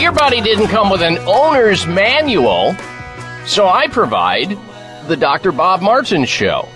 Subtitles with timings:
[0.00, 2.76] Your body didn't come with an owner's manual,
[3.46, 4.56] so I provide
[5.08, 5.50] the Dr.
[5.50, 6.68] Bob Martin Show.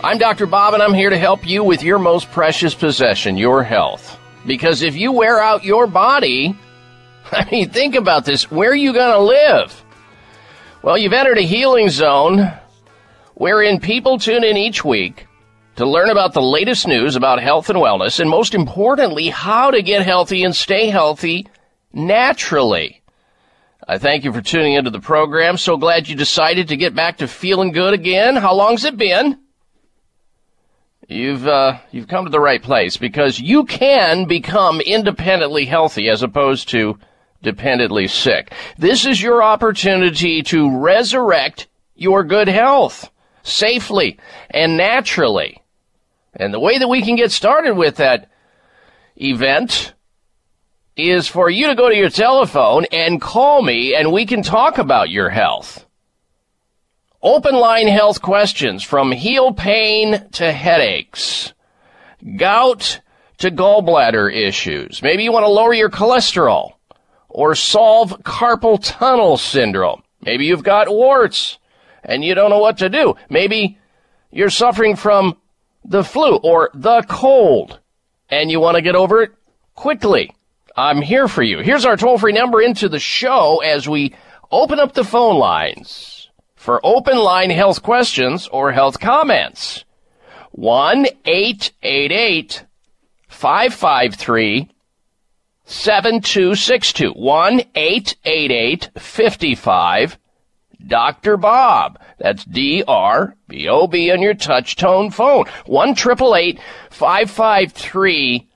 [0.00, 0.46] I'm Dr.
[0.46, 4.18] Bob, and I'm here to help you with your most precious possession, your health.
[4.46, 6.56] Because if you wear out your body,
[7.32, 9.84] I mean, think about this where are you going to live?
[10.82, 12.52] Well, you've entered a healing zone
[13.34, 15.26] wherein people tune in each week
[15.76, 19.82] to learn about the latest news about health and wellness, and most importantly, how to
[19.82, 21.46] get healthy and stay healthy
[21.94, 23.02] naturally.
[23.86, 25.56] I thank you for tuning into the program.
[25.56, 28.36] So glad you decided to get back to feeling good again.
[28.36, 29.38] How long's it been?
[31.06, 36.22] You've uh, you've come to the right place because you can become independently healthy as
[36.22, 36.98] opposed to
[37.42, 38.52] dependently sick.
[38.78, 43.10] This is your opportunity to resurrect your good health
[43.42, 44.18] safely
[44.50, 45.62] and naturally.
[46.32, 48.30] And the way that we can get started with that
[49.16, 49.93] event
[50.96, 54.78] is for you to go to your telephone and call me and we can talk
[54.78, 55.86] about your health.
[57.22, 61.52] Open line health questions from heel pain to headaches,
[62.36, 63.00] gout
[63.38, 65.02] to gallbladder issues.
[65.02, 66.74] Maybe you want to lower your cholesterol
[67.28, 70.02] or solve carpal tunnel syndrome.
[70.20, 71.58] Maybe you've got warts
[72.04, 73.16] and you don't know what to do.
[73.28, 73.78] Maybe
[74.30, 75.36] you're suffering from
[75.84, 77.80] the flu or the cold
[78.28, 79.32] and you want to get over it
[79.74, 80.30] quickly.
[80.76, 81.60] I'm here for you.
[81.60, 84.14] Here's our toll free number into the show as we
[84.50, 89.84] open up the phone lines for open line health questions or health comments.
[90.50, 92.64] 1 888
[93.28, 94.68] 553
[95.64, 97.12] 7262.
[97.12, 100.18] 1 888 55
[100.86, 101.36] Dr.
[101.36, 101.98] Bob.
[102.18, 105.46] That's D R B O B on your touch tone phone.
[105.66, 108.48] 1 553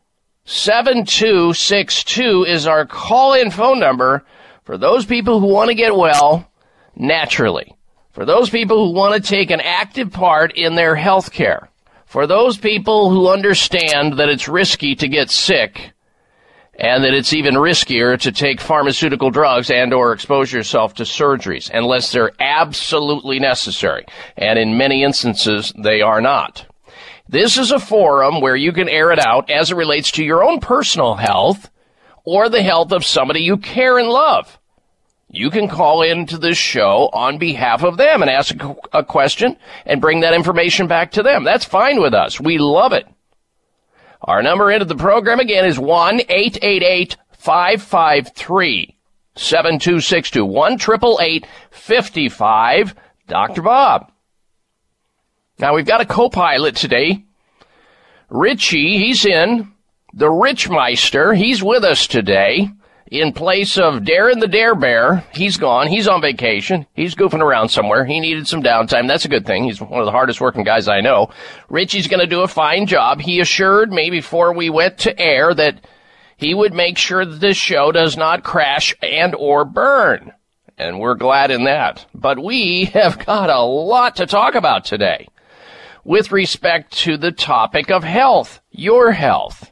[0.49, 4.25] 7262 is our call in phone number
[4.65, 6.51] for those people who want to get well
[6.97, 7.77] naturally.
[8.13, 11.69] For those people who want to take an active part in their health care.
[12.07, 15.93] For those people who understand that it's risky to get sick
[16.79, 21.71] and that it's even riskier to take pharmaceutical drugs and or expose yourself to surgeries
[21.75, 24.07] unless they're absolutely necessary.
[24.39, 26.65] And in many instances, they are not.
[27.29, 30.43] This is a forum where you can air it out as it relates to your
[30.43, 31.71] own personal health
[32.25, 34.59] or the health of somebody you care and love.
[35.31, 38.55] You can call into this show on behalf of them and ask
[38.95, 41.45] a, question and bring that information back to them.
[41.45, 42.41] That's fine with us.
[42.41, 43.07] We love it.
[44.23, 48.97] Our number into the program again is 1 888 553
[49.37, 50.79] 7262 1
[51.71, 52.95] 55
[53.27, 53.63] Dr.
[53.63, 54.11] Bob.
[55.61, 57.25] Now we've got a co-pilot today.
[58.31, 59.73] Richie, he's in.
[60.15, 62.71] The Richmeister, he's with us today.
[63.11, 65.89] In place of Darren the Dare Bear, he's gone.
[65.89, 66.87] He's on vacation.
[66.95, 68.05] He's goofing around somewhere.
[68.05, 69.09] He needed some downtime.
[69.09, 69.65] That's a good thing.
[69.65, 71.31] He's one of the hardest working guys I know.
[71.69, 73.21] Richie's going to do a fine job.
[73.21, 75.85] He assured me before we went to air that
[76.37, 80.33] he would make sure that this show does not crash and or burn.
[80.77, 82.07] And we're glad in that.
[82.15, 85.29] But we have got a lot to talk about today
[86.09, 89.71] with respect to the topic of health, your health.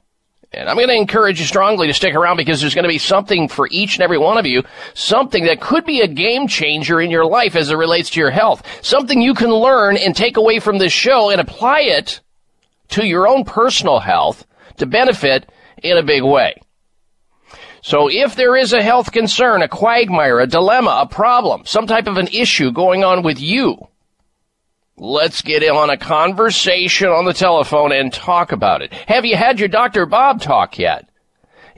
[0.53, 2.99] And I'm going to encourage you strongly to stick around because there's going to be
[2.99, 4.63] something for each and every one of you,
[4.93, 8.31] something that could be a game changer in your life as it relates to your
[8.31, 12.21] health, something you can learn and take away from this show and apply it
[12.89, 14.47] to your own personal health
[14.77, 15.51] to benefit
[15.83, 16.61] in a big way.
[17.81, 22.07] So if there is a health concern, a quagmire, a dilemma, a problem, some type
[22.07, 23.89] of an issue going on with you,
[24.99, 28.95] Let's get on a conversation on the telephone and talk about it.
[28.95, 30.07] Have you had your Dr.
[30.07, 31.07] Bob talk yet?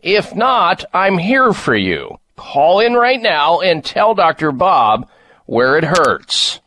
[0.04, 2.20] If not, I'm here for you.
[2.36, 4.52] Call in right now and tell Dr.
[4.52, 5.10] Bob
[5.46, 6.60] where it hurts.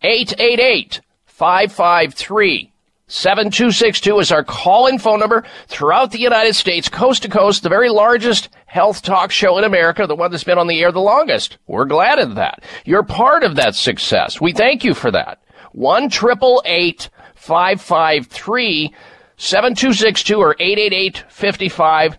[0.00, 2.72] 888 553
[3.06, 7.68] 7262 is our call in phone number throughout the United States, coast to coast, the
[7.68, 11.00] very largest health talk show in America, the one that's been on the air the
[11.00, 11.58] longest.
[11.66, 12.62] We're glad of that.
[12.86, 14.40] You're part of that success.
[14.40, 15.40] We thank you for that.
[15.72, 18.94] 1 553
[19.36, 22.18] 7262 or 888 55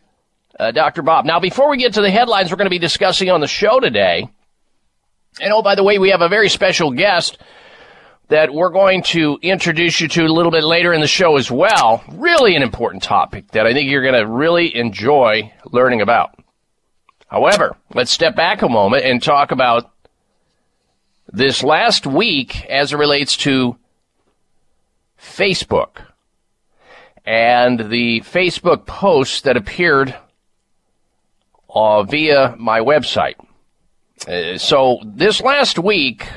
[0.60, 1.02] uh, Dr.
[1.02, 1.26] Bob.
[1.26, 3.80] Now, before we get to the headlines we're going to be discussing on the show
[3.80, 4.28] today,
[5.40, 7.38] and oh, by the way, we have a very special guest
[8.28, 11.52] that we're going to introduce you to a little bit later in the show as
[11.52, 12.04] well.
[12.14, 16.36] Really an important topic that I think you're going to really enjoy learning about.
[17.28, 19.92] However, let's step back a moment and talk about
[21.32, 23.78] this last week as it relates to
[25.20, 26.02] Facebook
[27.26, 30.16] and the Facebook posts that appeared
[31.70, 33.36] uh, via my website.
[34.28, 36.28] Uh, so this last week,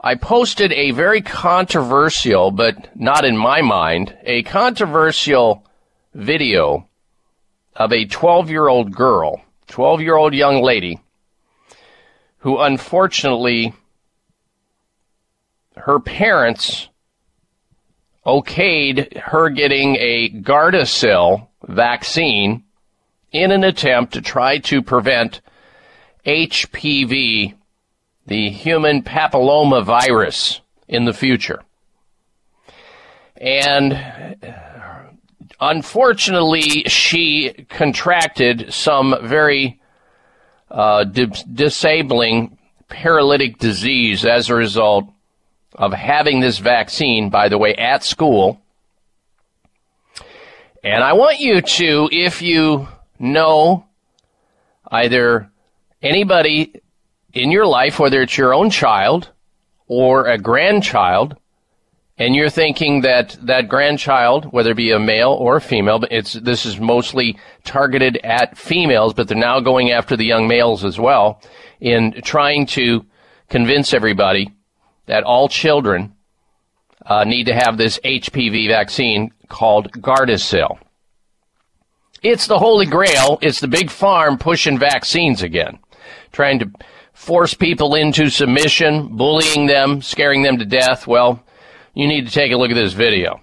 [0.00, 5.66] I posted a very controversial, but not in my mind, a controversial
[6.14, 6.88] video
[7.74, 11.00] of a 12 year old girl, 12 year old young lady,
[12.38, 13.74] who unfortunately
[15.84, 16.88] her parents
[18.26, 22.64] okayed her getting a Gardasil vaccine
[23.32, 25.40] in an attempt to try to prevent
[26.26, 27.54] HPV,
[28.26, 31.62] the human papilloma virus, in the future.
[33.36, 34.36] And
[35.60, 39.80] unfortunately, she contracted some very
[40.70, 42.58] uh, di- disabling
[42.88, 45.06] paralytic disease as a result
[45.80, 48.60] of having this vaccine, by the way, at school.
[50.84, 52.86] And I want you to, if you
[53.18, 53.86] know
[54.86, 55.50] either
[56.02, 56.82] anybody
[57.32, 59.30] in your life, whether it's your own child
[59.86, 61.36] or a grandchild,
[62.18, 66.34] and you're thinking that that grandchild, whether it be a male or a female, it's
[66.34, 71.00] this is mostly targeted at females, but they're now going after the young males as
[71.00, 71.40] well
[71.80, 73.06] in trying to
[73.48, 74.52] convince everybody
[75.10, 76.14] that all children
[77.04, 80.78] uh, need to have this HPV vaccine called Gardasil.
[82.22, 83.36] It's the holy grail.
[83.42, 85.80] It's the big farm pushing vaccines again,
[86.30, 86.70] trying to
[87.12, 91.42] force people into submission, bullying them, scaring them to death, well,
[91.92, 93.40] you need to take a look at this video.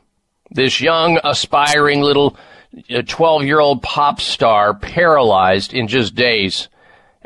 [0.50, 2.38] This young, aspiring little
[3.06, 6.70] 12 year old pop star paralyzed in just days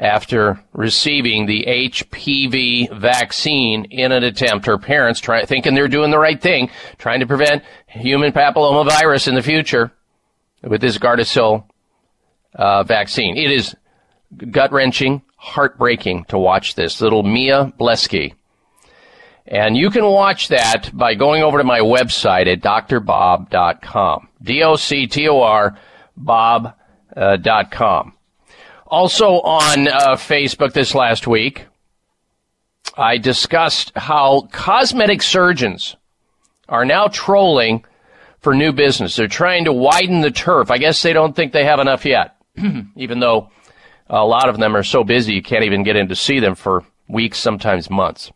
[0.02, 4.66] after receiving the HPV vaccine in an attempt.
[4.66, 9.36] Her parents try, thinking they're doing the right thing, trying to prevent human papillomavirus in
[9.36, 9.92] the future
[10.64, 11.64] with this Gardasil
[12.56, 13.38] uh, vaccine.
[13.38, 13.76] It is
[14.50, 17.00] gut wrenching, heartbreaking to watch this.
[17.00, 18.34] Little Mia Blesky.
[19.46, 24.30] And you can watch that by going over to my website at drbob.com.
[24.42, 25.78] D-O-C-T-O-R
[26.18, 28.14] bob.com.
[28.92, 31.66] Also on uh, Facebook this last week,
[32.98, 35.96] I discussed how cosmetic surgeons
[36.68, 37.86] are now trolling
[38.42, 39.16] for new business.
[39.16, 40.70] They're trying to widen the turf.
[40.70, 42.36] I guess they don't think they have enough yet,
[42.98, 43.50] even though
[44.10, 46.56] a lot of them are so busy you can't even get in to see them
[46.56, 48.32] for weeks, sometimes months.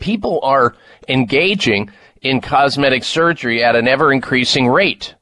[0.00, 0.74] People are
[1.08, 1.90] engaging
[2.22, 5.14] in cosmetic surgery at an ever increasing rate.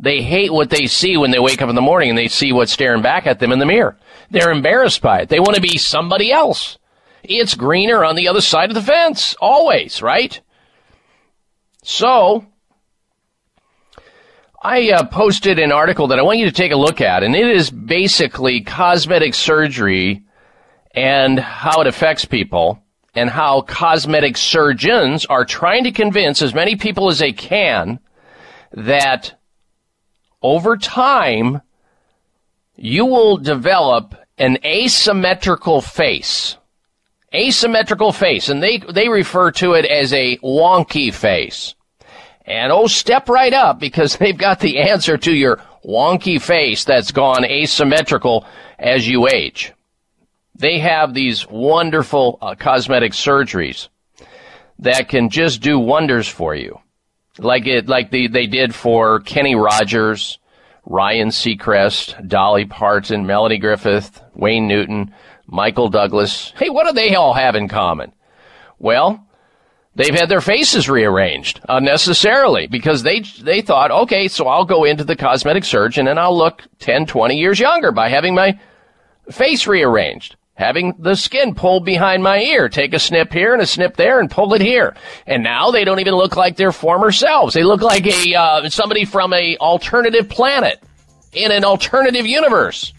[0.00, 2.52] They hate what they see when they wake up in the morning and they see
[2.52, 3.96] what's staring back at them in the mirror.
[4.30, 5.28] They're embarrassed by it.
[5.28, 6.78] They want to be somebody else.
[7.22, 9.34] It's greener on the other side of the fence.
[9.40, 10.40] Always, right?
[11.82, 12.46] So,
[14.62, 17.34] I uh, posted an article that I want you to take a look at, and
[17.34, 20.22] it is basically cosmetic surgery
[20.92, 22.82] and how it affects people,
[23.14, 28.00] and how cosmetic surgeons are trying to convince as many people as they can
[28.72, 29.37] that
[30.42, 31.62] over time
[32.76, 36.56] you will develop an asymmetrical face.
[37.34, 41.74] Asymmetrical face, and they, they refer to it as a wonky face.
[42.46, 47.12] And oh, step right up because they've got the answer to your wonky face that's
[47.12, 48.46] gone asymmetrical
[48.78, 49.72] as you age.
[50.54, 53.88] They have these wonderful uh, cosmetic surgeries
[54.78, 56.80] that can just do wonders for you.
[57.38, 60.38] Like it, like the, they did for Kenny Rogers,
[60.84, 65.14] Ryan Seacrest, Dolly Parton, Melody Griffith, Wayne Newton,
[65.46, 66.52] Michael Douglas.
[66.58, 68.12] Hey, what do they all have in common?
[68.78, 69.26] Well,
[69.94, 75.04] they've had their faces rearranged unnecessarily because they they thought, okay, so I'll go into
[75.04, 78.58] the cosmetic surgeon and I'll look 10, 20 years younger by having my
[79.30, 80.36] face rearranged.
[80.58, 82.68] Having the skin pulled behind my ear.
[82.68, 84.96] Take a snip here and a snip there and pull it here.
[85.24, 87.54] And now they don't even look like their former selves.
[87.54, 90.82] They look like a, uh, somebody from a alternative planet
[91.32, 92.92] in an alternative universe.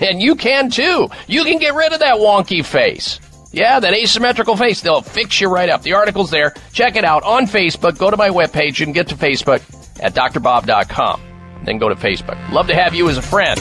[0.00, 1.08] And you can too.
[1.28, 3.20] You can get rid of that wonky face.
[3.52, 4.80] Yeah, that asymmetrical face.
[4.80, 5.82] They'll fix you right up.
[5.82, 6.52] The article's there.
[6.72, 7.96] Check it out on Facebook.
[7.96, 8.80] Go to my webpage.
[8.80, 9.62] You can get to Facebook
[10.02, 11.31] at drbob.com.
[11.64, 12.36] Then go to Facebook.
[12.50, 13.60] Love to have you as a friend.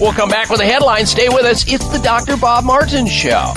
[0.00, 1.06] We'll come back with a headline.
[1.06, 1.70] Stay with us.
[1.72, 2.36] It's the Dr.
[2.36, 3.52] Bob Martin Show.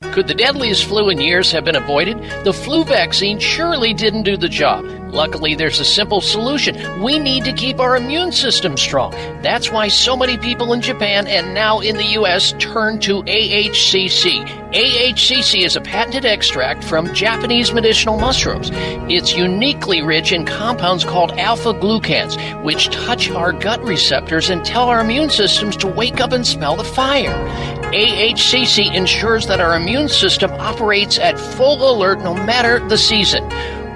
[0.00, 2.18] Could the deadliest flu in years have been avoided?
[2.44, 4.84] The flu vaccine surely didn't do the job.
[5.12, 7.02] Luckily, there's a simple solution.
[7.02, 9.10] We need to keep our immune system strong.
[9.42, 12.52] That's why so many people in Japan and now in the U.S.
[12.58, 14.44] turn to AHCC.
[14.72, 18.70] AHCC is a patented extract from Japanese medicinal mushrooms.
[19.10, 24.88] It's uniquely rich in compounds called alpha glucans, which touch our gut receptors and tell
[24.88, 27.34] our immune systems to wake up and smell the fire.
[27.92, 33.42] AHCC ensures that our immune system operates at full alert no matter the season.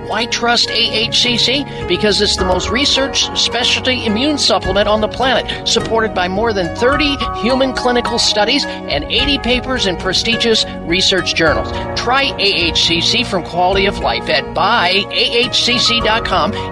[0.09, 1.89] Why trust AHCC?
[1.89, 6.75] Because it's the most researched specialty immune supplement on the planet, supported by more than
[6.77, 11.71] 30 human clinical studies and 80 papers in prestigious research journals.
[11.99, 15.11] Try AHCC from Quality of Life at buyahcc.com.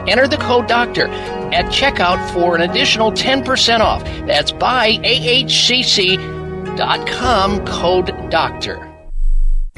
[0.08, 1.08] Enter the code DOCTOR
[1.52, 4.02] at checkout for an additional 10% off.
[4.26, 6.39] That's buyahcc.com
[7.66, 8.89] code DOCTOR.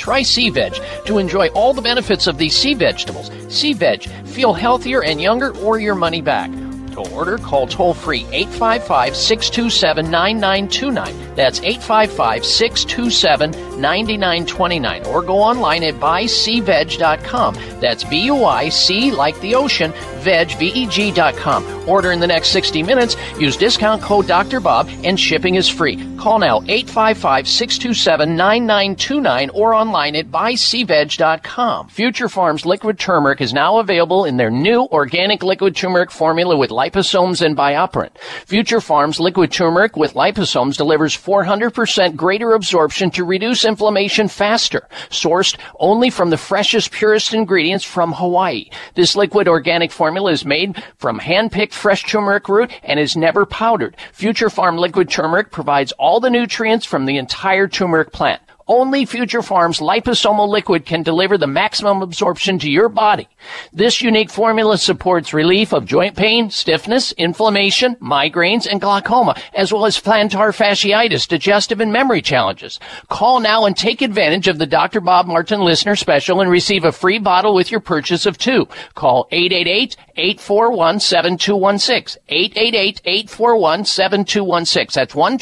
[0.00, 3.30] Try Sea Veg to enjoy all the benefits of these sea vegetables.
[3.54, 6.50] Sea Veg, feel healthier and younger or your money back.
[6.92, 11.34] To order, call toll free 855 627 9929.
[11.34, 17.54] That's 855 627 $99.29 or go online at buyseaveg.com.
[17.78, 21.88] That's B U I C like the ocean, veg, V-E-G.com.
[21.88, 23.16] Order in the next 60 minutes.
[23.38, 24.60] Use discount code Dr.
[24.60, 25.96] Bob and shipping is free.
[26.16, 31.88] Call now 855-627-9929 or online at buyseaveg.com.
[31.88, 36.70] Future Farms liquid turmeric is now available in their new organic liquid turmeric formula with
[36.70, 38.16] liposomes and BioPerine.
[38.46, 44.86] Future Farms liquid turmeric with liposomes delivers 400% greater absorption to reduce inflammation faster.
[45.08, 48.68] Sourced only from the freshest, purest ingredients from Hawaii.
[48.94, 53.96] This liquid organic formula is made from hand-picked fresh turmeric root and is never powdered.
[54.12, 58.42] Future Farm liquid turmeric provides all the nutrients from the entire turmeric plant.
[58.70, 63.28] Only Future Farms liposomal liquid can deliver the maximum absorption to your body.
[63.72, 69.86] This unique formula supports relief of joint pain, stiffness, inflammation, migraines, and glaucoma, as well
[69.86, 72.78] as plantar fasciitis, digestive and memory challenges.
[73.08, 75.00] Call now and take advantage of the Dr.
[75.00, 78.68] Bob Martin listener special and receive a free bottle with your purchase of two.
[78.94, 82.18] Call 888-841-7216.
[82.30, 84.92] 888-841-7216.
[84.92, 85.38] That's 1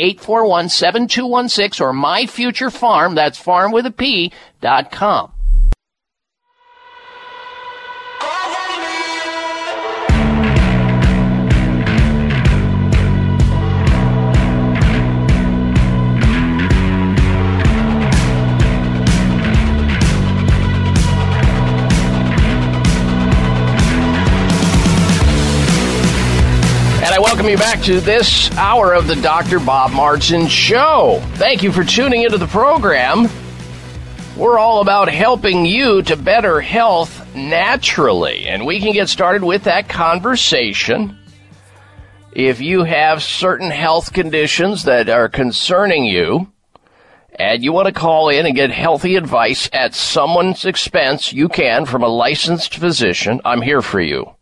[0.00, 5.32] 841-7216 or My Future Farm, that's farm with a P, dot com.
[27.30, 29.60] Welcome you back to this hour of the Dr.
[29.60, 31.22] Bob Martin Show.
[31.34, 33.28] Thank you for tuning into the program.
[34.36, 39.62] We're all about helping you to better health naturally, and we can get started with
[39.62, 41.16] that conversation.
[42.32, 46.50] If you have certain health conditions that are concerning you,
[47.38, 51.86] and you want to call in and get healthy advice at someone's expense, you can
[51.86, 53.40] from a licensed physician.
[53.44, 54.34] I'm here for you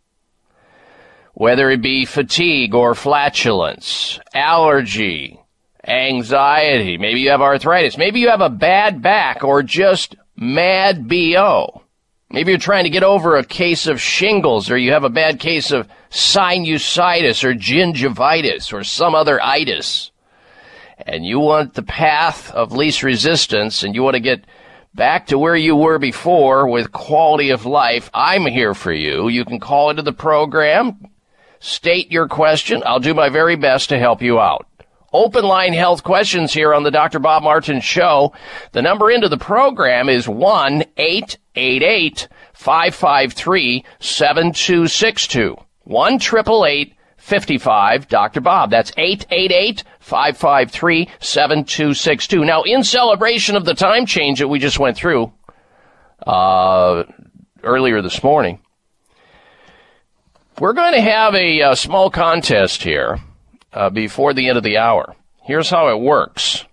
[1.39, 5.39] whether it be fatigue or flatulence, allergy,
[5.87, 11.81] anxiety, maybe you have arthritis, maybe you have a bad back or just mad BO.
[12.29, 15.39] Maybe you're trying to get over a case of shingles or you have a bad
[15.39, 20.11] case of sinusitis or gingivitis or some other itis.
[20.97, 24.43] And you want the path of least resistance and you want to get
[24.93, 28.09] back to where you were before with quality of life.
[28.13, 29.29] I'm here for you.
[29.29, 31.09] You can call into the program,
[31.59, 32.83] State your question.
[32.85, 34.65] I'll do my very best to help you out.
[35.11, 37.19] Open line health questions here on the Dr.
[37.19, 38.31] Bob Martin Show.
[38.73, 45.55] The number into the program is 1 888 553 7262.
[45.83, 48.41] 1 888 55 Dr.
[48.41, 48.69] Bob.
[48.69, 52.45] That's 888 553 7262.
[52.45, 55.33] Now, in celebration of the time change that we just went through
[56.25, 57.03] uh,
[57.63, 58.59] earlier this morning,
[60.59, 63.19] we're going to have a, uh small contest here
[63.73, 65.15] uh, before the end of the hour.
[65.43, 66.65] Here's how it works.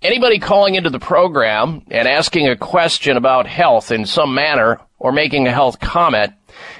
[0.00, 5.10] Anybody calling into the program and asking a question about health in some manner or
[5.10, 6.32] making a health comment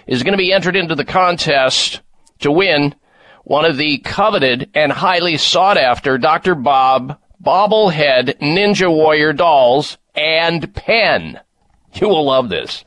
[0.07, 2.01] is going to be entered into the contest
[2.41, 2.95] to win
[3.43, 6.55] one of the coveted and highly sought after Dr.
[6.55, 11.41] Bob bobblehead Ninja Warrior dolls and pen.
[11.95, 12.85] You will love this.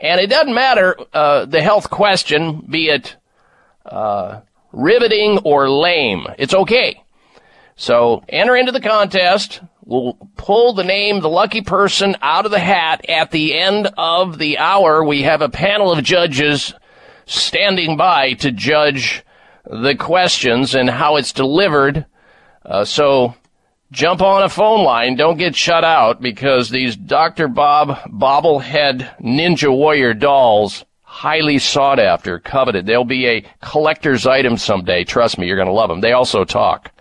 [0.00, 3.16] And it doesn't matter uh, the health question, be it
[3.84, 4.40] uh,
[4.72, 6.26] riveting or lame.
[6.38, 7.02] It's okay.
[7.76, 9.60] So enter into the contest.
[9.84, 14.38] We'll pull the name, the lucky person out of the hat at the end of
[14.38, 15.04] the hour.
[15.04, 16.74] We have a panel of judges
[17.26, 19.24] standing by to judge
[19.64, 22.06] the questions and how it's delivered.
[22.64, 23.34] Uh, so
[23.92, 25.16] jump on a phone line.
[25.16, 27.48] Don't get shut out because these Dr.
[27.48, 32.86] Bob bobblehead Ninja Warrior dolls, highly sought after, coveted.
[32.86, 35.04] They'll be a collector's item someday.
[35.04, 36.00] Trust me, you're going to love them.
[36.00, 36.92] They also talk.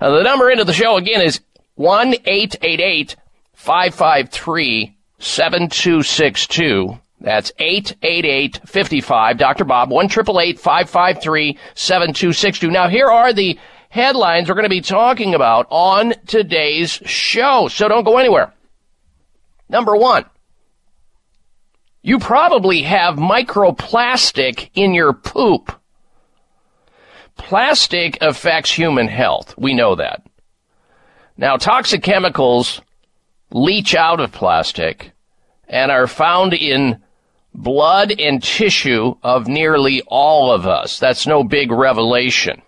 [0.00, 1.40] Uh, the number into the show again is
[1.74, 3.16] 1 888
[3.54, 6.98] 553 7262.
[7.20, 9.64] That's 888-55 Dr.
[9.64, 12.70] Bob, 1 553 7262.
[12.70, 17.68] Now here are the headlines we're going to be talking about on today's show.
[17.68, 18.52] So don't go anywhere.
[19.68, 20.24] Number one,
[22.02, 25.72] you probably have microplastic in your poop.
[27.36, 29.54] Plastic affects human health.
[29.58, 30.26] We know that.
[31.36, 32.80] Now, toxic chemicals
[33.50, 35.12] leach out of plastic
[35.68, 37.02] and are found in
[37.54, 40.98] blood and tissue of nearly all of us.
[40.98, 42.62] That's no big revelation.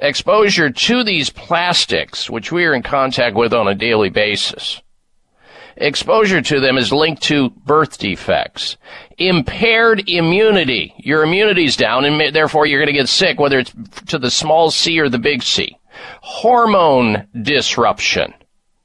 [0.00, 4.80] Exposure to these plastics, which we are in contact with on a daily basis,
[5.76, 8.76] exposure to them is linked to birth defects,
[9.18, 10.94] impaired immunity.
[10.98, 13.72] Your immunity's down, and therefore you're going to get sick, whether it's
[14.08, 15.76] to the small c or the big C.
[16.22, 18.32] Hormone disruption,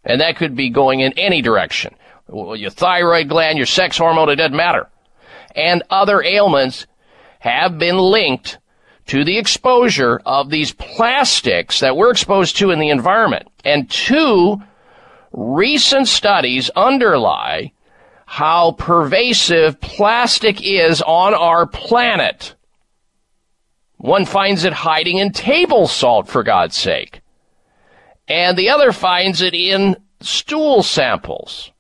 [0.04, 1.95] and that could be going in any direction.
[2.34, 4.89] Your thyroid gland, your sex hormone, it doesn't matter.
[5.56, 6.88] And other ailments
[7.39, 8.58] have been linked
[9.07, 13.47] to the exposure of these plastics that we're exposed to in the environment.
[13.63, 14.61] And two
[15.31, 17.71] recent studies underlie
[18.25, 22.55] how pervasive plastic is on our planet.
[23.97, 27.21] One finds it hiding in table salt, for God's sake.
[28.27, 31.71] And the other finds it in stool samples.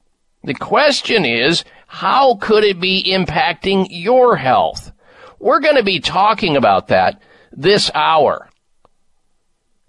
[0.43, 4.91] The question is, how could it be impacting your health?
[5.39, 7.21] We're going to be talking about that
[7.51, 8.49] this hour.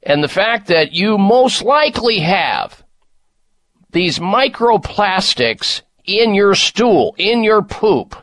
[0.03, 2.85] And the fact that you most likely have
[3.91, 8.17] these microplastics in your stool, in your poop.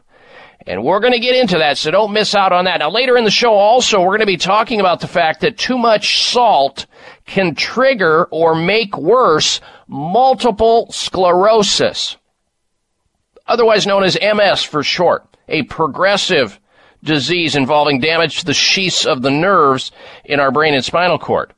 [0.66, 2.80] And we're going to get into that, so don't miss out on that.
[2.80, 5.58] Now, later in the show, also, we're going to be talking about the fact that
[5.58, 6.86] too much salt
[7.26, 12.16] can trigger or make worse multiple sclerosis,
[13.46, 16.60] otherwise known as MS for short, a progressive
[17.04, 19.92] disease involving damage to the sheaths of the nerves
[20.26, 21.54] in our brain and spinal cord,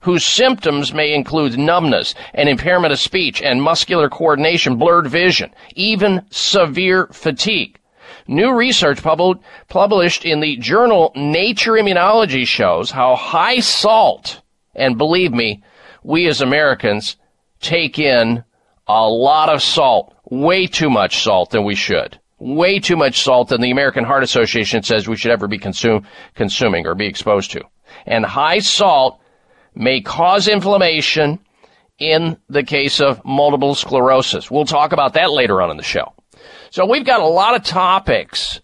[0.00, 6.22] whose symptoms may include numbness and impairment of speech and muscular coordination, blurred vision, even
[6.30, 7.78] severe fatigue.
[8.26, 14.42] New research pub- published in the journal Nature Immunology shows how high salt,
[14.74, 15.62] and believe me,
[16.02, 17.16] we as Americans
[17.60, 18.44] take in
[18.86, 23.48] a lot of salt, way too much salt than we should way too much salt
[23.48, 27.50] than the American Heart Association says we should ever be consume, consuming or be exposed
[27.52, 27.62] to.
[28.06, 29.20] And high salt
[29.74, 31.40] may cause inflammation
[31.98, 34.50] in the case of multiple sclerosis.
[34.50, 36.12] We'll talk about that later on in the show.
[36.70, 38.60] So we've got a lot of topics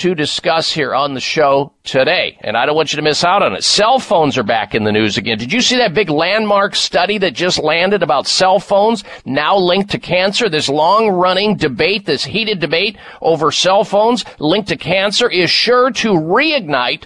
[0.00, 3.42] to discuss here on the show today, and I don't want you to miss out
[3.42, 3.62] on it.
[3.62, 5.36] Cell phones are back in the news again.
[5.36, 9.90] Did you see that big landmark study that just landed about cell phones now linked
[9.90, 10.48] to cancer?
[10.48, 15.90] This long running debate, this heated debate over cell phones linked to cancer is sure
[15.90, 17.04] to reignite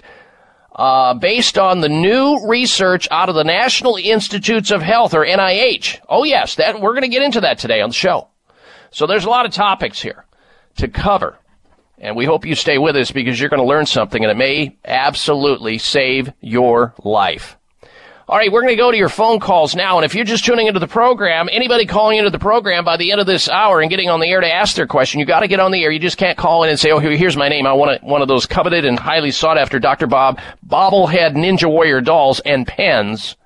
[0.75, 5.99] uh, based on the new research out of the National Institutes of Health or NIH.
[6.07, 8.29] Oh yes, that we're going to get into that today on the show.
[8.91, 10.25] So there's a lot of topics here
[10.77, 11.37] to cover.
[11.97, 14.37] And we hope you stay with us because you're going to learn something and it
[14.37, 17.57] may absolutely save your life.
[18.27, 19.97] All right, we're going to go to your phone calls now.
[19.97, 23.11] And if you're just tuning into the program, anybody calling into the program by the
[23.11, 25.41] end of this hour and getting on the air to ask their question, you got
[25.41, 25.91] to get on the air.
[25.91, 27.67] You just can't call in and say, "Oh, here's my name.
[27.67, 30.07] I want one of those coveted and highly sought after Dr.
[30.07, 33.37] Bob bobblehead Ninja Warrior dolls and pens."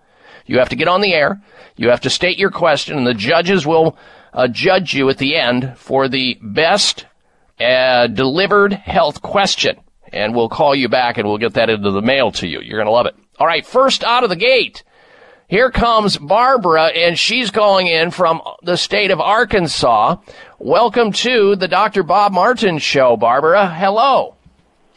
[0.45, 1.41] You have to get on the air.
[1.75, 3.97] You have to state your question, and the judges will
[4.33, 7.05] uh, judge you at the end for the best
[7.59, 9.79] a delivered health question.
[10.11, 12.61] And we'll call you back and we'll get that into the mail to you.
[12.61, 13.15] You're going to love it.
[13.37, 14.83] All right, first out of the gate,
[15.47, 20.17] here comes Barbara, and she's calling in from the state of Arkansas.
[20.59, 22.03] Welcome to the Dr.
[22.03, 23.67] Bob Martin Show, Barbara.
[23.67, 24.35] Hello.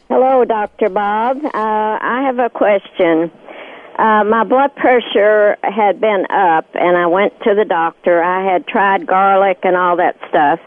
[0.09, 0.89] Hello, Dr.
[0.89, 1.37] Bob.
[1.43, 3.31] Uh, I have a question.
[3.97, 8.21] Uh, my blood pressure had been up, and I went to the doctor.
[8.21, 10.59] I had tried garlic and all that stuff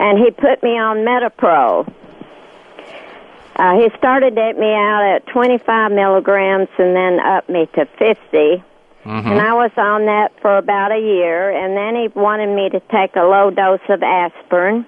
[0.00, 1.86] and he put me on Metapro.
[3.54, 8.00] Uh, he started at me out at 25 milligrams and then up me to 50.
[8.00, 9.10] Mm-hmm.
[9.10, 12.80] And I was on that for about a year, and then he wanted me to
[12.90, 14.86] take a low dose of aspirin.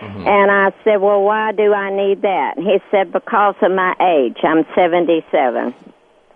[0.00, 0.26] Mm-hmm.
[0.26, 2.56] And I said, Well, why do I need that?
[2.56, 4.38] And he said, Because of my age.
[4.42, 5.74] I'm 77.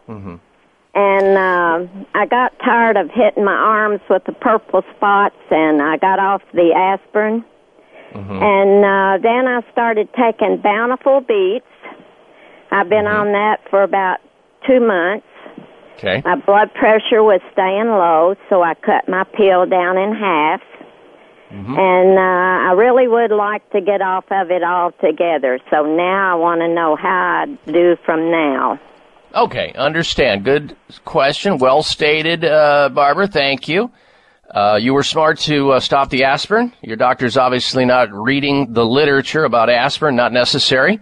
[0.09, 0.37] Mm-hmm.
[0.95, 5.97] And uh, I got tired of hitting my arms with the purple spots, and I
[5.97, 7.45] got off the aspirin.
[8.15, 8.43] Mm-hmm.
[8.43, 11.67] And uh, then I started taking Bountiful Beats.
[12.71, 13.29] I've been mm-hmm.
[13.29, 14.19] on that for about
[14.67, 15.27] two months.
[15.99, 16.23] Okay.
[16.25, 20.61] My blood pressure was staying low, so I cut my pill down in half.
[21.53, 21.77] Mm-hmm.
[21.77, 25.59] And uh, I really would like to get off of it altogether.
[25.71, 28.81] So now I want to know how I do from now.
[29.35, 30.45] Okay, understand.
[30.45, 31.59] Good question.
[31.59, 33.27] Well stated, uh, Barbara.
[33.27, 33.91] Thank you.
[34.51, 36.73] Uh, you were smart to uh, stop the aspirin.
[36.83, 41.01] Your doctor's obviously not reading the literature about aspirin, not necessary.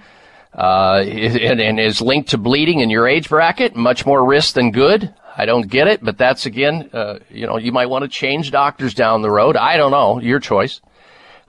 [0.55, 4.73] Uh, and, and is linked to bleeding in your age bracket, much more risk than
[4.73, 5.15] good.
[5.37, 8.51] I don't get it, but that's again, uh, you know, you might want to change
[8.51, 9.57] doctors down the road.
[9.57, 10.81] I don't know, your choice.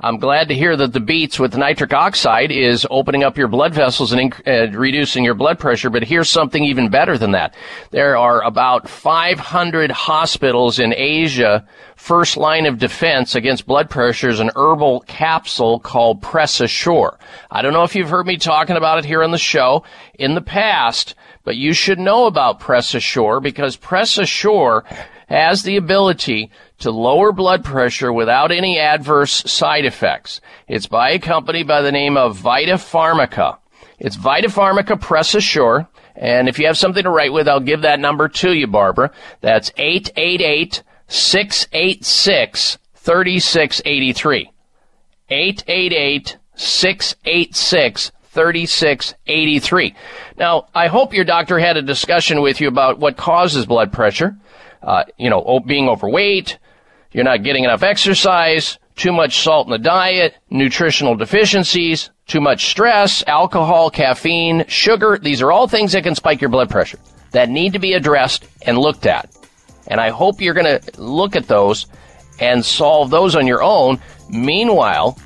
[0.02, 3.74] I'm glad to hear that the beets with nitric oxide is opening up your blood
[3.74, 5.90] vessels and uh, reducing your blood pressure.
[5.90, 7.54] But here's something even better than that.
[7.92, 11.68] There are about 500 hospitals in Asia.
[11.98, 17.20] First line of defense against blood pressure is an herbal capsule called Press Assure.
[17.52, 19.84] I don't know if you've heard me talking about it here on the show
[20.14, 24.86] in the past, but you should know about Press Assure because Press Assure
[25.28, 30.42] has the ability to lower blood pressure without any adverse side effects.
[30.68, 33.58] It's by a company by the name of Vita Pharmica.
[34.00, 35.88] It's Vita Pharmica Press Assure.
[36.16, 39.12] And if you have something to write with, I'll give that number to you, Barbara.
[39.42, 44.52] That's 888 686 3683.
[45.30, 49.96] 888 686 3683.
[50.38, 54.38] Now, I hope your doctor had a discussion with you about what causes blood pressure.
[54.82, 56.58] Uh, you know, being overweight,
[57.12, 62.68] you're not getting enough exercise, too much salt in the diet, nutritional deficiencies, too much
[62.68, 65.18] stress, alcohol, caffeine, sugar.
[65.18, 67.00] These are all things that can spike your blood pressure
[67.32, 69.30] that need to be addressed and looked at.
[69.88, 71.88] And I hope you're going to look at those
[72.40, 74.00] and solve those on your own.
[74.30, 75.18] Meanwhile,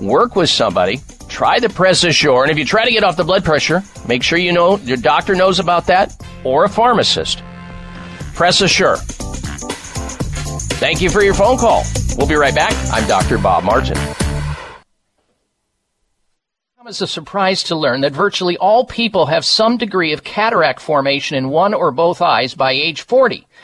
[0.00, 3.24] work with somebody, try the Press Assure, and if you try to get off the
[3.24, 7.42] blood pressure, make sure you know your doctor knows about that or a pharmacist.
[8.34, 8.96] Press Assure.
[10.78, 11.84] Thank you for your phone call.
[12.18, 12.74] We'll be right back.
[12.92, 13.38] I'm Dr.
[13.38, 13.96] Bob Martin.
[16.86, 21.36] It's a surprise to learn that virtually all people have some degree of cataract formation
[21.36, 23.44] in one or both eyes by age 40.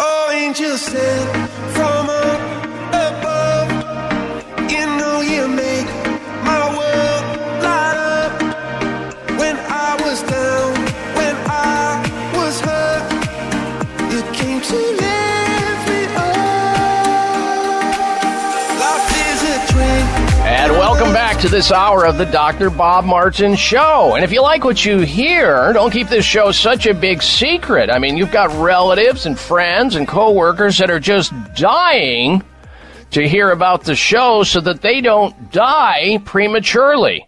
[0.00, 0.30] Oh,
[21.40, 22.68] to this hour of the Dr.
[22.68, 24.14] Bob Martin Show.
[24.14, 27.88] And if you like what you hear, don't keep this show such a big secret.
[27.88, 32.42] I mean, you've got relatives and friends and coworkers that are just dying
[33.12, 37.26] to hear about the show so that they don't die prematurely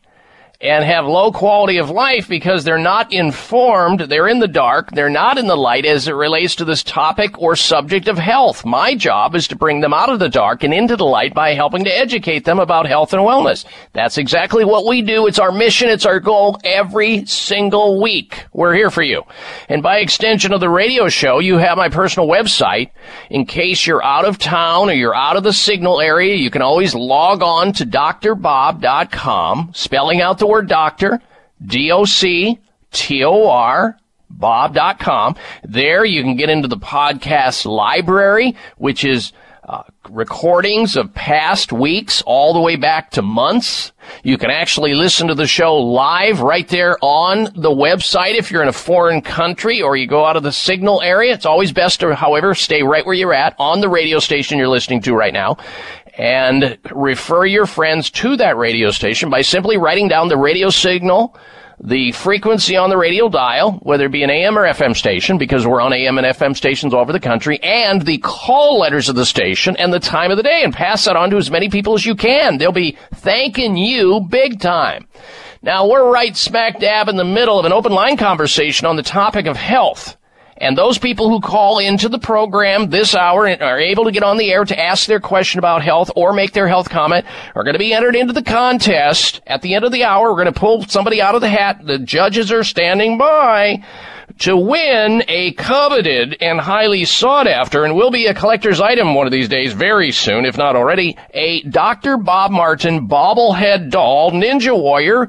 [0.62, 5.10] and have low quality of life because they're not informed, they're in the dark, they're
[5.10, 8.64] not in the light as it relates to this topic or subject of health.
[8.64, 11.54] My job is to bring them out of the dark and into the light by
[11.54, 13.64] helping to educate them about health and wellness.
[13.92, 15.26] That's exactly what we do.
[15.26, 18.44] It's our mission, it's our goal every single week.
[18.52, 19.24] We're here for you.
[19.68, 22.90] And by extension of the radio show, you have my personal website.
[23.30, 26.62] In case you're out of town or you're out of the signal area, you can
[26.62, 31.20] always log on to drbob.com, spelling out the word doctor,
[31.64, 32.58] D-O-C-T-O-R,
[34.28, 35.36] bob.com.
[35.64, 39.32] There you can get into the podcast library, which is
[39.64, 43.92] uh, recordings of past weeks all the way back to months.
[44.24, 48.62] You can actually listen to the show live right there on the website if you're
[48.62, 51.32] in a foreign country or you go out of the signal area.
[51.32, 54.68] It's always best to, however, stay right where you're at on the radio station you're
[54.68, 55.56] listening to right now
[56.16, 61.36] and refer your friends to that radio station by simply writing down the radio signal,
[61.82, 65.66] the frequency on the radio dial, whether it be an AM or FM station, because
[65.66, 69.16] we're on AM and FM stations all over the country, and the call letters of
[69.16, 71.68] the station and the time of the day, and pass that on to as many
[71.68, 72.58] people as you can.
[72.58, 75.08] They'll be thanking you big time.
[75.62, 79.02] Now, we're right smack dab in the middle of an open line conversation on the
[79.02, 80.16] topic of health.
[80.62, 84.22] And those people who call into the program this hour and are able to get
[84.22, 87.64] on the air to ask their question about health or make their health comment are
[87.64, 89.40] going to be entered into the contest.
[89.44, 91.84] At the end of the hour, we're going to pull somebody out of the hat.
[91.84, 93.82] The judges are standing by
[94.38, 99.26] to win a coveted and highly sought after and will be a collector's item one
[99.26, 102.16] of these days very soon, if not already, a Dr.
[102.18, 105.28] Bob Martin bobblehead doll, Ninja Warrior,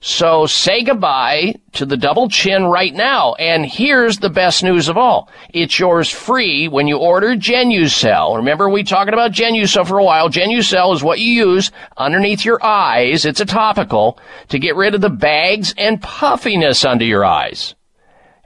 [0.00, 3.34] so say goodbye to the double chin right now.
[3.34, 5.28] And here's the best news of all.
[5.52, 8.36] It's yours free when you order Genucell.
[8.36, 10.28] Remember we talking about Genucell for a while.
[10.28, 13.24] Genucell is what you use underneath your eyes.
[13.24, 17.74] It's a topical to get rid of the bags and puffiness under your eyes.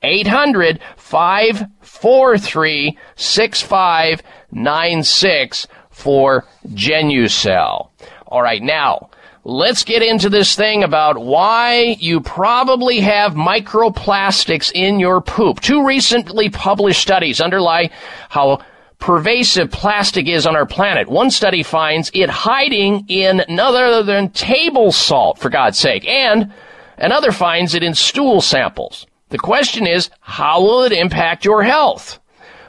[0.05, 7.91] 800 543 6596 for Genucell.
[8.27, 9.11] All right, now
[9.45, 15.61] let's get into this thing about why you probably have microplastics in your poop.
[15.61, 17.91] Two recently published studies underlie
[18.31, 18.65] how
[18.99, 21.09] pervasive plastic is on our planet.
[21.09, 26.53] One study finds it hiding in none other than table salt, for God's sake, and
[26.97, 29.07] another finds it in stool samples.
[29.29, 32.19] The question is, how will it impact your health?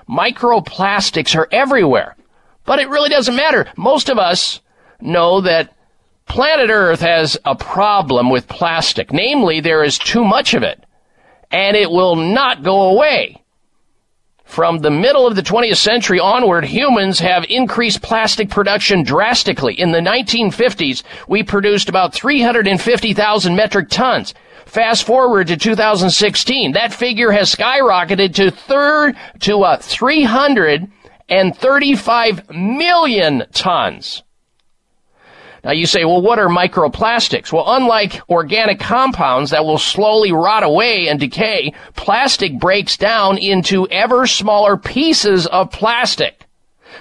[0.10, 2.18] Microplastics are everywhere,
[2.66, 3.68] but it really doesn't matter.
[3.78, 4.60] Most of us
[5.00, 5.75] know that
[6.36, 9.14] planet Earth has a problem with plastic.
[9.14, 10.84] Namely, there is too much of it,
[11.50, 13.42] and it will not go away.
[14.44, 19.80] From the middle of the 20th century onward, humans have increased plastic production drastically.
[19.80, 24.34] In the 1950s, we produced about 350,000 metric tons.
[24.66, 34.22] Fast forward to 2016, that figure has skyrocketed to third to uh, 335 million tons.
[35.66, 37.52] Now you say, well, what are microplastics?
[37.52, 43.88] Well, unlike organic compounds that will slowly rot away and decay, plastic breaks down into
[43.88, 46.46] ever smaller pieces of plastic.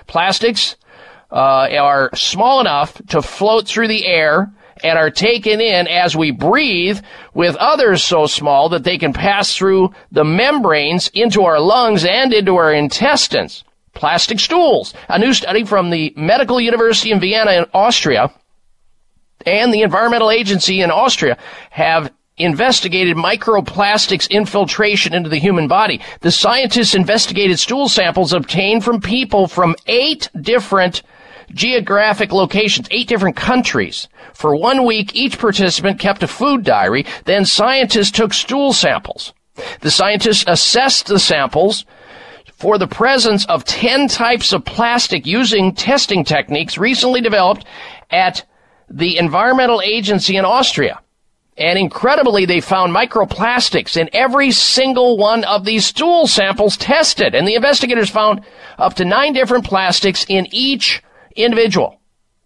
[0.07, 0.77] Plastics
[1.31, 4.51] uh, are small enough to float through the air
[4.83, 7.01] and are taken in as we breathe
[7.35, 12.33] with others so small that they can pass through the membranes into our lungs and
[12.33, 13.63] into our intestines.
[13.93, 14.95] Plastic stools.
[15.11, 18.33] A new study from the Medical University in Vienna in Austria
[19.47, 21.39] and the Environmental Agency in Austria
[21.71, 26.01] have investigated microplastics infiltration into the human body.
[26.21, 31.03] The scientists investigated stool samples obtained from people from eight different
[31.53, 34.09] geographic locations, eight different countries.
[34.33, 37.07] For one week, each participant kept a food diary.
[37.25, 39.33] Then scientists took stool samples.
[39.81, 41.85] The scientists assessed the samples
[42.53, 47.65] for the presence of 10 types of plastic using testing techniques recently developed
[48.11, 48.45] at
[48.89, 51.01] the Environmental Agency in Austria.
[51.57, 57.35] And incredibly, they found microplastics in every single one of these stool samples tested.
[57.35, 58.41] And the investigators found
[58.77, 61.01] up to nine different plastics in each
[61.37, 62.01] individual,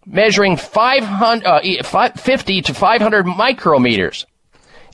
[0.05, 4.25] measuring 500, uh, 50 to 500 micrometers.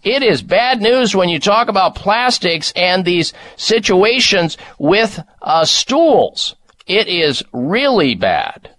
[0.02, 6.56] It is bad news when you talk about plastics and these situations with uh, stools.
[6.86, 8.70] It is really bad.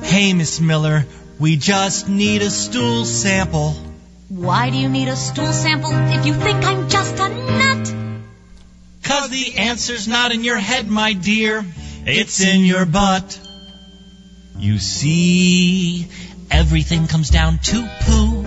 [0.00, 1.04] Hey, Miss Miller,
[1.40, 3.74] we just need a stool sample.
[4.28, 7.94] Why do you need a stool sample if you think I'm just a nut?
[9.02, 11.64] Cause the answer's not in your head, my dear.
[12.04, 13.40] It's in your butt.
[14.58, 16.08] You see,
[16.50, 18.44] everything comes down to poo.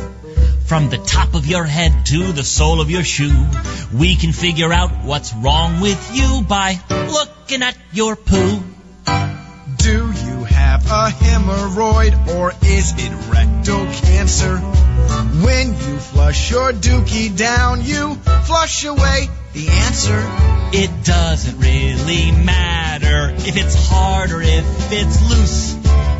[0.67, 3.45] From the top of your head to the sole of your shoe.
[3.93, 8.61] We can figure out what's wrong with you by looking at your poo.
[9.77, 10.32] Do you
[10.73, 14.57] have a hemorrhoid or is it rectal cancer?
[14.57, 18.15] When you flush your dookie down, you
[18.45, 20.19] flush away the answer.
[20.75, 25.75] It doesn't really matter if it's hard or if it's loose.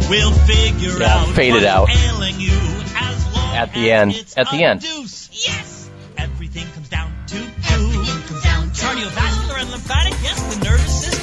[0.10, 1.89] We'll figure Yeah, out fade it out.
[1.89, 2.51] ailing you
[2.95, 4.12] as long At the as end.
[4.14, 4.82] it's At the end.
[4.82, 5.30] deuce.
[5.32, 7.91] Yes, everything comes down to poo.
[8.28, 11.22] comes down to Cardiovascular and lymphatic, yes, the nervous system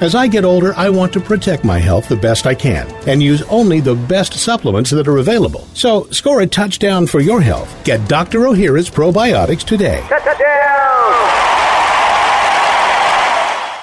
[0.00, 3.20] As I get older, I want to protect my health the best I can and
[3.20, 5.66] use only the best supplements that are available.
[5.74, 7.68] So score a touchdown for your health.
[7.82, 8.42] Get Dr.
[8.42, 10.00] Ohhira's probiotics today.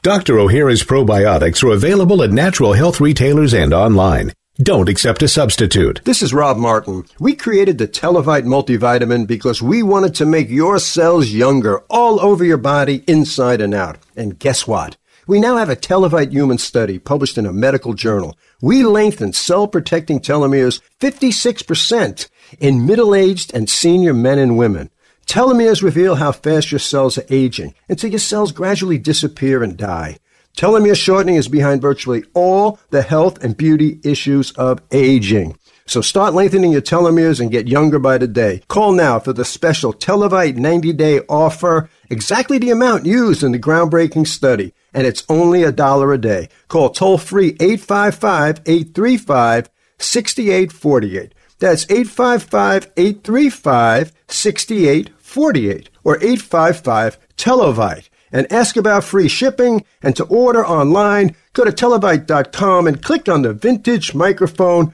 [0.04, 0.36] Dr.
[0.36, 4.32] Ohhira's probiotics are available at natural health retailers and online.
[4.58, 6.00] Don't accept a substitute.
[6.06, 7.04] This is Rob Martin.
[7.20, 12.46] We created the Televite multivitamin because we wanted to make your cells younger all over
[12.46, 13.98] your body, inside and out.
[14.16, 14.96] And guess what?
[15.28, 18.38] We now have a Televite human study published in a medical journal.
[18.62, 24.92] We lengthen cell protecting telomeres 56% in middle aged and senior men and women.
[25.26, 30.20] Telomeres reveal how fast your cells are aging until your cells gradually disappear and die.
[30.56, 35.58] Telomere shortening is behind virtually all the health and beauty issues of aging.
[35.88, 38.62] So start lengthening your telomeres and get younger by the day.
[38.68, 43.60] Call now for the special Televite 90 day offer, exactly the amount used in the
[43.60, 46.48] groundbreaking study, and it's only a dollar a day.
[46.70, 49.70] Call toll free 855 835
[50.00, 51.34] 6848.
[51.60, 60.66] That's 855 835 6848 or 855 Televite and ask about free shipping and to order
[60.66, 64.94] online, go to televite.com and click on the vintage microphone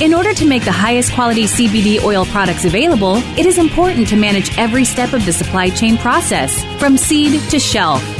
[0.00, 4.16] In order to make the highest quality CBD oil products available, it is important to
[4.16, 8.00] manage every step of the supply chain process, from seed to shelf.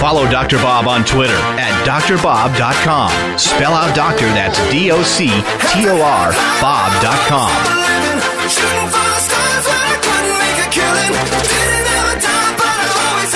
[0.00, 0.56] Follow Dr.
[0.58, 3.38] Bob on Twitter at drbob.com.
[3.38, 7.50] Spell out doctor, that's D O C T O R, Bob.com.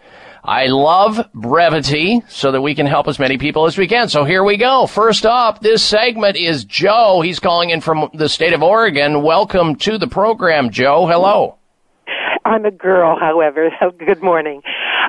[0.43, 4.07] I love brevity so that we can help as many people as we can.
[4.07, 4.87] So here we go.
[4.87, 7.21] First up, this segment is Joe.
[7.21, 9.23] He's calling in from the state of Oregon.
[9.23, 11.05] Welcome to the program, Joe.
[11.07, 11.56] Hello.
[12.47, 13.69] I'm a girl, however.
[13.79, 14.63] So good morning.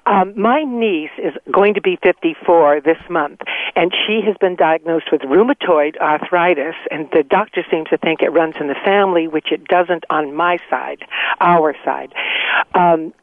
[0.04, 3.40] Um, my niece is going to be 54 this month,
[3.74, 8.28] and she has been diagnosed with rheumatoid arthritis, and the doctor seems to think it
[8.30, 10.98] runs in the family, which it doesn't on my side,
[11.40, 12.12] our side.
[12.74, 13.14] Um,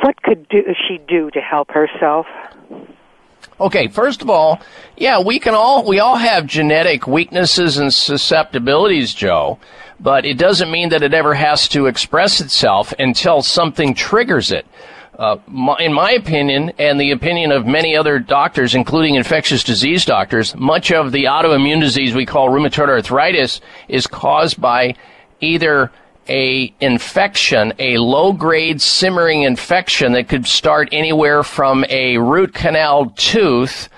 [0.00, 2.26] what could do, she do to help herself?
[3.60, 4.60] Okay, first of all,
[4.96, 9.58] yeah, we can all we all have genetic weaknesses and susceptibilities, Joe,
[10.00, 14.66] but it doesn't mean that it ever has to express itself until something triggers it.
[15.18, 20.06] Uh, my, in my opinion, and the opinion of many other doctors, including infectious disease
[20.06, 24.94] doctors, much of the autoimmune disease we call rheumatoid arthritis is caused by
[25.40, 25.92] either
[26.26, 33.10] a infection, a low grade simmering infection that could start anywhere from a root canal
[33.16, 33.90] tooth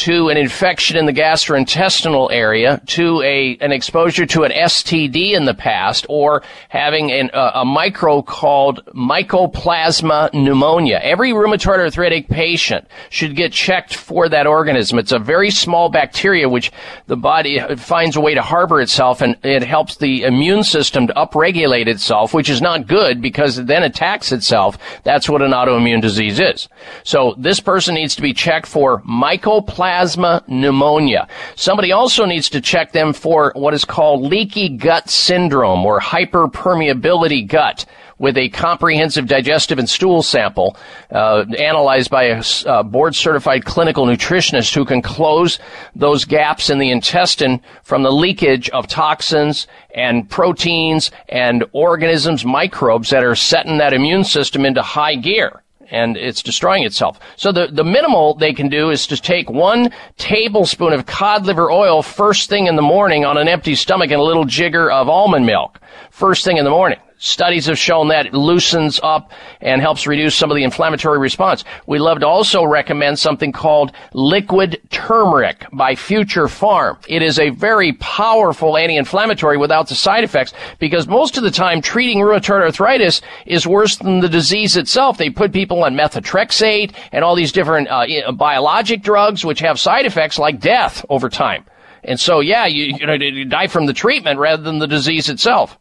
[0.00, 5.44] to an infection in the gastrointestinal area, to a an exposure to an STD in
[5.44, 10.98] the past, or having an, uh, a micro called mycoplasma pneumonia.
[11.02, 14.98] Every rheumatoid arthritic patient should get checked for that organism.
[14.98, 16.72] It's a very small bacteria which
[17.06, 21.12] the body finds a way to harbor itself, and it helps the immune system to
[21.12, 24.78] upregulate itself, which is not good because it then attacks itself.
[25.04, 26.70] That's what an autoimmune disease is.
[27.04, 31.26] So this person needs to be checked for mycoplasma plasma pneumonia.
[31.56, 37.44] Somebody also needs to check them for what is called leaky gut syndrome or hyperpermeability
[37.48, 37.84] gut
[38.18, 40.76] with a comprehensive digestive and stool sample
[41.10, 45.58] uh, analyzed by a uh, board certified clinical nutritionist who can close
[45.96, 53.10] those gaps in the intestine from the leakage of toxins and proteins and organisms, microbes
[53.10, 57.18] that are setting that immune system into high gear and it's destroying itself.
[57.36, 61.70] So the, the minimal they can do is to take one tablespoon of cod liver
[61.70, 65.08] oil first thing in the morning on an empty stomach and a little jigger of
[65.08, 65.80] almond milk
[66.10, 66.98] first thing in the morning.
[67.22, 71.64] Studies have shown that it loosens up and helps reduce some of the inflammatory response.
[71.86, 76.96] We love to also recommend something called liquid turmeric by Future Pharm.
[77.08, 81.82] It is a very powerful anti-inflammatory without the side effects because most of the time
[81.82, 85.18] treating rheumatoid arthritis is worse than the disease itself.
[85.18, 90.06] They put people on methotrexate and all these different uh, biologic drugs which have side
[90.06, 91.66] effects like death over time.
[92.02, 95.28] And so, yeah, you, you know, you die from the treatment rather than the disease
[95.28, 95.76] itself.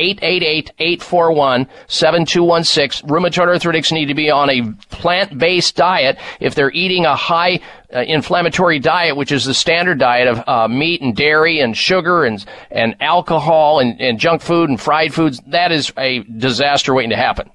[0.80, 3.04] 888-841-7216.
[3.04, 7.60] Rheumatoid arthritis need to be on a plant-based diet if they're eating a high
[7.94, 12.26] uh, inflammatory diet, which is the standard diet of uh, meat and dairy and sugar
[12.26, 17.10] and and alcohol and, and junk food and fried foods, that is a disaster waiting
[17.10, 17.50] to happen.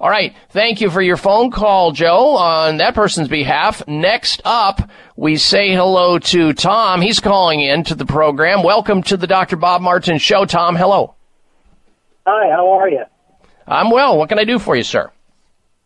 [0.00, 0.32] All right.
[0.50, 3.82] Thank you for your phone call, Joe, on that person's behalf.
[3.88, 7.00] Next up, we say hello to Tom.
[7.00, 8.62] He's calling in to the program.
[8.62, 9.56] Welcome to the Dr.
[9.56, 10.44] Bob Martin Show.
[10.44, 11.16] Tom, hello.
[12.26, 13.04] Hi, how are you?
[13.66, 14.16] I'm well.
[14.16, 15.10] What can I do for you, sir?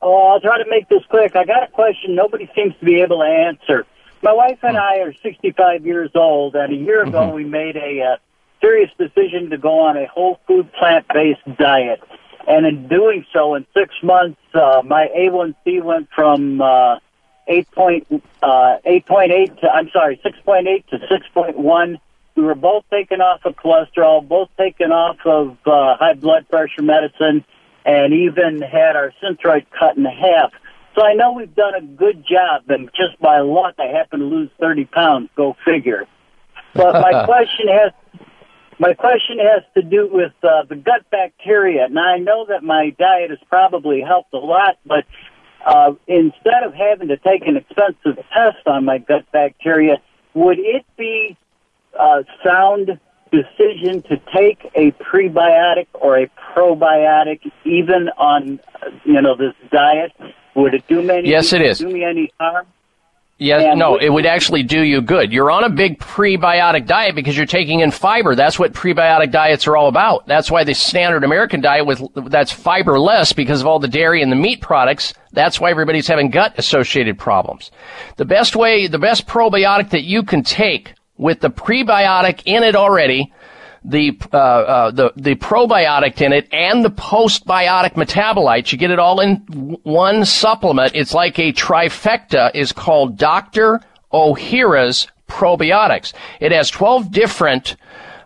[0.02, 1.36] Oh, I'll try to make this quick.
[1.36, 3.86] I got a question nobody seems to be able to answer.
[4.22, 7.34] My wife and I are 65 years old, and a year ago Mm-hmm.
[7.36, 8.16] we made a uh,
[8.60, 12.02] serious decision to go on a whole food plant based diet.
[12.48, 16.98] And in doing so, in six months, uh, my A1C went from uh,
[17.46, 18.06] 8 point,
[18.42, 22.00] uh, 8.8 to, I'm sorry, 6.8 to 6.1.
[22.34, 26.82] We were both taken off of cholesterol, both taken off of uh, high blood pressure
[26.82, 27.44] medicine,
[27.84, 30.52] and even had our synthroid cut in half.
[30.94, 34.26] So I know we've done a good job, and just by luck, I happen to
[34.26, 35.30] lose 30 pounds.
[35.36, 36.06] Go figure.
[36.74, 37.92] But my question has
[38.78, 41.88] my question has to do with uh, the gut bacteria.
[41.88, 45.04] Now I know that my diet has probably helped a lot, but
[45.64, 49.98] uh, instead of having to take an expensive test on my gut bacteria,
[50.34, 51.36] would it be
[51.98, 52.98] a sound
[53.32, 58.60] decision to take a prebiotic or a probiotic, even on
[59.04, 60.12] you know this diet?
[60.54, 61.28] Would it do me any?
[61.30, 61.78] Yes, it is.
[61.78, 62.66] Do me any harm?
[63.38, 65.32] Yes, And no, would- it would actually do you good.
[65.32, 68.36] You're on a big prebiotic diet because you're taking in fiber.
[68.36, 70.26] That's what prebiotic diets are all about.
[70.28, 74.30] That's why the standard American diet with that's fiberless because of all the dairy and
[74.30, 75.12] the meat products.
[75.32, 77.72] That's why everybody's having gut associated problems.
[78.16, 82.76] The best way, the best probiotic that you can take with the prebiotic in it
[82.76, 83.32] already,
[83.84, 88.72] the uh, uh, the the probiotic in it and the postbiotic metabolites.
[88.72, 89.36] You get it all in
[89.82, 90.92] one supplement.
[90.94, 92.54] It's like a trifecta.
[92.54, 93.80] Is called Dr.
[94.12, 96.12] Ohhira's probiotics.
[96.40, 97.76] It has twelve different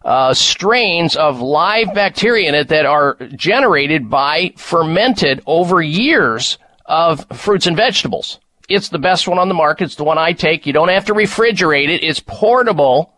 [0.05, 7.26] uh, strains of live bacteria in it that are generated by fermented over years of
[7.32, 8.38] fruits and vegetables.
[8.69, 9.85] It's the best one on the market.
[9.85, 10.67] It's the one I take.
[10.67, 12.03] You don't have to refrigerate it.
[12.03, 13.14] It's portable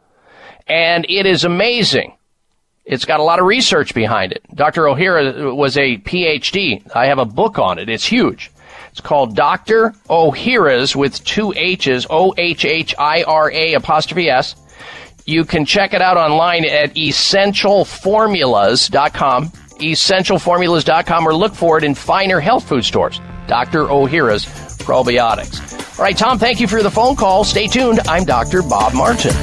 [0.66, 2.14] and it is amazing.
[2.84, 4.42] It's got a lot of research behind it.
[4.54, 4.82] Dr.
[4.84, 6.90] Ohhira was a PhD.
[6.94, 7.88] I have a book on it.
[7.88, 8.50] It's huge.
[8.90, 9.94] It's called Dr.
[10.08, 14.56] Ohhira's with two H's, O-H-H-I-R-A apostrophe S.
[15.26, 22.40] You can check it out online at essentialformulas.com, essentialformulas.com, or look for it in finer
[22.40, 23.20] health food stores.
[23.46, 23.84] Dr.
[23.84, 24.44] Ohhira's
[24.88, 25.60] probiotics.
[25.98, 27.44] All right, Tom, thank you for the phone call.
[27.44, 28.00] Stay tuned.
[28.08, 28.62] I'm Dr.
[28.62, 29.34] Bob Martin.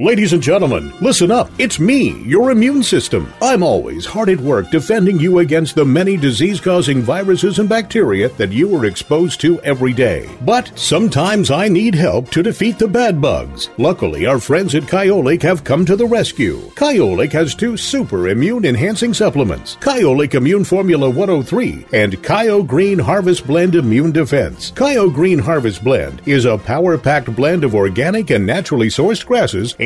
[0.00, 1.50] Ladies and gentlemen, listen up.
[1.58, 3.32] It's me, your immune system.
[3.42, 8.28] I'm always hard at work defending you against the many disease causing viruses and bacteria
[8.28, 10.28] that you are exposed to every day.
[10.42, 13.70] But sometimes I need help to defeat the bad bugs.
[13.76, 16.58] Luckily, our friends at Kyolic have come to the rescue.
[16.76, 23.48] Kyolic has two super immune enhancing supplements Kyolic Immune Formula 103 and Kyo Green Harvest
[23.48, 24.70] Blend Immune Defense.
[24.76, 29.74] Kyo Green Harvest Blend is a power packed blend of organic and naturally sourced grasses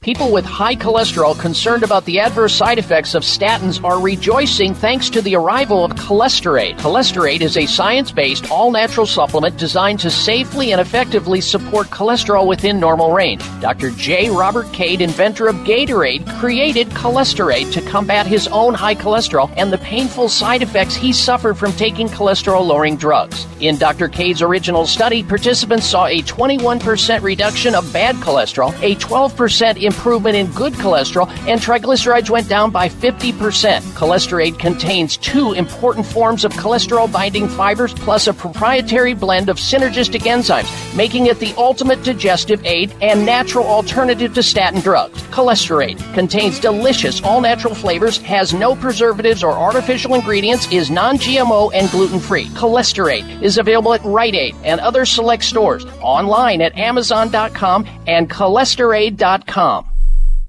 [0.00, 5.10] People with high cholesterol concerned about the adverse side effects of statins are rejoicing thanks
[5.10, 6.78] to the arrival of Cholesterade.
[6.78, 13.12] Cholesterade is a science-based, all-natural supplement designed to safely and effectively support cholesterol within normal
[13.12, 13.42] range.
[13.60, 13.90] Dr.
[13.90, 14.30] J.
[14.30, 19.78] Robert Cade, inventor of Gatorade, created Cholesterade to combat his own high cholesterol and the
[19.78, 23.46] painful side effects he suffered from taking cholesterol-lowering drugs.
[23.60, 24.08] In Dr.
[24.08, 30.50] Cade's original study, participants saw a 21% reduction of bad cholesterol, a 12% improvement in
[30.52, 33.80] good cholesterol, and triglycerides went down by 50%.
[33.94, 40.22] Cholesterade contains two important forms of cholesterol binding fibers plus a proprietary blend of synergistic
[40.22, 45.22] enzymes, making it the ultimate digestive aid and natural alternative to statin drugs.
[45.24, 51.70] Cholesterade contains delicious all natural flavors, has no preservatives or artificial ingredients, is non GMO
[51.74, 52.46] and gluten free.
[52.48, 58.28] Cholesterade is available at Rite Aid and other select stores, online at Amazon.com and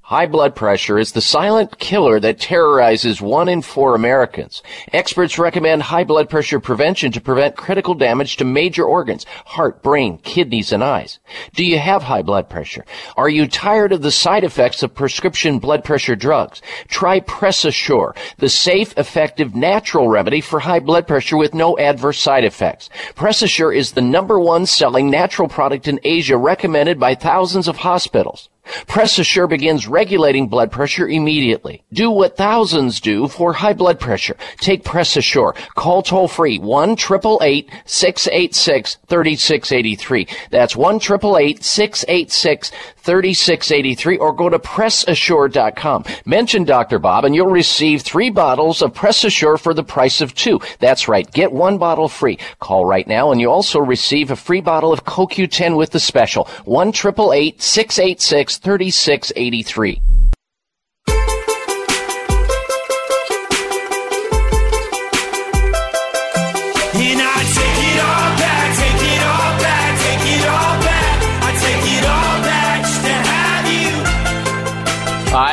[0.02, 4.64] High blood pressure is the silent killer that terrorizes one in four Americans.
[4.94, 10.18] Experts recommend high blood pressure prevention to prevent critical damage to major organs, heart, brain,
[10.18, 11.20] kidneys, and eyes.
[11.54, 12.84] Do you have high blood pressure?
[13.16, 16.64] Are you tired of the side effects of prescription blood pressure drugs?
[16.88, 22.44] Try PressAssure, the safe, effective, natural remedy for high blood pressure with no adverse side
[22.44, 22.90] effects.
[23.14, 28.50] PressAssure is the number one selling natural product in Asia recommended by thousands of hospitals.
[28.88, 31.84] PressAssure begins regulating blood pressure immediately.
[31.94, 34.36] Do what thousands do for high blood pressure.
[34.60, 35.56] Take PressAssure.
[35.76, 40.28] Call toll free 1 686 3683.
[40.50, 42.72] That's 1 686
[43.06, 46.06] 3683 or go to PressAssure.com.
[46.26, 46.98] Mention Dr.
[46.98, 50.60] Bob and you'll receive three bottles of PressAssure for the price of two.
[50.80, 51.30] That's right.
[51.32, 52.40] Get one bottle free.
[52.60, 56.46] Call right now and you also receive a free bottle of CoQ10 with the special.
[56.66, 60.02] 1 686 3683.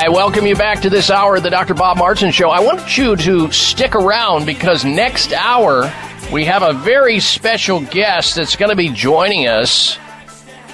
[0.03, 1.75] I welcome you back to this hour of the Dr.
[1.75, 2.51] Bob Martin Show.
[2.51, 5.95] I want you to stick around because next hour
[6.33, 9.99] we have a very special guest that's going to be joining us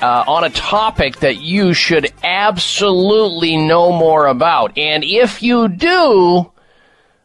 [0.00, 4.78] uh, on a topic that you should absolutely know more about.
[4.78, 6.50] And if you do,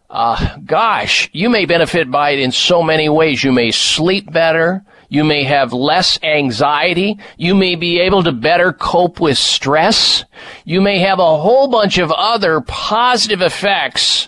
[0.10, 3.46] uh, gosh, you may benefit by it in so many ways.
[3.46, 4.84] You may sleep better.
[5.14, 7.20] You may have less anxiety.
[7.38, 10.26] You may be able to better cope with stress.
[10.66, 14.28] You may have a whole bunch of other positive effects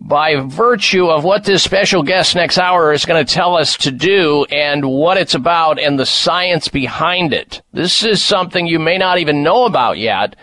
[0.00, 3.90] by virtue of what this special guest next hour is going to tell us to
[3.90, 7.60] do and what it's about and the science behind it.
[7.72, 10.36] This is something you may not even know about yet,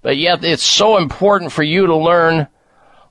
[0.00, 2.48] but yet it's so important for you to learn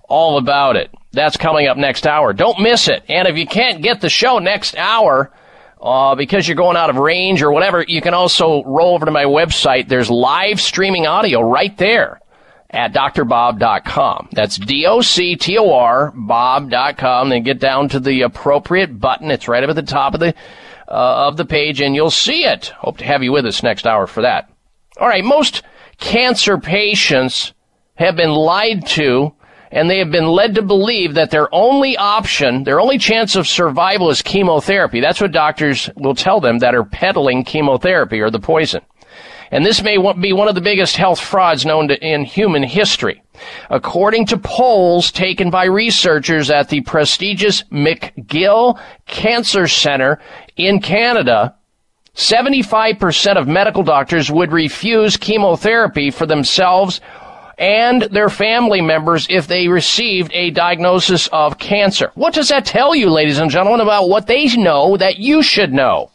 [0.07, 0.89] all about it.
[1.11, 2.33] That's coming up next hour.
[2.33, 3.03] Don't miss it.
[3.07, 5.31] And if you can't get the show next hour,
[5.79, 9.11] uh, because you're going out of range or whatever, you can also roll over to
[9.11, 9.87] my website.
[9.87, 12.19] There's live streaming audio right there
[12.69, 14.29] at drbob.com.
[14.31, 17.29] That's D-O-C-T-O-R, bob.com.
[17.29, 19.31] Then get down to the appropriate button.
[19.31, 20.35] It's right up at the top of the,
[20.87, 22.67] uh, of the page and you'll see it.
[22.67, 24.51] Hope to have you with us next hour for that.
[24.97, 25.23] All right.
[25.23, 25.63] Most
[25.97, 27.53] cancer patients
[27.95, 29.33] have been lied to
[29.71, 33.47] and they have been led to believe that their only option, their only chance of
[33.47, 34.99] survival is chemotherapy.
[34.99, 38.81] That's what doctors will tell them that are peddling chemotherapy or the poison.
[39.51, 43.23] And this may be one of the biggest health frauds known to, in human history.
[43.69, 50.19] According to polls taken by researchers at the prestigious McGill Cancer Center
[50.55, 51.55] in Canada,
[52.15, 57.01] 75% of medical doctors would refuse chemotherapy for themselves
[57.59, 62.11] and their family members if they received a diagnosis of cancer.
[62.15, 65.73] What does that tell you, ladies and gentlemen, about what they know that you should
[65.73, 66.09] know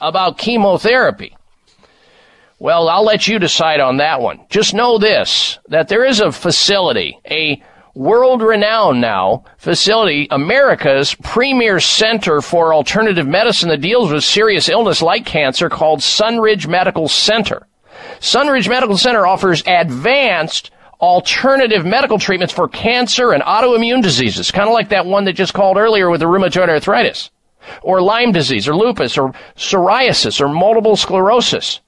[0.00, 1.36] about chemotherapy?
[2.58, 4.46] Well, I'll let you decide on that one.
[4.48, 7.62] Just know this, that there is a facility, a
[7.94, 15.02] world renowned now facility, America's premier center for alternative medicine that deals with serious illness
[15.02, 17.66] like cancer called Sunridge Medical Center.
[18.20, 20.70] Sunridge Medical Center offers advanced
[21.00, 25.54] alternative medical treatments for cancer and autoimmune diseases, kind of like that one that just
[25.54, 27.30] called earlier with the rheumatoid arthritis,
[27.82, 31.80] or Lyme disease, or lupus, or psoriasis, or multiple sclerosis.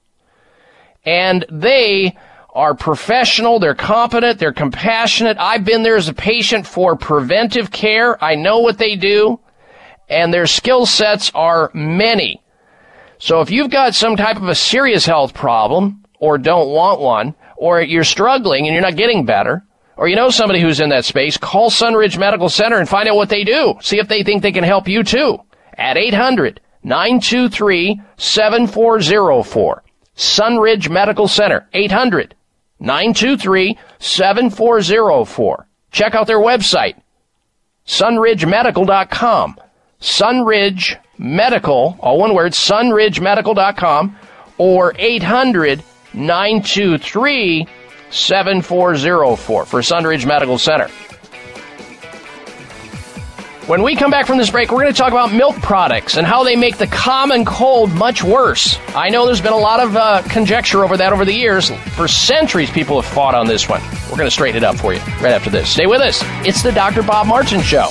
[1.04, 2.16] And they
[2.54, 5.36] are professional, they're competent, they're compassionate.
[5.38, 8.22] I've been there as a patient for preventive care.
[8.22, 9.38] I know what they do,
[10.08, 12.42] and their skill sets are many.
[13.18, 17.34] So if you've got some type of a serious health problem, or don't want one,
[17.58, 19.64] or you're struggling and you're not getting better,
[19.96, 23.16] or you know somebody who's in that space, call Sunridge Medical Center and find out
[23.16, 23.74] what they do.
[23.80, 25.38] See if they think they can help you too.
[25.74, 29.82] At 800 923 7404.
[30.16, 31.68] Sunridge Medical Center.
[31.72, 32.34] 800
[32.80, 35.66] 923 7404.
[35.90, 37.00] Check out their website,
[37.86, 39.60] sunridgemedical.com.
[40.00, 44.16] Sunridge Medical, all one word, sunridgemedical.com,
[44.58, 45.82] or 800
[46.18, 47.66] 923
[48.10, 50.88] 7404 for Sunridge Medical Center.
[53.68, 56.26] When we come back from this break, we're going to talk about milk products and
[56.26, 58.78] how they make the common cold much worse.
[58.94, 61.70] I know there's been a lot of uh, conjecture over that over the years.
[61.94, 63.82] For centuries, people have fought on this one.
[64.04, 65.68] We're going to straighten it up for you right after this.
[65.68, 66.20] Stay with us.
[66.46, 67.02] It's the Dr.
[67.02, 67.90] Bob Martin Show.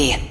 [0.01, 0.30] me.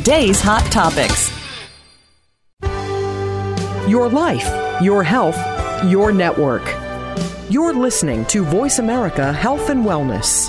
[0.00, 1.30] today's hot topics.
[3.86, 4.48] Your life,
[4.80, 5.36] your health,
[5.84, 6.62] your network.
[7.50, 10.48] You're listening to Voice America Health and Wellness.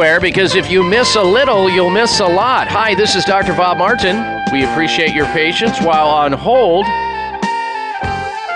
[0.00, 2.68] Because if you miss a little, you'll miss a lot.
[2.68, 3.52] Hi, this is Dr.
[3.52, 4.16] Bob Martin.
[4.50, 6.86] We appreciate your patience while on hold.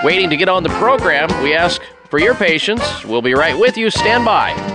[0.03, 3.05] Waiting to get on the program, we ask for your patience.
[3.05, 3.91] We'll be right with you.
[3.91, 4.74] Stand by.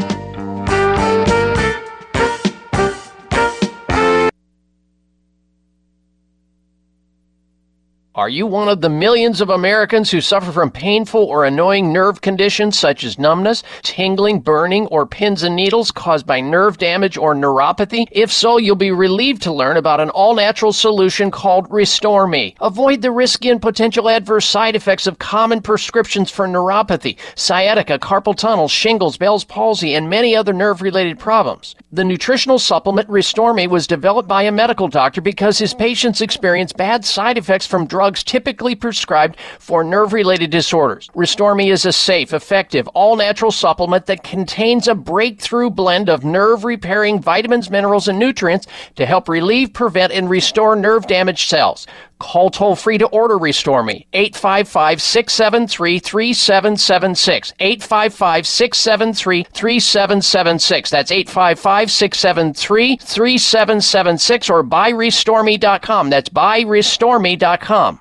[8.16, 12.20] Are you one of the millions of Americans who suffer from painful or annoying nerve
[12.20, 17.36] conditions such as numbness, tingling, burning, or pins and needles caused by nerve damage or
[17.36, 18.08] neuropathy?
[18.10, 22.56] If so, you'll be relieved to learn about an all natural solution called Restore Me.
[22.60, 28.34] Avoid the risky and potential adverse side effects of common prescriptions for neuropathy, sciatica, carpal
[28.34, 31.76] tunnel, shingles, Bell's palsy, and many other nerve related problems.
[31.92, 36.72] The nutritional supplement Restore Me was developed by a medical doctor because his patients experience
[36.72, 41.08] bad side effects from drugs typically prescribed for nerve related disorders.
[41.14, 46.24] Restore Me is a safe, effective, all natural supplement that contains a breakthrough blend of
[46.24, 51.86] nerve repairing vitamins, minerals, and nutrients to help relieve, prevent, and restore nerve damaged cells.
[52.20, 54.06] Call toll free to order Restore Me.
[54.12, 57.52] 855 673 3776.
[57.58, 60.90] 855 673 3776.
[60.90, 66.10] That's 855 673 3776 or buyrestoreme.com.
[66.10, 68.00] That's buyrestoreme.com.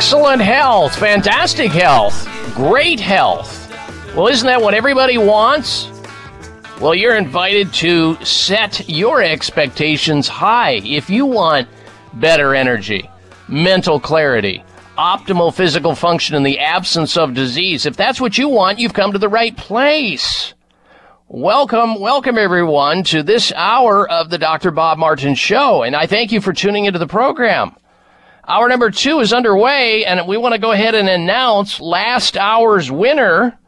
[0.00, 3.70] Excellent health, fantastic health, great health.
[4.16, 5.90] Well, isn't that what everybody wants?
[6.80, 11.68] Well, you're invited to set your expectations high if you want
[12.14, 13.10] better energy,
[13.46, 14.64] mental clarity,
[14.96, 17.84] optimal physical function in the absence of disease.
[17.84, 20.54] If that's what you want, you've come to the right place.
[21.28, 24.70] Welcome, welcome everyone to this hour of the Dr.
[24.70, 27.76] Bob Martin Show, and I thank you for tuning into the program.
[28.46, 32.90] Hour number two is underway, and we want to go ahead and announce last hour's
[32.90, 33.58] winner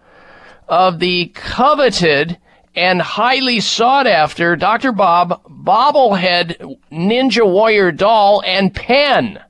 [0.68, 2.38] of the coveted
[2.74, 4.92] and highly sought after Dr.
[4.92, 9.40] Bob bobblehead Ninja Warrior doll and pen.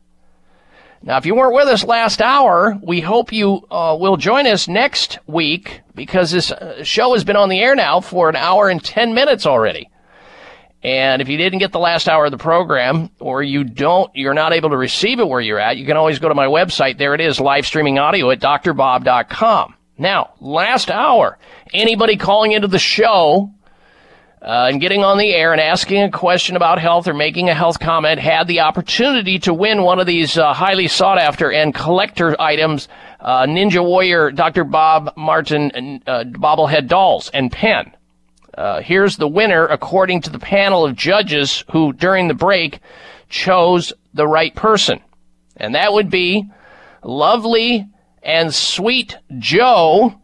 [1.04, 4.68] Now, if you weren't with us last hour, we hope you uh, will join us
[4.68, 8.68] next week because this uh, show has been on the air now for an hour
[8.68, 9.88] and 10 minutes already.
[10.82, 14.34] And if you didn't get the last hour of the program or you don't, you're
[14.34, 16.98] not able to receive it where you're at, you can always go to my website.
[16.98, 19.74] There it is, live streaming audio at drbob.com.
[19.96, 21.38] Now, last hour,
[21.72, 23.52] anybody calling into the show
[24.40, 27.54] uh, and getting on the air and asking a question about health or making a
[27.54, 31.72] health comment had the opportunity to win one of these uh, highly sought after and
[31.72, 32.88] collector items
[33.20, 34.64] uh, Ninja Warrior Dr.
[34.64, 37.92] Bob Martin uh, bobblehead dolls and pen.
[38.56, 42.80] Uh, here's the winner according to the panel of judges who, during the break,
[43.28, 45.00] chose the right person.
[45.56, 46.50] And that would be
[47.02, 47.88] lovely
[48.22, 50.14] and sweet Joe,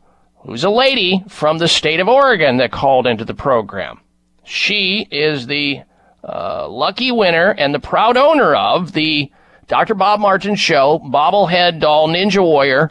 [0.45, 4.01] who's a lady from the state of Oregon that called into the program.
[4.45, 5.83] She is the
[6.23, 9.31] uh, lucky winner and the proud owner of the
[9.67, 9.95] Dr.
[9.95, 12.91] Bob Martin Show bobblehead doll Ninja Warrior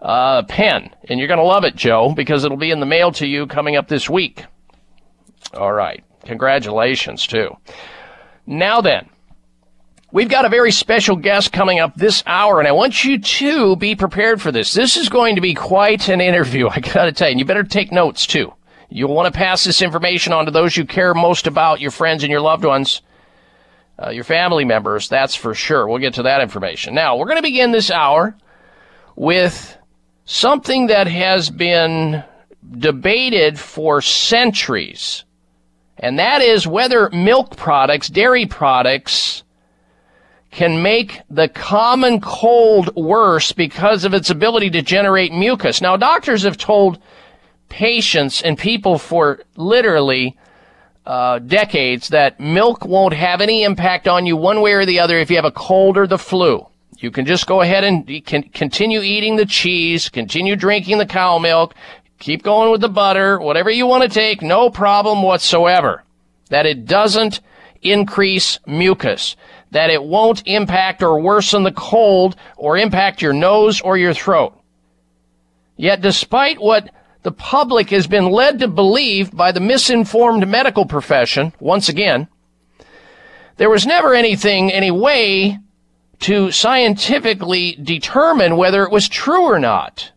[0.00, 0.90] uh, pen.
[1.08, 3.46] And you're going to love it, Joe, because it'll be in the mail to you
[3.46, 4.44] coming up this week.
[5.54, 6.04] All right.
[6.24, 7.56] Congratulations, too.
[8.46, 9.08] Now then,
[10.14, 13.74] We've got a very special guest coming up this hour, and I want you to
[13.74, 14.72] be prepared for this.
[14.72, 17.32] This is going to be quite an interview, I gotta tell you.
[17.32, 18.54] And you better take notes, too.
[18.88, 22.22] You'll want to pass this information on to those you care most about, your friends
[22.22, 23.02] and your loved ones,
[24.00, 25.88] uh, your family members, that's for sure.
[25.88, 26.94] We'll get to that information.
[26.94, 28.36] Now, we're going to begin this hour
[29.16, 29.76] with
[30.26, 32.22] something that has been
[32.78, 35.23] debated for centuries,
[35.98, 39.42] and that is whether milk products, dairy products,
[40.50, 45.80] can make the common cold worse because of its ability to generate mucus.
[45.80, 46.98] Now, doctors have told
[47.68, 50.36] patients and people for literally
[51.06, 55.18] uh, decades that milk won't have any impact on you one way or the other
[55.18, 56.66] if you have a cold or the flu.
[56.98, 61.74] You can just go ahead and continue eating the cheese, continue drinking the cow milk,
[62.24, 66.02] keep going with the butter, whatever you want to take, no problem whatsoever.
[66.48, 67.40] That it doesn't
[67.82, 69.36] increase mucus
[69.74, 74.56] that it won't impact or worsen the cold or impact your nose or your throat.
[75.76, 76.90] Yet despite what
[77.22, 82.28] the public has been led to believe by the misinformed medical profession, once again,
[83.56, 85.58] there was never anything, any way
[86.20, 90.12] to scientifically determine whether it was true or not.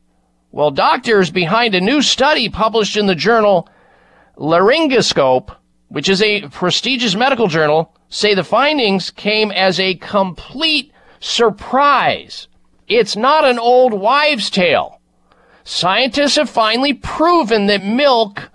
[0.58, 3.70] Well, doctors behind a new study published in the journal
[4.38, 5.56] Laryngoscope,
[5.90, 12.48] which is a prestigious medical journal, say the findings came as a complete surprise.
[12.88, 15.00] It's not an old wives' tale.
[15.64, 18.50] Scientists have finally proven that milk,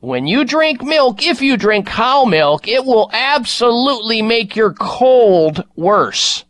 [0.00, 5.62] when you drink milk, if you drink cow milk, it will absolutely make your cold
[5.76, 6.44] worse.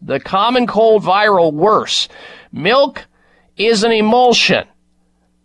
[0.00, 2.08] The common cold viral worse.
[2.52, 3.06] Milk
[3.56, 4.66] is an emulsion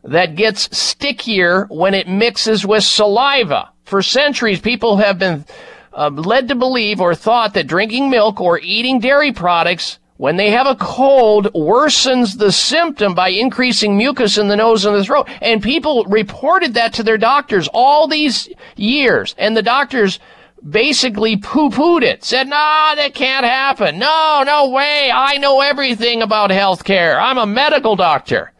[0.03, 3.69] that gets stickier when it mixes with saliva.
[3.83, 5.45] For centuries, people have been
[5.93, 10.51] uh, led to believe or thought that drinking milk or eating dairy products when they
[10.51, 15.27] have a cold worsens the symptom by increasing mucus in the nose and the throat.
[15.41, 19.33] And people reported that to their doctors all these years.
[19.37, 20.19] And the doctors
[20.67, 23.97] basically poo-pooed it, said, nah, that can't happen.
[23.99, 25.11] No, no way.
[25.11, 27.19] I know everything about healthcare.
[27.19, 28.51] I'm a medical doctor.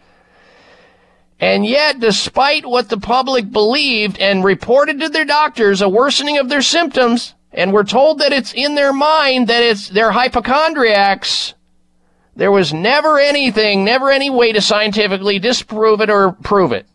[1.39, 6.49] And yet, despite what the public believed and reported to their doctors, a worsening of
[6.49, 11.55] their symptoms, and were told that it's in their mind that it's they're hypochondriacs,
[12.35, 16.85] there was never anything, never any way to scientifically disprove it or prove it.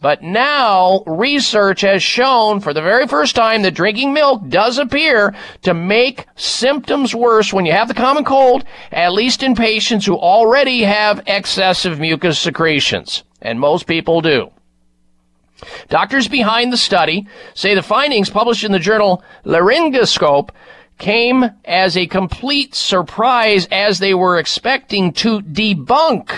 [0.00, 5.34] But now research has shown for the very first time that drinking milk does appear
[5.62, 10.16] to make symptoms worse when you have the common cold, at least in patients who
[10.16, 13.24] already have excessive mucus secretions.
[13.42, 14.52] And most people do.
[15.88, 20.50] Doctors behind the study say the findings published in the journal Laryngoscope
[20.98, 26.30] came as a complete surprise as they were expecting to debunk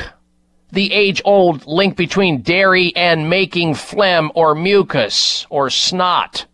[0.73, 6.47] the age old link between dairy and making phlegm or mucus or snot.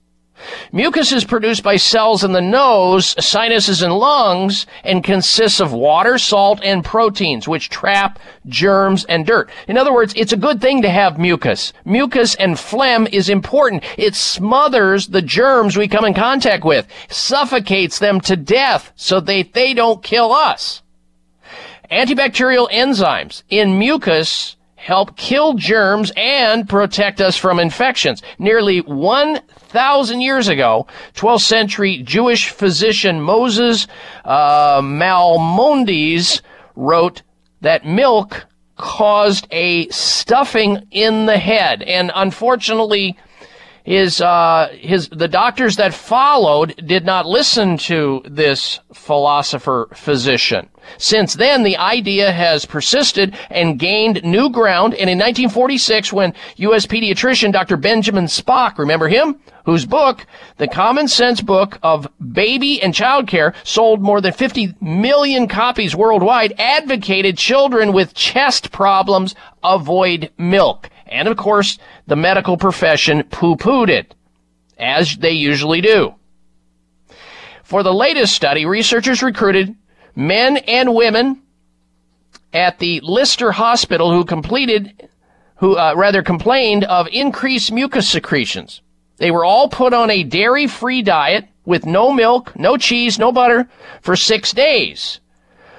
[0.73, 6.19] Mucus is produced by cells in the nose, sinuses, and lungs and consists of water,
[6.19, 9.51] salt, and proteins, which trap germs and dirt.
[9.69, 11.73] In other words, it's a good thing to have mucus.
[11.85, 13.83] Mucus and phlegm is important.
[13.97, 19.43] It smothers the germs we come in contact with, suffocates them to death so they,
[19.43, 20.83] they don't kill us.
[21.91, 28.22] Antibacterial enzymes in mucus help kill germs and protect us from infections.
[28.39, 33.87] Nearly 1,000 years ago, 12th century Jewish physician Moses
[34.24, 36.43] uh, Maimonides
[36.76, 37.22] wrote
[37.62, 41.82] that milk caused a stuffing in the head.
[41.82, 43.16] And unfortunately,
[43.84, 50.68] his uh, his the doctors that followed did not listen to this philosopher physician.
[50.99, 54.95] Since then, the idea has persisted and gained new ground.
[54.95, 56.87] And in 1946, when U.S.
[56.87, 57.76] pediatrician Dr.
[57.76, 60.26] Benjamin Spock, remember him, whose book,
[60.59, 65.97] The Common Sense Book of Baby and Child Care, sold more than 50 million copies
[65.97, 70.89] worldwide, advocated children with chest problems avoid milk.
[71.07, 74.14] And of course, the medical profession poo-pooed it,
[74.78, 76.14] as they usually do.
[77.62, 79.74] For the latest study, researchers recruited
[80.17, 81.43] men and women
[82.53, 85.09] at the Lister Hospital who completed,
[85.57, 88.81] who uh, rather complained of increased mucus secretions.
[89.19, 93.69] They were all put on a dairy-free diet with no milk, no cheese, no butter
[94.01, 95.21] for six days.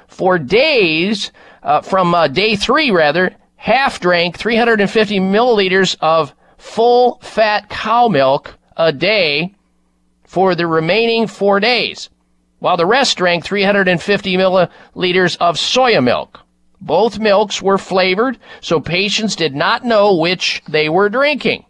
[0.08, 1.32] For days,
[1.64, 8.58] uh, from uh, day three rather, half drank 350 milliliters of full fat cow milk
[8.76, 9.54] a day
[10.24, 12.10] for the remaining four days,
[12.60, 16.40] while the rest drank 350 milliliters of soya milk.
[16.80, 21.66] Both milks were flavored, so patients did not know which they were drinking.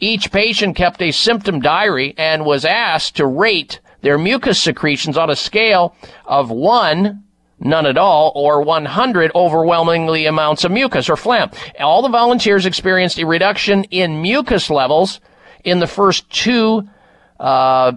[0.00, 5.30] Each patient kept a symptom diary and was asked to rate their mucus secretions on
[5.30, 5.94] a scale
[6.26, 7.24] of 1
[7.60, 11.50] none at all, or 100 overwhelmingly amounts of mucus or phlegm.
[11.80, 15.20] All the volunteers experienced a reduction in mucus levels
[15.64, 16.86] in the first two
[17.40, 17.92] uh,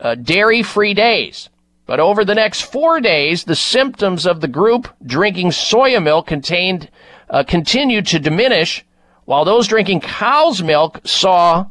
[0.00, 1.48] uh, dairy-free days.
[1.92, 6.88] But over the next four days, the symptoms of the group drinking soya milk contained
[7.28, 8.82] uh, continued to diminish,
[9.26, 11.66] while those drinking cow's milk saw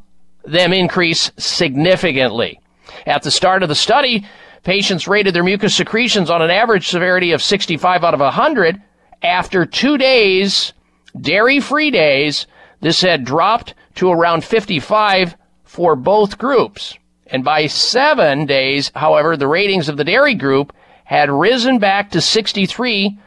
[0.46, 2.60] them increase significantly.
[3.08, 4.24] At the start of the study,
[4.62, 8.80] Patients rated their mucus secretions on an average severity of 65 out of 100.
[9.24, 10.72] After two days,
[11.20, 12.46] dairy-free days,
[12.80, 16.96] this had dropped to around 55 for both groups.
[17.32, 20.74] And by seven days, however, the ratings of the dairy group
[21.06, 23.18] had risen back to 63,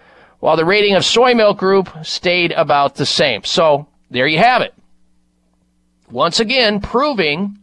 [0.41, 3.43] while the rating of soy milk group stayed about the same.
[3.45, 4.75] So there you have it.
[6.11, 7.59] Once again, proving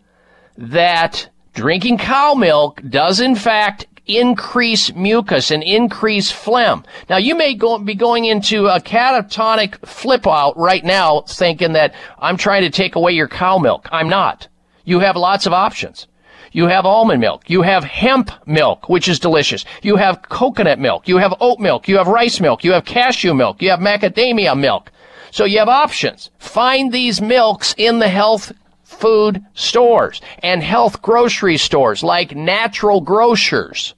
[0.58, 6.86] that Drinking cow milk does in fact increase mucus and increase phlegm.
[7.10, 11.94] Now you may go, be going into a catatonic flip out right now thinking that
[12.20, 13.90] I'm trying to take away your cow milk.
[13.92, 14.48] I'm not.
[14.86, 16.08] You have lots of options.
[16.52, 17.50] You have almond milk.
[17.50, 19.64] You have hemp milk, which is delicious.
[19.82, 21.08] You have coconut milk.
[21.08, 21.88] You have oat milk.
[21.88, 22.64] You have rice milk.
[22.64, 23.62] You have cashew milk.
[23.62, 24.92] You have macadamia milk.
[25.32, 26.30] So you have options.
[26.40, 28.52] Find these milks in the health
[28.84, 33.96] food stores and health grocery stores like natural grocers.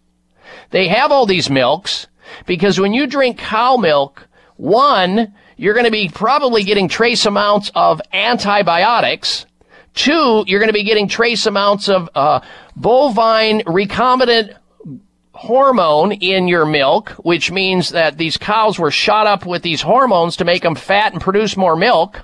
[0.69, 2.07] They have all these milks
[2.45, 4.27] because when you drink cow milk,
[4.57, 9.45] one, you're going to be probably getting trace amounts of antibiotics.
[9.93, 12.39] Two, you're going to be getting trace amounts of uh,
[12.75, 14.55] bovine recombinant
[15.33, 20.35] hormone in your milk, which means that these cows were shot up with these hormones
[20.37, 22.21] to make them fat and produce more milk.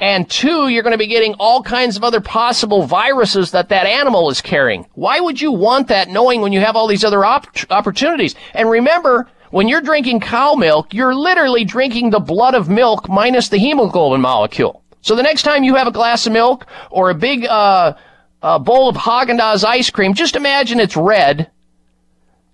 [0.00, 3.86] And two, you're going to be getting all kinds of other possible viruses that that
[3.86, 4.86] animal is carrying.
[4.94, 8.34] Why would you want that knowing when you have all these other op- opportunities?
[8.54, 13.50] And remember, When you're drinking cow milk, you're literally drinking the blood of milk minus
[13.50, 14.82] the hemoglobin molecule.
[15.02, 17.94] So the next time you have a glass of milk or a big uh,
[18.42, 21.50] a bowl of Haagen-Dazs ice cream, just imagine it's red.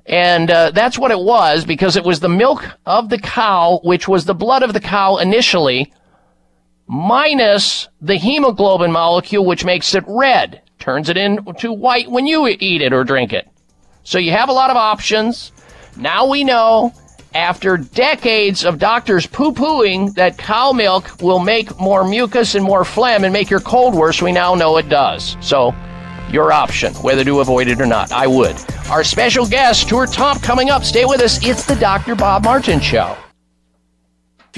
[0.06, 4.08] And uh, that's what it was because it was the milk of the cow, which
[4.08, 5.92] was the blood of the cow initially,
[6.86, 12.80] minus the hemoglobin molecule, which makes it red, turns it into white when you eat
[12.80, 13.48] it or drink it.
[14.02, 15.52] So you have a lot of options.
[15.96, 16.94] Now we know
[17.34, 22.84] after decades of doctors poo pooing that cow milk will make more mucus and more
[22.84, 25.36] phlegm and make your cold worse, we now know it does.
[25.40, 25.74] So,
[26.30, 28.12] your option, whether to avoid it or not.
[28.12, 28.56] I would.
[28.90, 30.84] Our special guest, Tour Top, coming up.
[30.84, 31.44] Stay with us.
[31.44, 32.14] It's the Dr.
[32.14, 33.16] Bob Martin Show.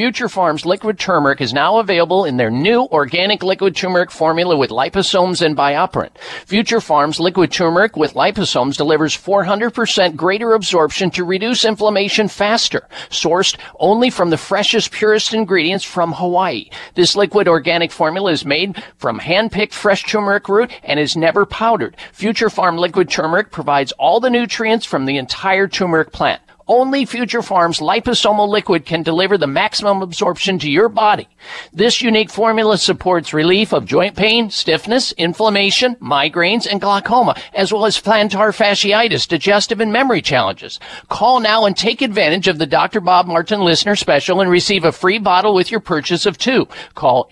[0.01, 4.71] Future Pharm's liquid turmeric is now available in their new organic liquid turmeric formula with
[4.71, 6.17] liposomes and BioPerine.
[6.47, 12.89] Future Pharm's liquid turmeric with liposomes delivers 400% greater absorption to reduce inflammation faster.
[13.11, 16.71] Sourced only from the freshest, purest ingredients from Hawaii.
[16.95, 21.95] This liquid organic formula is made from hand-picked fresh turmeric root and is never powdered.
[22.13, 26.41] Future Pharm liquid turmeric provides all the nutrients from the entire turmeric plant.
[26.71, 31.27] Only Future Pharm's liposomal liquid can deliver the maximum absorption to your body.
[31.73, 37.87] This unique formula supports relief of joint pain, stiffness, inflammation, migraines, and glaucoma, as well
[37.87, 40.79] as plantar fasciitis, digestive and memory challenges.
[41.09, 43.01] Call now and take advantage of the Dr.
[43.01, 46.69] Bob Martin listener special and receive a free bottle with your purchase of two.
[46.95, 47.27] Call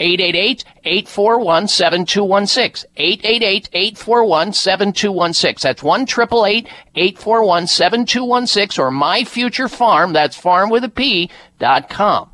[0.89, 2.87] 888-841-7216.
[2.97, 5.61] 888-841-7216.
[5.61, 11.29] That's 1 841-7216 or my Future Pharm, that's pharm with a P,
[11.59, 12.31] dot com.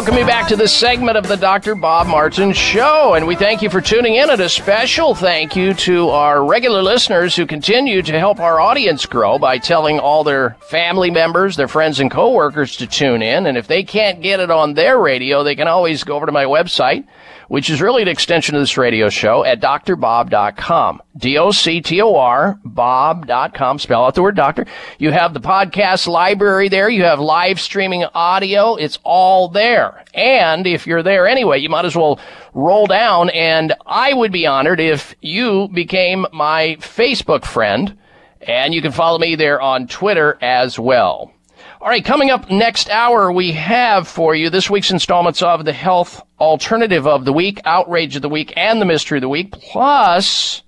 [0.00, 1.74] welcome you back to this segment of the Dr.
[1.74, 3.12] Bob Martin Show.
[3.12, 4.30] And we thank you for tuning in.
[4.30, 9.04] And a special thank you to our regular listeners who continue to help our audience
[9.04, 13.44] grow by telling all their family members, their friends, and coworkers to tune in.
[13.44, 16.32] And if they can't get it on their radio, they can always go over to
[16.32, 17.06] my website,
[17.50, 21.02] which is really an extension of this radio show at drbob.com.
[21.16, 23.78] D-O-C-T-O-R, bob.com.
[23.80, 24.66] Spell out the word doctor.
[25.00, 26.88] You have the podcast library there.
[26.88, 28.76] You have live streaming audio.
[28.76, 30.04] It's all there.
[30.14, 32.20] And if you're there anyway, you might as well
[32.54, 33.30] roll down.
[33.30, 37.98] And I would be honored if you became my Facebook friend.
[38.42, 41.32] And you can follow me there on Twitter as well.
[41.82, 45.72] All right, coming up next hour, we have for you this week's installments of the
[45.72, 49.50] Health Alternative of the Week, Outrage of the Week, and the Mystery of the Week,
[49.50, 50.62] plus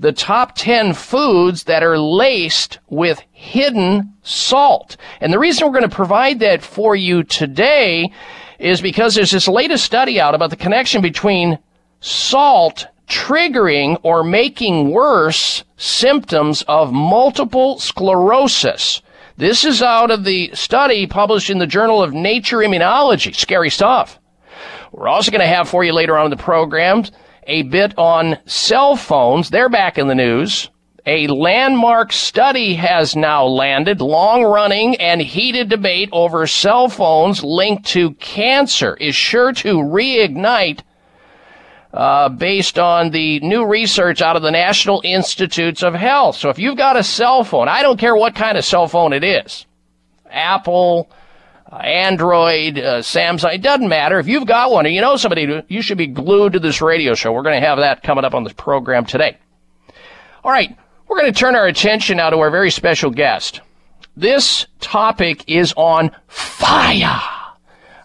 [0.00, 4.96] the top 10 foods that are laced with hidden salt.
[5.20, 8.10] And the reason we're going to provide that for you today
[8.58, 11.58] is because there's this latest study out about the connection between
[12.00, 19.02] salt triggering or making worse symptoms of multiple sclerosis.
[19.38, 23.32] This is out of the study published in the Journal of Nature Immunology.
[23.32, 24.18] Scary stuff.
[24.90, 27.04] We're also going to have for you later on in the program
[27.44, 29.50] a bit on cell phones.
[29.50, 30.70] They're back in the news.
[31.06, 37.86] A landmark study has now landed, long running and heated debate over cell phones linked
[37.90, 40.80] to cancer is sure to reignite
[41.92, 46.36] uh, based on the new research out of the National Institutes of Health.
[46.36, 49.12] So if you've got a cell phone, I don't care what kind of cell phone
[49.12, 49.66] it is,
[50.30, 51.10] Apple,
[51.70, 54.18] uh, Android, uh, Samsung, it doesn't matter.
[54.18, 57.14] If you've got one or you know somebody, you should be glued to this radio
[57.14, 57.32] show.
[57.32, 59.38] We're going to have that coming up on this program today.
[60.44, 60.76] All right,
[61.08, 63.60] we're going to turn our attention now to our very special guest.
[64.16, 67.37] This topic is on fire.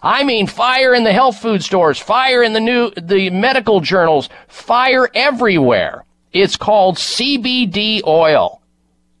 [0.04, 4.28] I mean fire in the health food stores, fire in the new, the medical journals,
[4.48, 6.04] fire everywhere.
[6.30, 8.60] It's called CBD oil.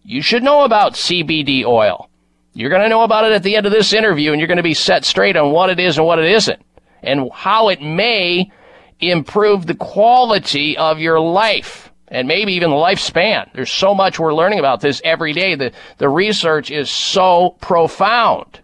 [0.04, 2.10] You should know about CBD oil.
[2.52, 4.58] You're going to know about it at the end of this interview and you're going
[4.58, 6.60] to be set straight on what it is and what it isn't
[7.02, 8.52] and how it may
[9.00, 13.50] improve the quality of your life and maybe even the lifespan.
[13.54, 15.54] There's so much we're learning about this every day.
[15.54, 18.60] The, the research is so profound.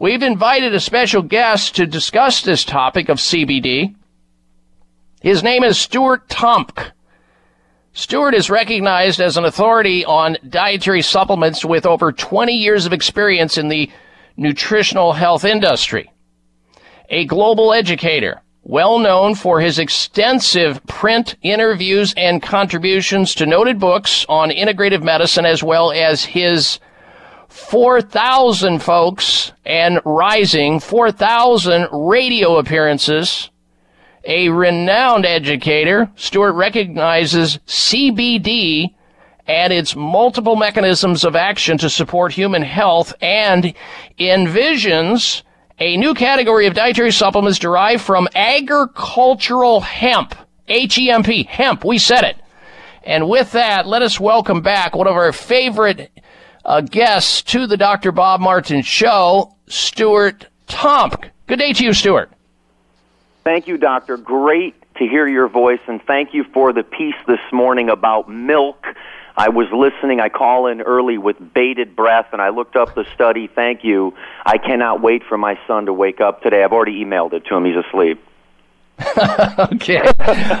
[0.00, 3.94] We've invited a special guest to discuss this topic of CBD.
[5.20, 6.92] His name is Stuart Tomc.
[7.92, 13.58] Stuart is recognized as an authority on dietary supplements with over 20 years of experience
[13.58, 13.90] in the
[14.38, 16.10] nutritional health industry.
[17.10, 24.24] A global educator, well known for his extensive print interviews and contributions to noted books
[24.30, 26.80] on integrative medicine as well as his
[27.50, 33.50] 4,000 folks and rising, 4,000 radio appearances.
[34.24, 38.94] A renowned educator, Stuart recognizes CBD
[39.46, 43.74] and its multiple mechanisms of action to support human health and
[44.18, 45.42] envisions
[45.80, 50.34] a new category of dietary supplements derived from agricultural hemp.
[50.68, 52.36] H-E-M-P, hemp, we said it.
[53.02, 56.10] And with that, let us welcome back one of our favorite
[56.64, 58.12] uh, guest to the Dr.
[58.12, 61.30] Bob Martin Show, Stuart Tomc.
[61.46, 62.30] Good day to you, Stuart.
[63.44, 64.16] Thank you, Doctor.
[64.16, 68.84] Great to hear your voice, and thank you for the piece this morning about milk.
[69.36, 70.20] I was listening.
[70.20, 73.46] I call in early with bated breath, and I looked up the study.
[73.46, 74.14] Thank you.
[74.44, 76.62] I cannot wait for my son to wake up today.
[76.62, 77.64] I've already emailed it to him.
[77.64, 78.22] He's asleep.
[79.72, 80.00] okay.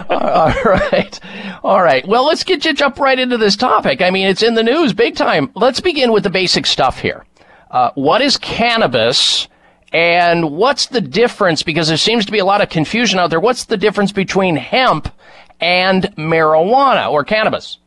[0.08, 1.20] All right.
[1.62, 2.06] All right.
[2.06, 4.00] Well, let's get you jump right into this topic.
[4.00, 5.50] I mean, it's in the news big time.
[5.54, 7.24] Let's begin with the basic stuff here.
[7.70, 9.48] Uh, what is cannabis?
[9.92, 11.62] And what's the difference?
[11.62, 13.40] Because there seems to be a lot of confusion out there.
[13.40, 15.12] What's the difference between hemp
[15.60, 17.78] and marijuana or cannabis?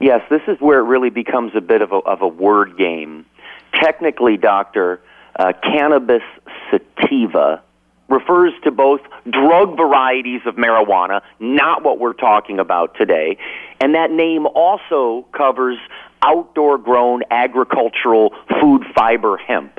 [0.00, 3.26] Yes, this is where it really becomes a bit of a, of a word game.
[3.74, 5.00] Technically, doctor,
[5.38, 6.22] uh, cannabis
[6.70, 7.62] sativa
[8.08, 13.36] refers to both drug varieties of marijuana, not what we're talking about today,
[13.80, 15.78] and that name also covers
[16.22, 19.78] outdoor grown agricultural food fiber hemp.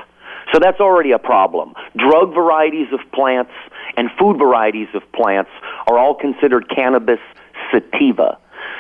[0.54, 1.74] So that's already a problem.
[1.96, 3.52] Drug varieties of plants
[3.98, 5.52] and food varieties of plants
[5.88, 7.20] are all considered cannabis
[7.72, 8.38] sativa.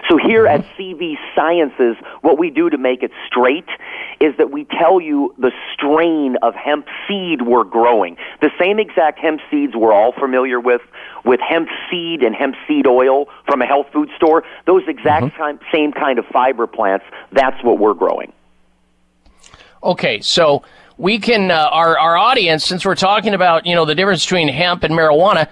[0.07, 3.67] So here at CV Sciences, what we do to make it straight
[4.19, 8.17] is that we tell you the strain of hemp seed we're growing.
[8.41, 10.81] The same exact hemp seeds we're all familiar with,
[11.25, 15.63] with hemp seed and hemp seed oil from a health food store, those exact mm-hmm.
[15.71, 18.33] same kind of fiber plants, that's what we're growing.
[19.83, 20.63] Okay, so
[20.97, 24.49] we can, uh, our, our audience, since we're talking about, you know, the difference between
[24.49, 25.47] hemp and marijuana,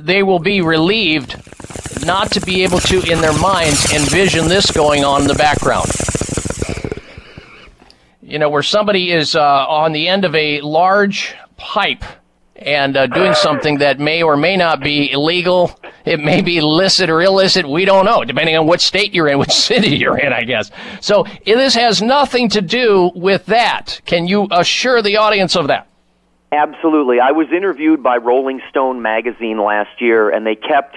[0.00, 1.36] they will be relieved
[2.04, 5.90] not to be able to, in their minds, envision this going on in the background.
[8.22, 12.04] You know, where somebody is uh, on the end of a large pipe
[12.56, 15.78] and uh, doing something that may or may not be illegal.
[16.04, 17.68] It may be licit or illicit.
[17.68, 20.70] We don't know, depending on what state you're in, which city you're in, I guess.
[21.00, 24.00] So this has nothing to do with that.
[24.04, 25.88] Can you assure the audience of that?
[26.54, 27.18] Absolutely.
[27.18, 30.94] I was interviewed by Rolling Stone magazine last year, and they kept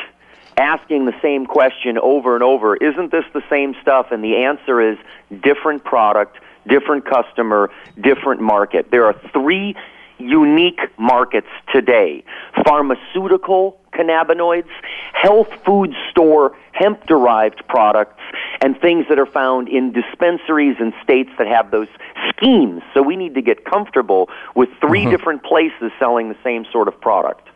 [0.56, 4.12] asking the same question over and over Isn't this the same stuff?
[4.12, 5.00] And the answer is
[5.42, 8.92] different product, different customer, different market.
[8.92, 9.76] There are three
[10.20, 12.24] unique markets today
[12.64, 14.70] pharmaceutical cannabinoids,
[15.14, 18.17] health food store hemp derived products,
[18.62, 21.88] and things that are found in dispensaries and states that have those
[22.30, 22.82] schemes.
[22.94, 25.12] So we need to get comfortable with 3 Mhm.
[25.12, 27.48] different places selling the same sort of product.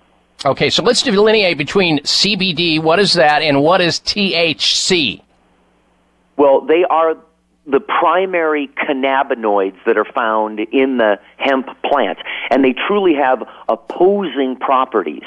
[0.45, 5.21] Okay, so let's delineate between CBD, what is that, and what is THC?
[6.35, 7.15] Well, they are
[7.67, 12.17] the primary cannabinoids that are found in the hemp plant,
[12.49, 15.21] and they truly have opposing properties.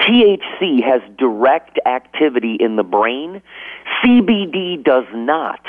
[0.00, 3.42] THC has direct activity in the brain,
[4.02, 5.60] CBD does not.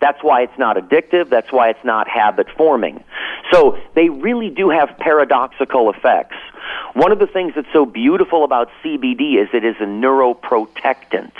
[0.00, 1.28] That's why it's not addictive.
[1.28, 3.02] That's why it's not habit forming.
[3.52, 6.36] So they really do have paradoxical effects.
[6.94, 11.32] One of the things that's so beautiful about CBD is it is a neuroprotectant.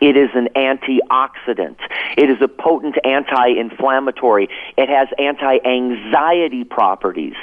[0.00, 1.76] It is an antioxidant.
[2.16, 4.48] It is a potent anti-inflammatory.
[4.76, 7.36] It has anti-anxiety properties.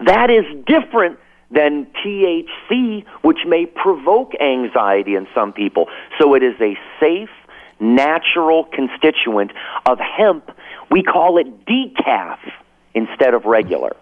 [0.00, 1.18] That is different
[1.50, 5.88] than THC, which may provoke anxiety in some people.
[6.18, 7.30] So it is a safe,
[7.82, 9.50] natural constituent
[9.86, 10.50] of hemp.
[10.90, 12.38] We call it decaf
[12.94, 13.96] instead of regular.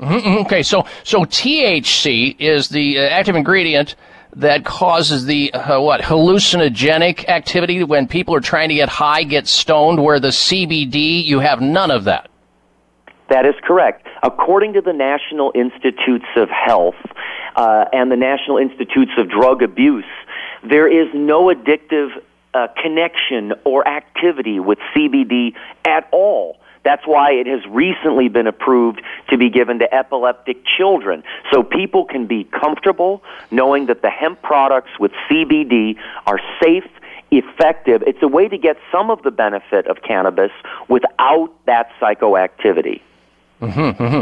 [0.00, 3.94] Mhm, Okay, so so THC is the uh, active ingredient
[4.34, 9.46] that causes the uh, what hallucinogenic activity when people are trying to get high, get
[9.46, 10.02] stoned.
[10.02, 12.28] Where the CBD, you have none of that.
[13.28, 14.06] That is correct.
[14.22, 16.96] According to the National Institutes of Health
[17.56, 20.04] uh, and the National Institutes of Drug Abuse,
[20.68, 22.08] there is no addictive
[22.54, 25.54] uh, connection or activity with CBD
[25.84, 26.58] at all.
[26.84, 31.22] That's why it has recently been approved to be given to epileptic children.
[31.52, 35.96] So people can be comfortable knowing that the hemp products with CBD
[36.26, 36.84] are safe,
[37.30, 38.02] effective.
[38.06, 40.50] It's a way to get some of the benefit of cannabis
[40.88, 43.00] without that psychoactivity.
[43.60, 44.20] hmm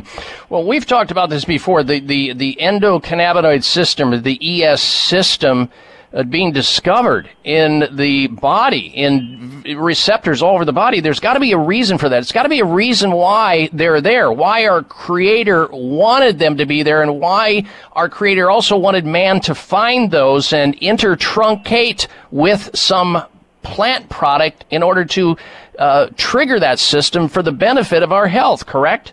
[0.50, 1.82] Well, we've talked about this before.
[1.82, 5.70] The the the endocannabinoid system, the ES system,
[6.12, 11.00] uh, being discovered in the body, in receptors all over the body.
[11.00, 12.18] There's got to be a reason for that.
[12.18, 14.32] It's got to be a reason why they're there.
[14.32, 19.40] Why our Creator wanted them to be there, and why our Creator also wanted man
[19.42, 23.22] to find those and intertruncate with some
[23.62, 25.36] plant product in order to
[25.78, 28.66] uh, trigger that system for the benefit of our health.
[28.66, 29.12] Correct?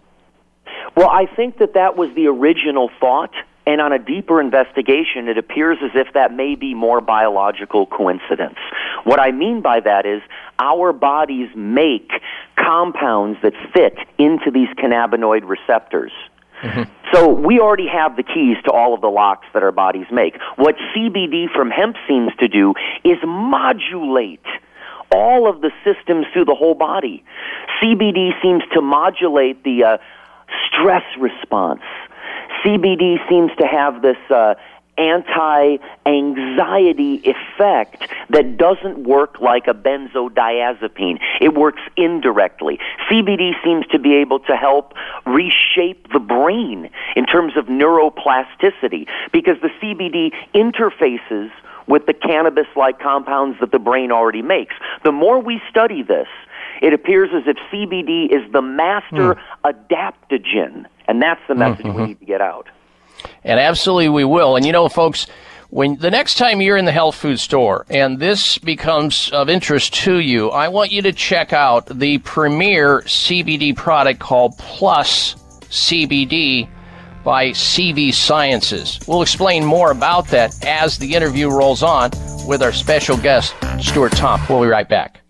[0.95, 3.31] Well, I think that that was the original thought,
[3.67, 8.57] and on a deeper investigation, it appears as if that may be more biological coincidence.
[9.03, 10.21] What I mean by that is
[10.57, 12.09] our bodies make
[12.55, 16.13] compounds that fit into these cannabinoid receptors.
[17.13, 20.35] So we already have the keys to all of the locks that our bodies make.
[20.55, 22.73] What CBD from hemp seems to do
[23.03, 24.45] is modulate
[25.11, 27.23] all of the systems through the whole body.
[27.81, 29.97] CBD seems to modulate the uh,
[30.67, 31.81] stress response.
[32.63, 34.55] CBD seems to have this uh,
[34.97, 41.19] anti-anxiety effect that doesn't work like a benzodiazepine.
[41.39, 42.79] It works indirectly.
[43.09, 44.93] CBD seems to be able to help
[45.25, 51.49] reshape the brain in terms of neuroplasticity because the CBD interfaces
[51.87, 54.75] with the cannabis-like compounds that the brain already makes.
[55.03, 56.27] The more we study this,
[56.81, 62.05] it appears as if CBD is the master adaptogen, and that's the message we mm-hmm.
[62.05, 62.67] need to get out.
[63.43, 64.55] And absolutely we will.
[64.55, 65.27] And you know, folks,
[65.69, 69.93] when the next time you're in the health food store and this becomes of interest
[69.95, 75.35] to you, I want you to check out the premier CBD product called Plus
[75.69, 76.69] CBD
[77.23, 78.99] by CV Sciences.
[79.07, 82.11] We'll explain more about that as the interview rolls on
[82.47, 84.47] with our special guest, Stuart Tomc.
[84.47, 85.26] We'll be right back.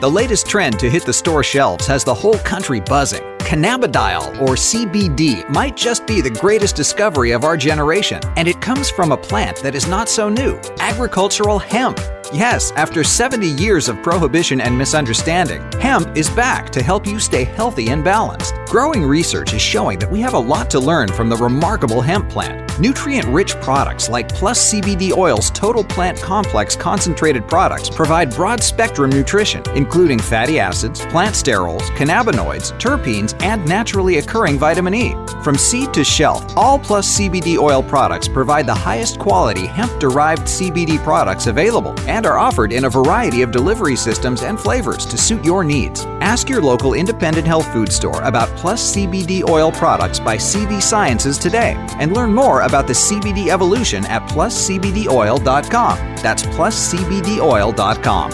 [0.00, 3.20] The latest trend to hit the store shelves has the whole country buzzing.
[3.40, 8.88] Cannabidiol, or CBD, might just be the greatest discovery of our generation, and it comes
[8.88, 11.98] from a plant that is not so new agricultural hemp.
[12.32, 17.44] Yes, after 70 years of prohibition and misunderstanding, hemp is back to help you stay
[17.44, 18.54] healthy and balanced.
[18.70, 22.30] Growing research is showing that we have a lot to learn from the remarkable hemp
[22.30, 22.60] plant.
[22.78, 29.10] Nutrient rich products like Plus CBD Oil's Total Plant Complex concentrated products provide broad spectrum
[29.10, 35.16] nutrition, including fatty acids, plant sterols, cannabinoids, terpenes, and naturally occurring vitamin E.
[35.42, 40.42] From seed to shelf, all Plus CBD oil products provide the highest quality hemp derived
[40.42, 45.18] CBD products available and are offered in a variety of delivery systems and flavors to
[45.18, 46.04] suit your needs.
[46.20, 51.38] Ask your local independent health food store about Plus CBD oil products by CV Sciences
[51.38, 55.96] today and learn more about the CBD evolution at pluscbdoil.com.
[56.16, 58.30] That's pluscbdoil.com.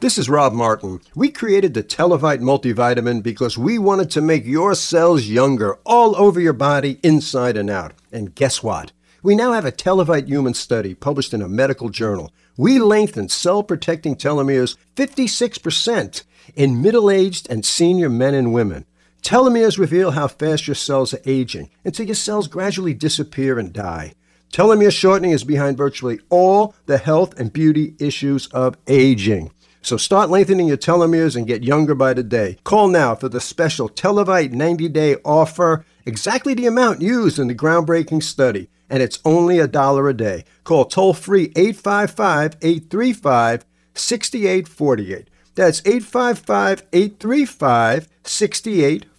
[0.00, 1.00] This is Rob Martin.
[1.14, 6.38] We created the Televite multivitamin because we wanted to make your cells younger all over
[6.38, 7.94] your body, inside and out.
[8.12, 8.92] And guess what?
[9.22, 12.34] We now have a Televite human study published in a medical journal.
[12.58, 18.84] We lengthen cell protecting telomeres 56% in middle aged and senior men and women.
[19.22, 24.14] Telomeres reveal how fast your cells are aging until your cells gradually disappear and die.
[24.52, 29.52] Telomere shortening is behind virtually all the health and beauty issues of aging.
[29.80, 32.58] So start lengthening your telomeres and get younger by the day.
[32.64, 37.54] Call now for the special Televite 90 day offer, exactly the amount used in the
[37.54, 40.44] groundbreaking study, and it's only a dollar a day.
[40.64, 45.30] Call toll free 855 835 6848.
[45.54, 49.11] That's 855 835 6848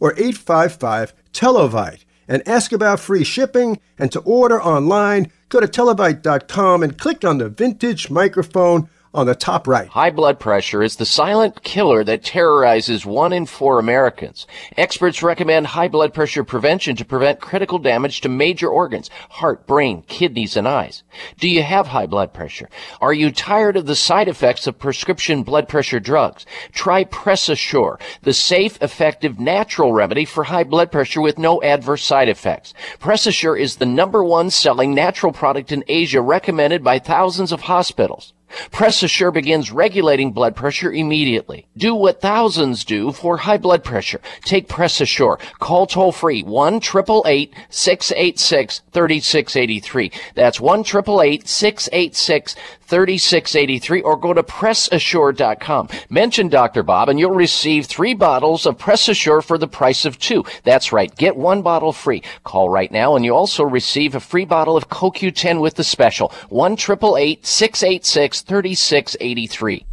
[0.00, 6.82] or 855 Televite and ask about free shipping and to order online, go to televite.com
[6.82, 9.88] and click on the vintage microphone on the top right.
[9.88, 14.46] High blood pressure is the silent killer that terrorizes one in four Americans.
[14.76, 20.02] Experts recommend high blood pressure prevention to prevent critical damage to major organs, heart, brain,
[20.08, 21.02] kidneys, and eyes.
[21.38, 22.70] Do you have high blood pressure?
[23.00, 26.46] Are you tired of the side effects of prescription blood pressure drugs?
[26.72, 32.30] Try PressAssure, the safe, effective, natural remedy for high blood pressure with no adverse side
[32.30, 32.72] effects.
[32.98, 38.32] PressAssure is the number one selling natural product in Asia recommended by thousands of hospitals.
[38.70, 41.66] PressAssure begins regulating blood pressure immediately.
[41.76, 44.20] Do what thousands do for high blood pressure.
[44.44, 45.38] Take PressAssure.
[45.58, 50.12] Call toll free 1 888 686 3683.
[50.34, 52.56] That's 1 686
[52.92, 55.88] 3683 or go to PressAssure.com.
[56.10, 56.82] Mention Dr.
[56.82, 60.44] Bob and you'll receive three bottles of PressAssure for the price of two.
[60.64, 61.14] That's right.
[61.16, 62.22] Get one bottle free.
[62.44, 66.34] Call right now and you also receive a free bottle of CoQ10 with the special.
[66.50, 69.86] 1 686 3683.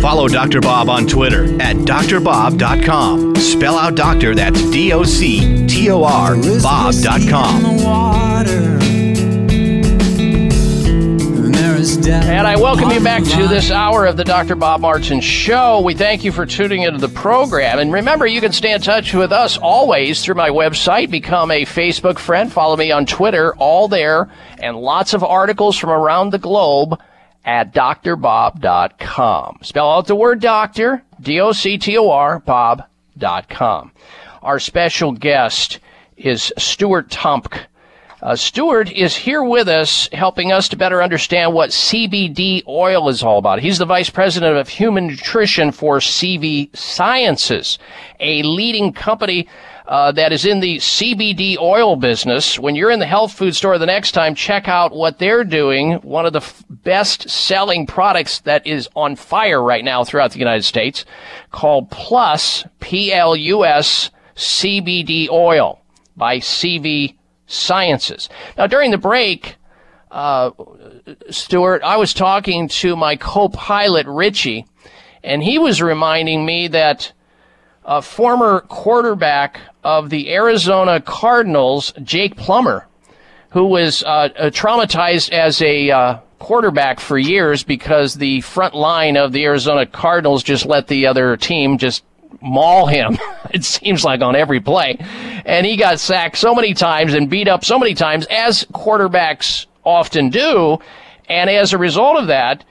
[0.00, 0.60] Follow Dr.
[0.60, 3.34] Bob on Twitter at drbob.com.
[3.34, 7.64] Spell out doctor, that's D O C T O R, Bob.com.
[12.06, 14.56] And I welcome you back to this hour of the Dr.
[14.56, 15.80] Bob Martin Show.
[15.80, 17.78] We thank you for tuning into the program.
[17.78, 21.64] And remember, you can stay in touch with us always through my website, become a
[21.64, 26.38] Facebook friend, follow me on Twitter, all there, and lots of articles from around the
[26.38, 27.00] globe
[27.42, 29.60] at drbob.com.
[29.62, 33.92] Spell out the word doctor, D-O-C-T-O-R, bob.com.
[34.42, 35.80] Our special guest
[36.16, 37.66] is Stuart Tomc.
[38.22, 43.22] Uh, Stuart is here with us, helping us to better understand what CBD oil is
[43.22, 43.60] all about.
[43.60, 47.78] He's the vice president of human nutrition for CV Sciences,
[48.18, 49.46] a leading company
[49.86, 52.58] uh, that is in the CBD oil business.
[52.58, 55.94] When you're in the health food store the next time, check out what they're doing.
[55.96, 60.38] One of the f- best selling products that is on fire right now throughout the
[60.38, 61.04] United States
[61.50, 64.10] called Plus, P-L-U-S,
[64.40, 65.82] CBD oil
[66.16, 67.14] by CV
[67.46, 68.28] Sciences.
[68.56, 69.56] Now, during the break,
[70.10, 70.50] uh,
[71.28, 74.66] Stuart, I was talking to my co-pilot Richie,
[75.22, 77.12] and he was reminding me that
[77.84, 82.86] a former quarterback of the Arizona Cardinals, Jake Plummer,
[83.50, 89.32] who was uh, traumatized as a uh, quarterback for years because the front line of
[89.32, 92.04] the Arizona Cardinals just let the other team just
[92.40, 93.18] maul him.
[93.50, 94.96] it seems like on every play.
[95.44, 99.66] And he got sacked so many times and beat up so many times, as quarterbacks
[99.84, 100.78] often do.
[101.28, 102.64] And as a result of that,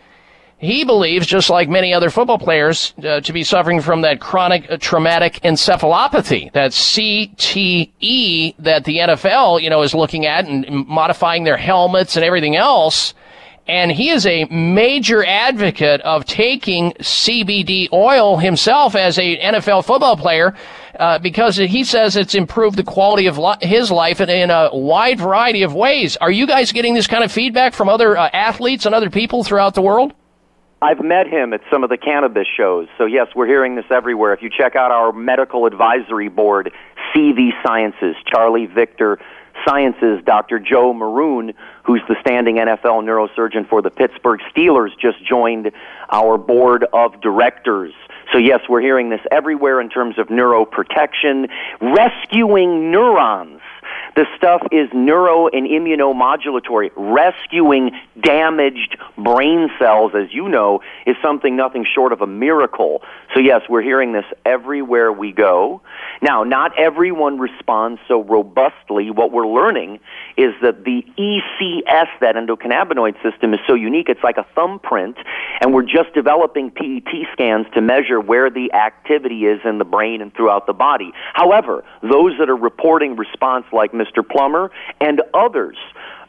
[0.60, 4.70] he believes, just like many other football players, uh, to be suffering from that chronic
[4.70, 11.46] uh, traumatic encephalopathy, that CTE that the NFL, you know, is looking at and modifying
[11.46, 13.14] their helmets and everything else.
[13.70, 20.18] And he is a major advocate of taking CBD oil himself as a NFL football
[20.18, 20.56] player
[20.98, 24.72] uh, because he says it's improved the quality of li- his life in, in, a
[24.74, 26.18] wide variety of ways.
[26.18, 29.44] Are you guys getting this kind of feedback from other uh, athletes and other people
[29.44, 30.14] throughout the world?
[30.82, 32.88] I've met him at some of the cannabis shows.
[32.98, 34.34] So, yes, we're hearing this everywhere.
[34.34, 36.72] If you check out our medical advisory board,
[37.14, 39.20] CV Sciences, Charlie Victor
[39.68, 40.60] Sciences, Dr.
[40.60, 41.54] Joe Maroon,
[41.84, 45.72] who's the standing NFL neurosurgeon for the Pittsburgh Steelers, just joined
[46.12, 47.94] our board of directors.
[48.32, 51.50] So, yes, we're hearing this everywhere in terms of neuroprotection,
[51.82, 53.62] rescuing neurons
[54.16, 56.92] The stuff is neuro and immunomodulatory.
[56.96, 57.92] Rescuing
[58.22, 63.02] damaged brain cells, as you know, is something nothing short of a miracle.
[63.34, 65.82] So, yes, we're hearing this everywhere we go.
[66.22, 69.12] Now, not everyone responds so robustly.
[69.12, 70.00] What we're learning
[70.38, 74.10] is that the ECS, that endocannabinoid system, is so unique.
[74.10, 75.18] It's like a thumbprint,
[75.62, 80.22] and we're just developing PET scans to measure where the activity is in the brain
[80.22, 81.12] and throughout the body.
[81.34, 84.28] However, those that are reporting response, like Mr.
[84.28, 84.72] Plummer
[85.02, 85.78] and others,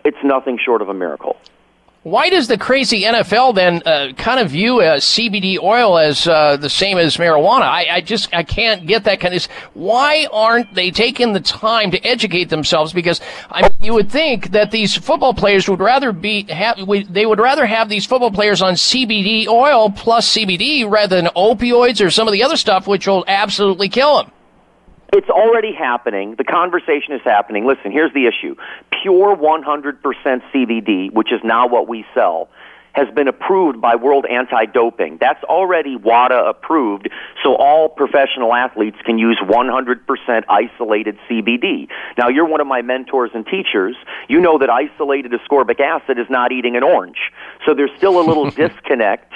[0.05, 1.36] it's nothing short of a miracle.
[2.02, 6.56] Why does the crazy NFL then uh, kind of view uh, CBD oil as uh,
[6.56, 7.64] the same as marijuana?
[7.64, 9.44] I, I, just I can't get that kind of.
[9.74, 12.94] Why aren't they taking the time to educate themselves?
[12.94, 13.20] Because
[13.51, 16.78] I mean, you would think that these football players would rather be have
[17.10, 22.02] they would rather have these football players on CBD oil plus CBD rather than opioids
[22.02, 24.32] or some of the other stuff, which will absolutely kill them.
[25.12, 26.37] It's already happening.
[26.37, 27.66] The conversation is happening.
[27.66, 28.55] Listen, here's the issue.
[29.03, 30.03] Pure 100%
[30.53, 32.49] CBD, which is now what we sell,
[32.93, 35.19] has been approved by World Anti-Doping.
[35.20, 37.09] That's already WADA approved,
[37.43, 41.89] so all professional athletes can use 100% isolated CBD.
[42.19, 43.97] Now, you're one of my mentors and teachers.
[44.28, 47.32] You know that isolated ascorbic acid is not eating an orange.
[47.66, 49.32] So there's still a little disconnect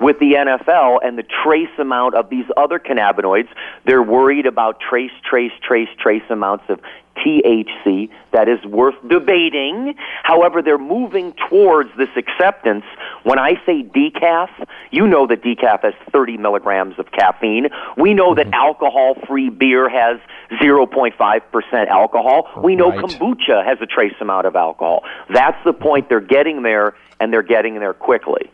[0.00, 3.48] with the NFL and the trace amount of these other cannabinoids.
[3.86, 6.80] They're worried about trace, trace, trace, trace amounts of
[7.16, 8.10] THC.
[8.32, 9.94] That is worth debating.
[10.22, 12.84] However, they're moving towards this acceptance.
[13.22, 14.48] When I say decaf,
[14.90, 17.68] you know that decaf has 30 milligrams of caffeine.
[17.96, 18.54] We know that mm-hmm.
[18.54, 20.18] alcohol free beer has
[20.60, 22.48] 0.5% alcohol.
[22.62, 22.98] We know Right.
[23.04, 25.04] kombucha has a trace amount of alcohol.
[25.32, 26.08] That's the point.
[26.08, 28.50] They're getting there, and they're getting there quickly.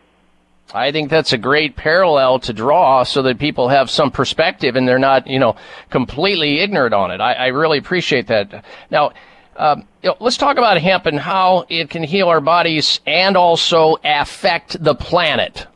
[0.73, 4.87] I think that's a great parallel to draw so that people have some perspective and
[4.87, 5.55] they're not, you know,
[5.89, 7.19] completely ignorant on it.
[7.19, 8.63] I, I really appreciate that.
[8.89, 9.11] Now,
[9.57, 13.35] um, you know, let's talk about hemp and how it can heal our bodies and
[13.35, 15.67] also affect the planet.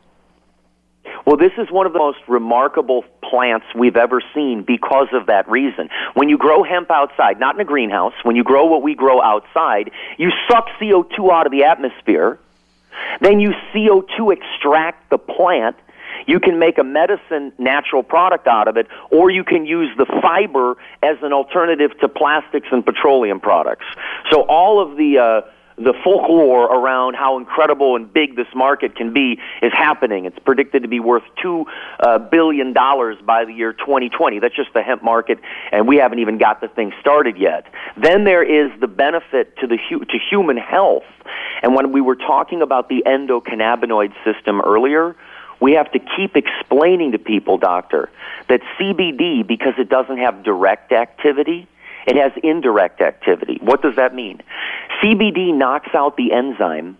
[1.26, 5.48] Well, this is one of the most remarkable plants we've ever seen because of that
[5.50, 5.88] reason.
[6.14, 9.20] When you grow hemp outside, not in a greenhouse, when you grow what we grow
[9.20, 12.38] outside, you suck CO2 out of the atmosphere,
[13.20, 15.76] then you CO2 extract the plant.
[16.26, 20.06] You can make a medicine natural product out of it, or you can use the
[20.22, 23.84] fiber as an alternative to plastics and petroleum products.
[24.30, 29.12] So all of the uh, the folklore around how incredible and big this market can
[29.12, 30.24] be is happening.
[30.24, 31.66] It's predicted to be worth two
[32.00, 34.38] uh, billion dollars by the year 2020.
[34.38, 35.38] That's just the hemp market,
[35.72, 37.66] and we haven't even got the thing started yet.
[37.96, 41.04] Then there is the benefit to the hu- to human health.
[41.62, 45.14] And when we were talking about the endocannabinoid system earlier,
[45.60, 48.10] we have to keep explaining to people, doctor,
[48.48, 51.66] that CBD, because it doesn't have direct activity,
[52.06, 53.58] it has indirect activity.
[53.60, 54.40] What does that mean?
[55.02, 56.96] CBD knocks out the enzyme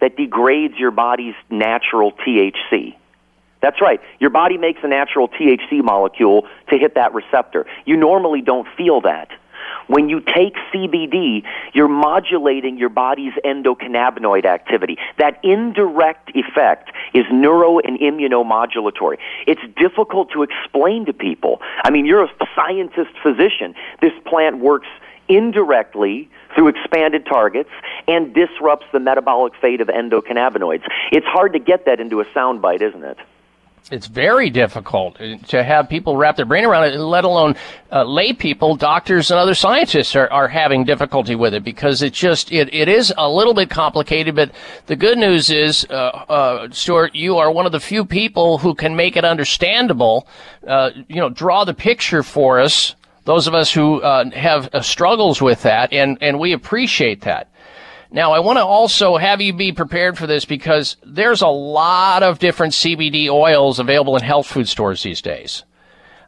[0.00, 2.96] that degrades your body's natural THC.
[3.60, 4.00] That's right.
[4.18, 7.66] Your body makes a natural THC molecule to hit that receptor.
[7.84, 9.28] You normally don't feel that.
[9.90, 11.42] When you take CBD,
[11.72, 14.96] you're modulating your body's endocannabinoid activity.
[15.18, 19.18] That indirect effect is neuro and immunomodulatory.
[19.48, 21.60] It's difficult to explain to people.
[21.82, 23.74] I mean, you're a scientist physician.
[24.00, 24.86] This plant works
[25.28, 27.70] indirectly through expanded targets
[28.06, 30.84] and disrupts the metabolic fate of endocannabinoids.
[31.10, 33.18] It's hard to get that into a soundbite, isn't it?
[33.90, 35.16] It's very difficult
[35.48, 37.56] to have people wrap their brain around it, let alone
[37.90, 42.12] uh, lay people, doctors, and other scientists are, are having difficulty with it because it
[42.12, 44.36] just it, it is a little bit complicated.
[44.36, 44.52] But
[44.86, 48.76] the good news is, uh, uh, Stuart, you are one of the few people who
[48.76, 50.28] can make it understandable.
[50.64, 52.94] Uh, you know, draw the picture for us.
[53.24, 57.48] Those of us who uh, have uh, struggles with that, and and we appreciate that.
[58.12, 62.24] Now, I want to also have you be prepared for this because there's a lot
[62.24, 65.62] of different CBD oils available in health food stores these days.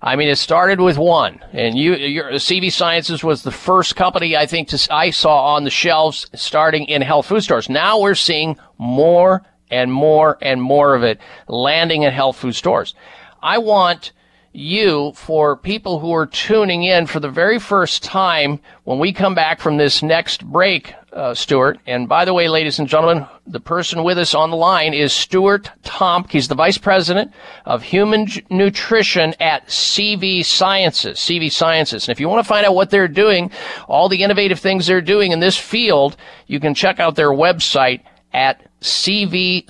[0.01, 4.37] I mean, it started with one, and you, your, CV Sciences was the first company
[4.37, 7.69] I think to, I saw on the shelves starting in health food stores.
[7.69, 12.95] Now we're seeing more and more and more of it landing in health food stores.
[13.41, 14.13] I want
[14.53, 19.35] you for people who are tuning in for the very first time when we come
[19.35, 21.79] back from this next break, uh, Stuart.
[21.87, 25.13] And by the way, ladies and gentlemen, the person with us on the line is
[25.13, 26.31] Stuart Tomc.
[26.31, 27.33] He's the vice president
[27.65, 31.19] of human nutrition at CV Sciences.
[31.19, 32.09] CV Sciences.
[32.09, 33.51] And if you want to find out what they're doing,
[33.89, 36.17] all the innovative things they're doing in this field,
[36.47, 38.03] you can check out their website
[38.33, 39.67] at cvsciences.com.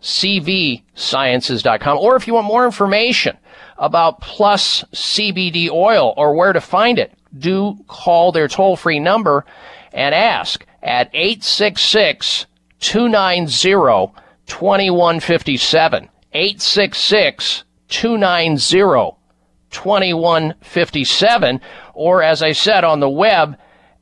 [0.00, 1.98] cvsciences.com.
[1.98, 3.36] Or if you want more information
[3.78, 9.44] about Plus CBD oil or where to find it, do call their toll free number
[9.92, 12.46] and ask at 866
[12.80, 14.14] 290
[14.46, 16.08] 2157.
[16.32, 19.16] 866 290
[19.70, 21.60] 2157.
[21.94, 23.56] Or as I said on the web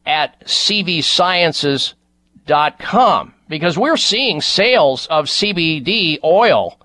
[0.07, 6.81] at cvsciences.com because we're seeing sales of CBD oil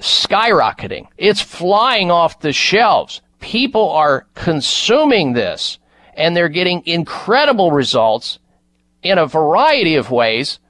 [0.00, 1.06] skyrocketing.
[1.16, 3.22] It's flying off the shelves.
[3.44, 5.78] People are consuming this
[6.14, 8.38] and they're getting incredible results
[9.02, 10.60] in a variety of ways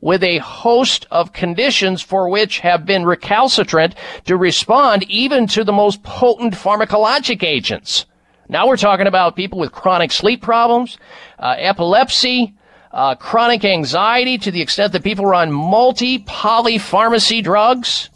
[0.00, 5.72] with a host of conditions for which have been recalcitrant to respond even to the
[5.72, 8.06] most potent pharmacologic agents.
[8.48, 10.98] Now we're talking about people with chronic sleep problems,
[11.40, 12.54] uh, epilepsy,
[12.92, 18.10] uh, chronic anxiety to the extent that people are on multi polypharmacy drugs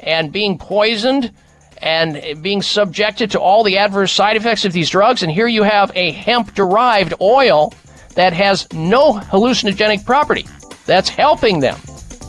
[0.00, 1.32] and being poisoned
[1.78, 5.22] and being subjected to all the adverse side effects of these drugs.
[5.22, 7.72] And here you have a hemp derived oil
[8.14, 10.46] that has no hallucinogenic property
[10.86, 11.78] that's helping them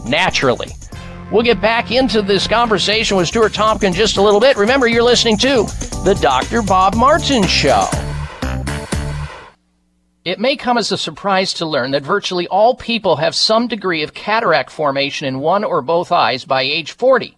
[0.05, 0.71] naturally.
[1.31, 4.55] We'll get back into this conversation with Stuart Tompkin just a little bit.
[4.55, 5.63] Remember, you're listening to
[6.03, 6.61] The Dr.
[6.61, 7.89] Bob Martin Show.
[10.23, 14.03] It may come as a surprise to learn that virtually all people have some degree
[14.03, 17.37] of cataract formation in one or both eyes by age 40.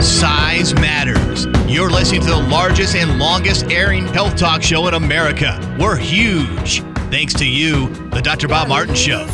[0.00, 1.46] Size matters.
[1.66, 5.76] You're listening to the largest and longest airing health talk show in America.
[5.78, 6.82] We're huge.
[7.10, 8.48] Thanks to you, the Dr.
[8.48, 9.26] Bob Martin Show.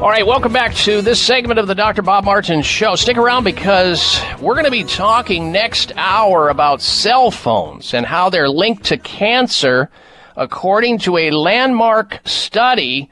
[0.00, 2.02] All right, welcome back to this segment of the Dr.
[2.02, 2.94] Bob Martin Show.
[2.94, 8.30] Stick around because we're going to be talking next hour about cell phones and how
[8.30, 9.90] they're linked to cancer,
[10.38, 13.10] according to a landmark study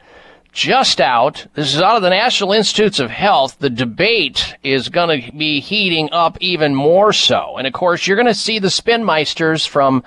[0.53, 1.47] just out.
[1.55, 3.59] This is out of the National Institutes of Health.
[3.59, 7.57] The debate is going to be heating up even more so.
[7.59, 10.03] And of course, you're going to see the spinmeisters from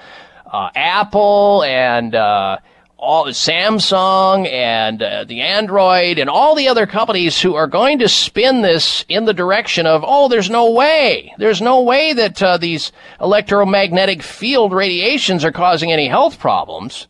[0.52, 2.58] uh, Apple and uh,
[3.00, 8.10] all Samsung and uh, the Android and all the other companies who are going to
[8.10, 12.58] spin this in the direction of, oh, there's no way, there's no way that uh,
[12.58, 17.08] these electromagnetic field radiations are causing any health problems.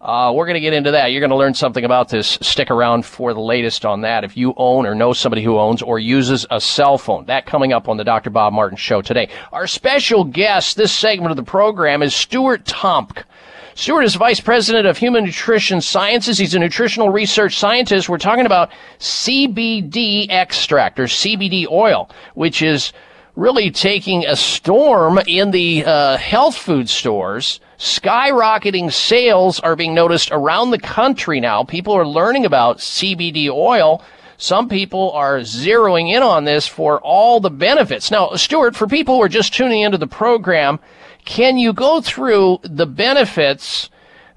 [0.00, 1.10] Uh, we're going to get into that.
[1.10, 2.38] You're going to learn something about this.
[2.40, 4.22] Stick around for the latest on that.
[4.22, 7.72] If you own or know somebody who owns or uses a cell phone, that coming
[7.72, 8.30] up on the Dr.
[8.30, 9.28] Bob Martin Show today.
[9.52, 13.24] Our special guest this segment of the program is Stuart Tomc.
[13.78, 16.36] Stuart is Vice President of Human Nutrition Sciences.
[16.36, 18.08] He's a nutritional research scientist.
[18.08, 22.92] We're talking about CBD extract or CBD oil, which is
[23.36, 27.60] really taking a storm in the uh, health food stores.
[27.78, 31.62] Skyrocketing sales are being noticed around the country now.
[31.62, 34.02] People are learning about CBD oil.
[34.38, 38.10] Some people are zeroing in on this for all the benefits.
[38.10, 40.80] Now, Stuart, for people who are just tuning into the program,
[41.28, 43.90] can you go through the benefits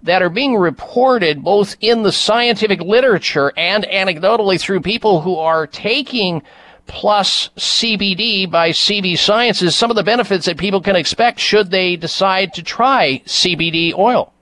[0.04, 5.66] that are being reported both in the scientific literature and anecdotally through people who are
[5.66, 6.42] taking
[6.88, 11.96] plus CBD by CV Sciences, some of the benefits that people can expect should they
[11.96, 14.34] decide to try CBD oil?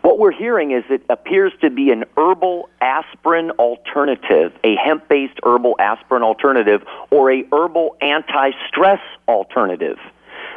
[0.00, 5.38] What we're hearing is it appears to be an herbal aspirin alternative, a hemp based
[5.44, 9.98] herbal aspirin alternative, or a herbal anti stress alternative.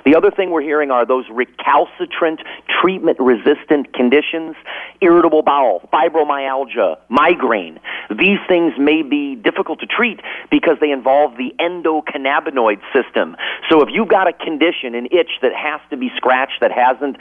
[0.06, 2.42] The other thing we're hearing are those recalcitrant,
[2.82, 4.56] treatment resistant conditions,
[5.02, 7.80] irritable bowel, fibromyalgia, migraine.
[8.10, 10.20] These things may be difficult to treat
[10.52, 13.38] because they involve the endocannabinoid system.
[13.70, 17.18] So if you've got a condition, an itch that has to be scratched, that hasn't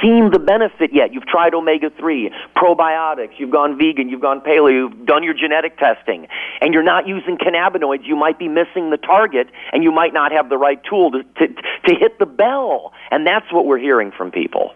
[0.00, 4.72] seen the benefit yet, you've tried omega 3, probiotics, you've gone vegan, you've gone paleo,
[4.72, 6.26] you've done your genetic testing,
[6.60, 10.32] and you're not using cannabinoids, you might be missing the target and you might not
[10.32, 12.92] have the right tool to, to, to hit the bell.
[13.10, 14.74] And that's what we're hearing from people.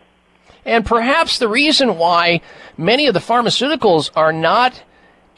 [0.65, 2.41] And perhaps the reason why
[2.77, 4.83] many of the pharmaceuticals are not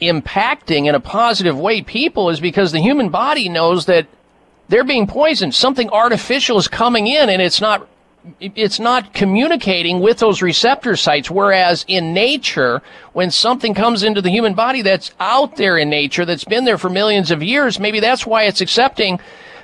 [0.01, 4.07] impacting in a positive way people is because the human body knows that
[4.69, 5.53] they're being poisoned.
[5.53, 7.87] Something artificial is coming in and it's not
[8.41, 11.31] it's not communicating with those receptor sites.
[11.31, 12.81] Whereas in nature,
[13.13, 16.77] when something comes into the human body that's out there in nature, that's been there
[16.77, 19.21] for millions of years, maybe that's why it's accepting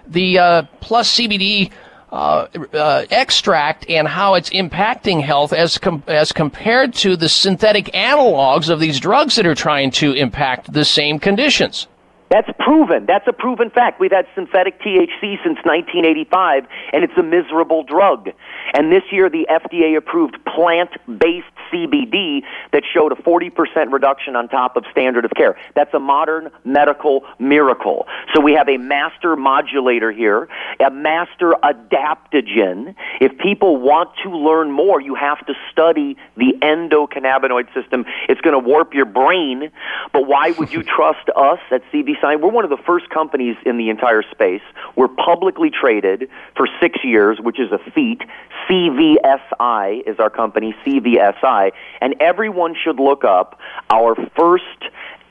[0.08, 1.72] the uh, plus CBD
[2.16, 7.88] uh, uh, extract and how it's impacting health as com- as compared to the synthetic
[7.88, 11.88] analogs of these drugs that are trying to impact the same conditions.
[12.30, 13.06] That's proven.
[13.06, 14.00] That's a proven fact.
[14.00, 18.30] We've had synthetic THC since 1985, and it's a miserable drug.
[18.74, 20.90] And this year, the FDA approved plant
[21.20, 22.42] based CBD
[22.74, 25.58] that showed a 40% reduction on top of standard of care.
[25.76, 28.08] That's a modern medical miracle.
[28.34, 30.48] So we have a master modulator here,
[30.86, 32.96] a master adaptogen.
[33.22, 38.06] If people want to learn more, you have to study the endocannabinoid system.
[38.30, 39.72] It's going to warp your brain,
[40.12, 42.42] but why would you trust us at CV Science?
[42.42, 44.62] We're one of the first companies in the entire space.
[44.96, 48.22] We're publicly traded for six years, which is a feat.
[48.70, 51.72] CVSI is our company, CVSI,
[52.02, 53.60] and everyone should look up
[53.90, 54.64] our first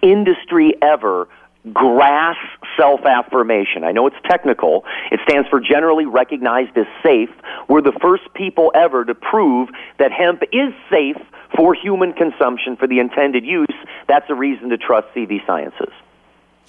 [0.03, 1.29] industry ever
[1.73, 2.37] GRAS
[2.77, 3.85] self affirmation.
[3.85, 4.85] I know it's technical.
[5.11, 7.31] It stands for generally recognized as safe.
[7.69, 11.17] We're the first people ever to prove that hemp is safe
[11.57, 13.67] for human consumption for the intended use.
[14.09, 15.93] That's a reason to trust CV Sciences.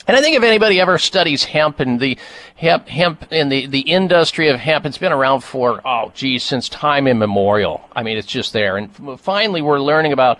[0.07, 2.17] And I think if anybody ever studies hemp and the
[2.55, 6.69] hemp, hemp in the, the industry of hemp, it's been around for, oh, geez, since
[6.69, 7.89] time immemorial.
[7.95, 8.77] I mean, it's just there.
[8.77, 10.39] And finally, we're learning about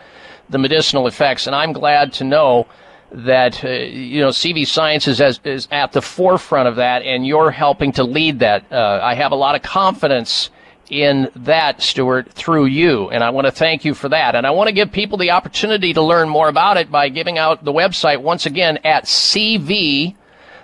[0.50, 1.48] the medicinal effects.
[1.48, 2.68] And I'm glad to know
[3.12, 7.52] that, uh, you know, CV Sciences is, is at the forefront of that, and you're
[7.52, 8.72] helping to lead that.
[8.72, 10.50] Uh, I have a lot of confidence
[10.90, 13.10] in that, Stuart, through you.
[13.10, 14.36] And I want to thank you for that.
[14.36, 17.38] And I want to give people the opportunity to learn more about it by giving
[17.38, 20.16] out the website once again at CV,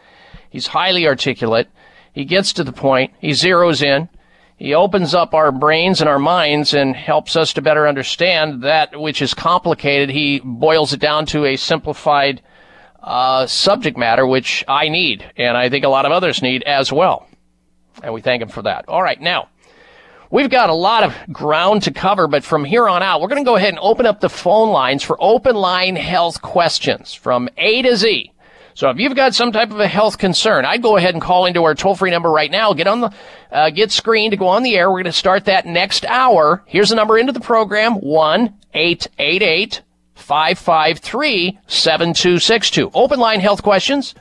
[0.50, 1.68] He's highly articulate.
[2.12, 3.14] He gets to the point.
[3.18, 4.10] He zeroes in.
[4.58, 9.00] He opens up our brains and our minds and helps us to better understand that
[9.00, 10.10] which is complicated.
[10.10, 12.42] He boils it down to a simplified
[13.04, 16.92] uh, subject matter, which I need, and I think a lot of others need as
[16.92, 17.28] well.
[18.02, 18.86] And we thank him for that.
[18.88, 19.48] All right, now
[20.34, 23.44] We've got a lot of ground to cover, but from here on out, we're going
[23.44, 27.48] to go ahead and open up the phone lines for open line health questions from
[27.56, 28.32] A to Z.
[28.74, 31.46] So if you've got some type of a health concern, I'd go ahead and call
[31.46, 32.72] into our toll free number right now.
[32.72, 33.12] Get on the,
[33.52, 34.90] uh, get screened to go on the air.
[34.90, 36.64] We're going to start that next hour.
[36.66, 38.58] Here's the number into the program: one
[40.16, 42.90] eight eight eight five five three seven two six two.
[42.94, 44.14] Open line health questions.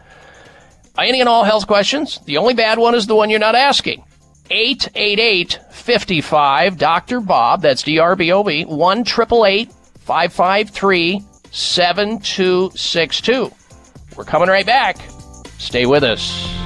[0.98, 2.20] Any and all health questions.
[2.26, 4.04] The only bad one is the one you're not asking.
[4.52, 7.22] 888 55 Dr.
[7.22, 13.52] Bob, that's D R B O B, 1 553 7262.
[14.16, 14.98] We're coming right back.
[15.58, 16.63] Stay with us.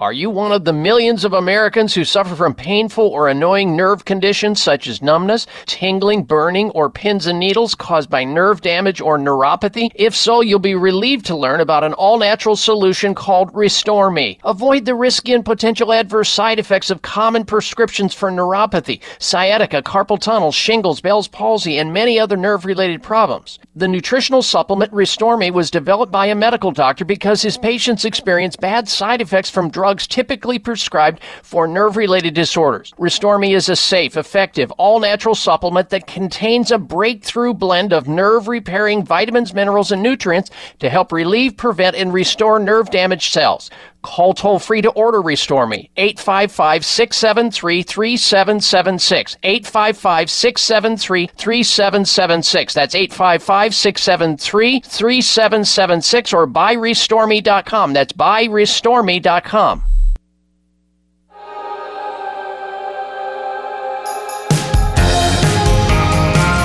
[0.00, 4.04] Are you one of the millions of Americans who suffer from painful or annoying nerve
[4.04, 9.18] conditions such as numbness, tingling, burning, or pins and needles caused by nerve damage or
[9.18, 9.90] neuropathy?
[9.96, 14.38] If so, you'll be relieved to learn about an all-natural solution called Restore Me.
[14.44, 20.20] Avoid the risky and potential adverse side effects of common prescriptions for neuropathy, sciatica, carpal
[20.20, 23.58] tunnel, shingles, Bell's palsy, and many other nerve-related problems.
[23.74, 28.54] The nutritional supplement Restore Me was developed by a medical doctor because his patients experience
[28.54, 32.92] bad side effects from drugs drugs typically prescribed for nerve related disorders.
[32.98, 38.06] Restore Me is a safe, effective, all natural supplement that contains a breakthrough blend of
[38.06, 40.50] nerve repairing vitamins, minerals, and nutrients
[40.80, 43.70] to help relieve, prevent, and restore nerve damaged cells.
[44.02, 45.90] Call toll free to order Restore Me.
[45.96, 49.36] 855 673 3776.
[49.42, 52.74] 855 673 3776.
[52.74, 57.92] That's 855 673 3776 or buyrestoreme.com.
[57.92, 59.84] That's buyrestoreme.com.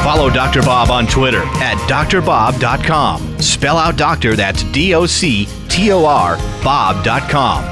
[0.04, 0.62] Follow Dr.
[0.62, 3.42] Bob on Twitter at drbob.com.
[3.42, 7.64] Spell out doctor, that's D O C T O R, Bob.com.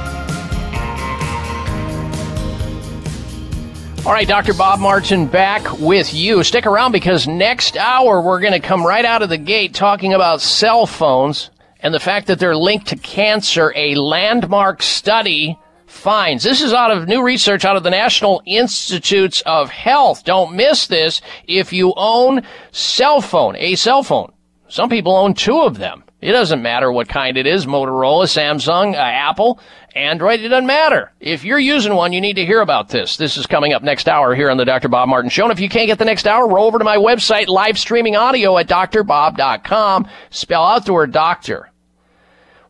[4.03, 4.53] All right, Dr.
[4.53, 6.41] Bob Martin back with you.
[6.44, 10.14] Stick around because next hour we're going to come right out of the gate talking
[10.14, 11.52] about cell phones
[11.82, 13.72] and the fact that they're linked to cancer.
[13.76, 15.60] A landmark study
[15.91, 16.43] finds.
[16.43, 20.23] This is out of new research out of the National Institutes of Health.
[20.23, 22.41] Don't miss this if you own
[22.72, 24.31] cell phone, a cell phone.
[24.68, 26.03] Some people own two of them.
[26.22, 29.59] It doesn't matter what kind it is, Motorola, Samsung, uh, Apple,
[29.95, 31.11] Android, it doesn't matter.
[31.19, 33.18] If you're using one, you need to hear about this.
[33.18, 34.88] This is coming up next hour here on the Dr.
[34.88, 35.43] Bob Martin Show.
[35.43, 38.15] And if you can't get the next hour, roll over to my website, live streaming
[38.15, 40.07] audio at drbob.com.
[40.30, 41.70] Spell out the word doctor.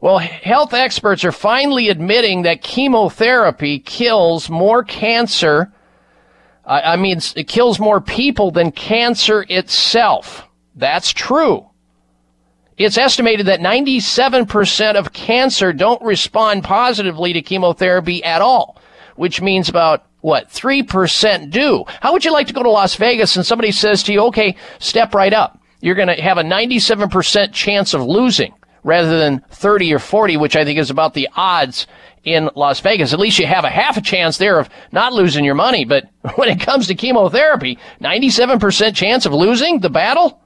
[0.02, 5.72] Well, health experts are finally admitting that chemotherapy kills more cancer.
[6.66, 10.48] I mean, it kills more people than cancer itself.
[10.76, 11.68] That's true.
[12.78, 18.82] It's estimated that 97% of cancer don't respond positively to chemotherapy at all,
[19.18, 21.84] which means about what, 3% do.
[22.00, 24.56] How would you like to go to Las Vegas and somebody says to you, okay,
[24.80, 25.60] step right up.
[25.80, 28.54] You're going to have a 97% chance of losing
[28.84, 31.88] rather than 30 or 40, which I think is about the odds
[32.24, 33.14] in Las Vegas.
[33.14, 35.86] At least you have a half a chance there of not losing your money.
[35.86, 40.40] But when it comes to chemotherapy, 97% chance of losing the battle?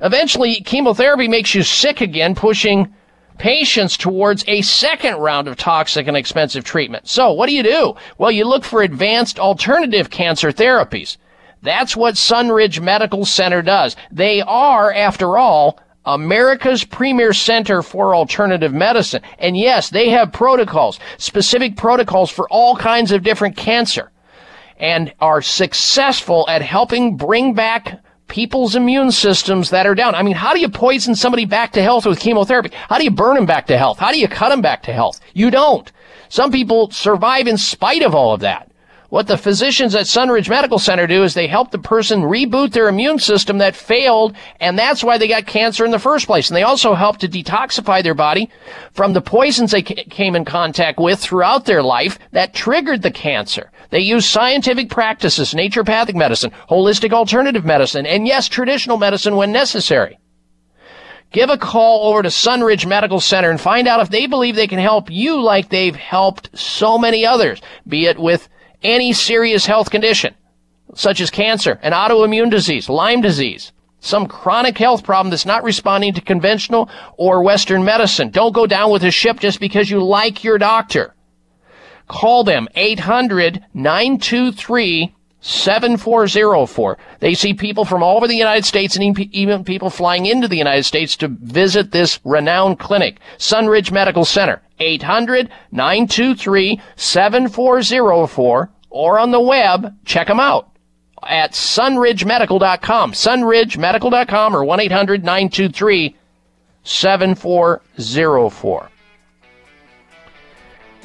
[0.00, 2.94] Eventually, chemotherapy makes you sick again, pushing
[3.36, 7.08] patients towards a second round of toxic and expensive treatment.
[7.08, 7.94] So what do you do?
[8.18, 11.16] Well, you look for advanced alternative cancer therapies.
[11.62, 13.96] That's what Sunridge Medical Center does.
[14.10, 15.78] They are, after all,
[16.14, 19.22] America's premier center for alternative medicine.
[19.38, 24.10] And yes, they have protocols, specific protocols for all kinds of different cancer
[24.78, 30.14] and are successful at helping bring back people's immune systems that are down.
[30.14, 32.70] I mean, how do you poison somebody back to health with chemotherapy?
[32.72, 33.98] How do you burn them back to health?
[33.98, 35.20] How do you cut them back to health?
[35.34, 35.90] You don't.
[36.28, 38.69] Some people survive in spite of all of that.
[39.10, 42.88] What the physicians at Sunridge Medical Center do is they help the person reboot their
[42.88, 46.48] immune system that failed, and that's why they got cancer in the first place.
[46.48, 48.48] And they also help to detoxify their body
[48.92, 53.72] from the poisons they came in contact with throughout their life that triggered the cancer.
[53.90, 60.20] They use scientific practices, naturopathic medicine, holistic alternative medicine, and yes, traditional medicine when necessary.
[61.32, 64.68] Give a call over to Sunridge Medical Center and find out if they believe they
[64.68, 68.48] can help you like they've helped so many others, be it with
[68.82, 70.34] any serious health condition,
[70.94, 76.14] such as cancer, an autoimmune disease, Lyme disease, some chronic health problem that's not responding
[76.14, 78.30] to conventional or Western medicine.
[78.30, 81.14] Don't go down with a ship just because you like your doctor.
[82.08, 86.98] Call them 800 923 7404.
[87.20, 90.56] They see people from all over the United States and even people flying into the
[90.56, 94.60] United States to visit this renowned clinic, Sunridge Medical Center.
[94.78, 100.68] 800 923 7404 or on the web, check them out
[101.22, 106.16] at sunridgemedical.com, sunridgemedical.com or 1 800 923
[106.82, 108.90] 7404.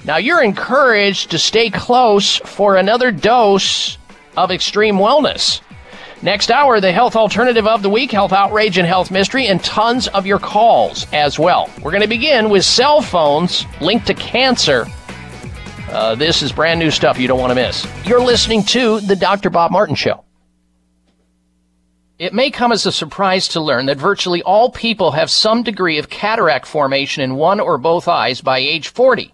[0.05, 3.97] Now you're encouraged to stay close for another dose
[4.37, 5.61] of extreme wellness.
[6.21, 10.07] Next hour, the health alternative of the week, health outrage and health mystery, and tons
[10.07, 11.69] of your calls as well.
[11.81, 14.87] We're going to begin with cell phones linked to cancer.
[15.89, 17.85] Uh, this is brand new stuff you don't want to miss.
[18.05, 19.49] You're listening to The Dr.
[19.49, 20.25] Bob Martin Show.
[22.17, 25.97] It may come as a surprise to learn that virtually all people have some degree
[25.99, 29.33] of cataract formation in one or both eyes by age 40.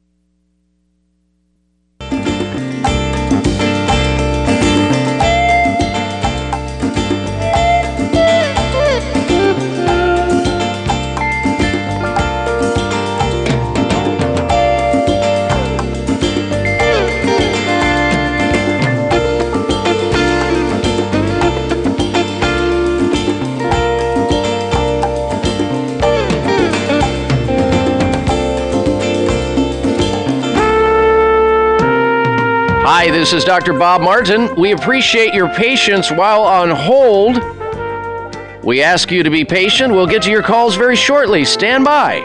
[33.01, 33.73] Hi, this is Dr.
[33.73, 34.53] Bob Martin.
[34.53, 37.37] We appreciate your patience while on hold.
[38.63, 39.91] We ask you to be patient.
[39.91, 41.43] We'll get to your calls very shortly.
[41.43, 42.19] Stand by.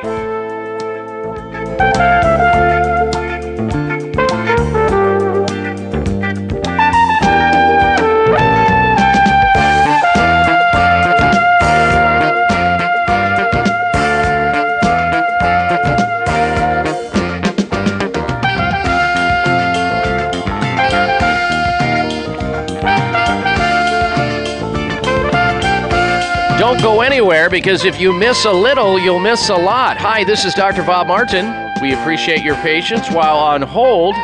[27.17, 29.97] Anywhere because if you miss a little, you'll miss a lot.
[29.97, 30.83] Hi, this is Dr.
[30.83, 31.47] Bob Martin.
[31.81, 34.15] We appreciate your patience while on hold.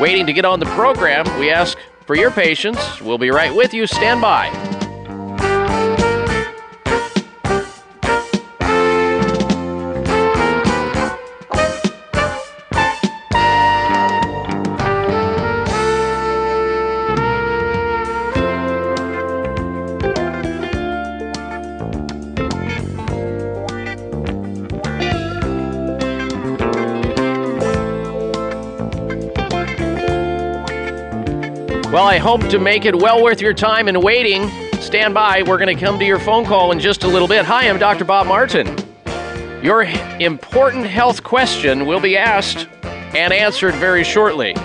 [0.00, 1.76] Waiting to get on the program, we ask
[2.06, 3.02] for your patience.
[3.02, 3.86] We'll be right with you.
[3.86, 4.67] Stand by.
[32.18, 34.50] I hope to make it well worth your time and waiting.
[34.80, 35.44] Stand by.
[35.44, 37.44] We're going to come to your phone call in just a little bit.
[37.44, 38.04] Hi, I'm Dr.
[38.04, 38.76] Bob Martin.
[39.62, 44.56] Your important health question will be asked and answered very shortly.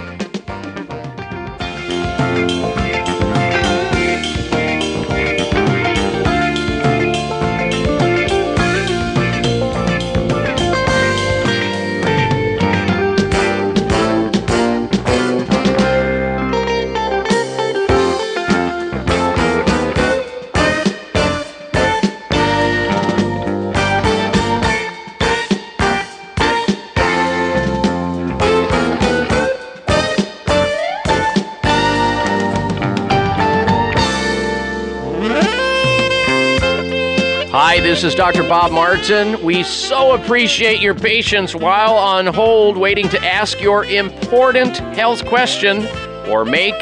[37.93, 38.41] This is Dr.
[38.41, 39.39] Bob Martin.
[39.43, 45.85] We so appreciate your patience while on hold waiting to ask your important health question
[46.27, 46.73] or make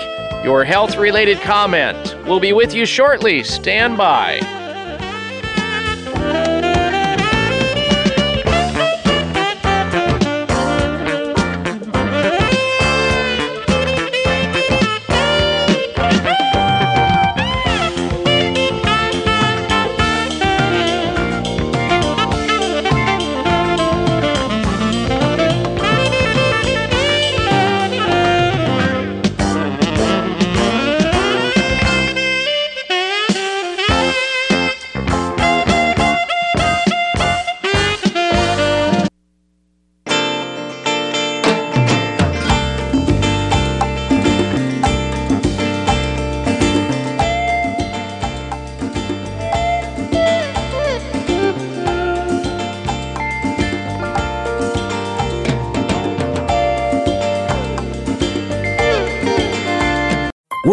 [0.41, 2.15] your health related comment.
[2.25, 3.43] We'll be with you shortly.
[3.43, 4.60] Stand by.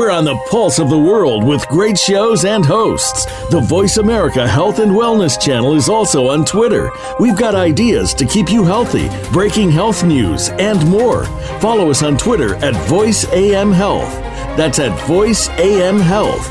[0.09, 3.27] We're on the pulse of the world with great shows and hosts.
[3.51, 6.91] The Voice America Health and Wellness channel is also on Twitter.
[7.21, 11.27] We've got ideas to keep you healthy, breaking health news, and more.
[11.61, 14.11] Follow us on Twitter at Voice AM Health.
[14.57, 16.49] That's at Voice AM Health.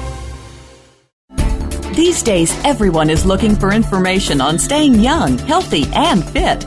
[1.96, 6.67] These days, everyone is looking for information on staying young, healthy, and fit.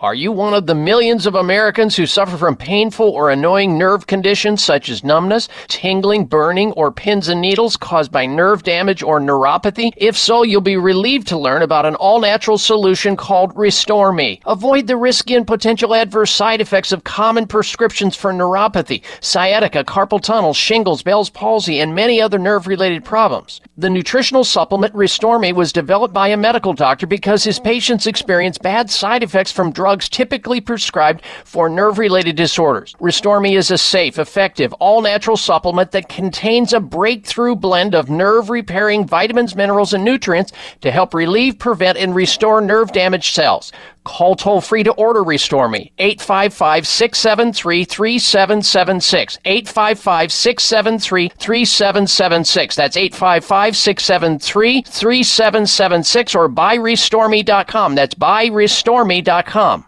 [0.00, 4.06] Are you one of the millions of Americans who suffer from painful or annoying nerve
[4.06, 9.18] conditions such as numbness, tingling, burning, or pins and needles caused by nerve damage or
[9.18, 9.90] neuropathy?
[9.96, 14.40] If so, you'll be relieved to learn about an all natural solution called Restore Me.
[14.46, 20.22] Avoid the risky and potential adverse side effects of common prescriptions for neuropathy, sciatica, carpal
[20.22, 23.60] tunnel, shingles, Bell's palsy, and many other nerve related problems.
[23.76, 28.58] The nutritional supplement Restore Me was developed by a medical doctor because his patients experience
[28.58, 32.94] bad side effects from drugs drugs typically prescribed for nerve related disorders.
[33.00, 38.10] Restore Me is a safe, effective, all natural supplement that contains a breakthrough blend of
[38.10, 40.52] nerve repairing vitamins, minerals, and nutrients
[40.82, 43.72] to help relieve, prevent, and restore nerve damaged cells.
[44.04, 45.92] Call toll free to order Restore Me.
[45.98, 49.38] 855 673 3776.
[49.44, 52.76] 855 673 3776.
[52.76, 57.94] That's 855 673 3776 or buyrestoreme.com.
[57.94, 59.87] That's buyrestoreme.com.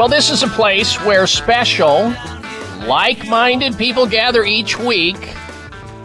[0.00, 2.14] Well, this is a place where special,
[2.86, 5.34] like minded people gather each week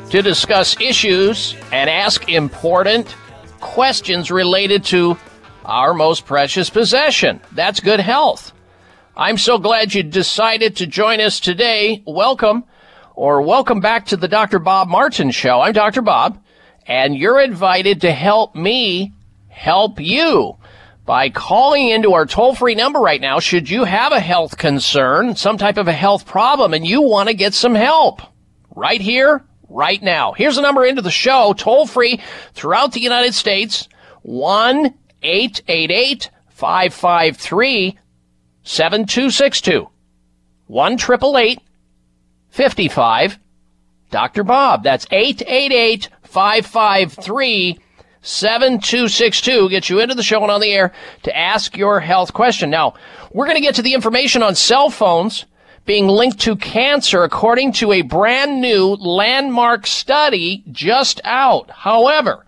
[0.09, 3.15] to discuss issues and ask important
[3.61, 5.17] questions related to
[5.63, 7.39] our most precious possession.
[7.53, 8.51] That's good health.
[9.15, 12.03] I'm so glad you decided to join us today.
[12.05, 12.65] Welcome
[13.13, 14.59] or welcome back to the Dr.
[14.59, 15.61] Bob Martin Show.
[15.61, 16.01] I'm Dr.
[16.01, 16.43] Bob,
[16.85, 19.13] and you're invited to help me
[19.47, 20.57] help you
[21.05, 25.35] by calling into our toll free number right now should you have a health concern,
[25.35, 28.21] some type of a health problem, and you want to get some help.
[28.75, 30.33] Right here, right now.
[30.33, 32.21] Here's the number into the show, toll free
[32.53, 33.87] throughout the United States
[34.23, 37.97] 1 888 553
[38.63, 39.89] 7262.
[40.67, 41.59] 1 888
[42.49, 43.39] 55
[44.09, 44.43] Dr.
[44.43, 44.83] Bob.
[44.83, 47.79] That's 888 553
[48.25, 50.91] 7262 gets you into the show and on the air
[51.23, 52.71] to ask your health question.
[52.71, 52.95] Now,
[53.31, 55.45] we're going to get to the information on cell phones
[55.85, 61.69] being linked to cancer according to a brand new landmark study just out.
[61.69, 62.43] However,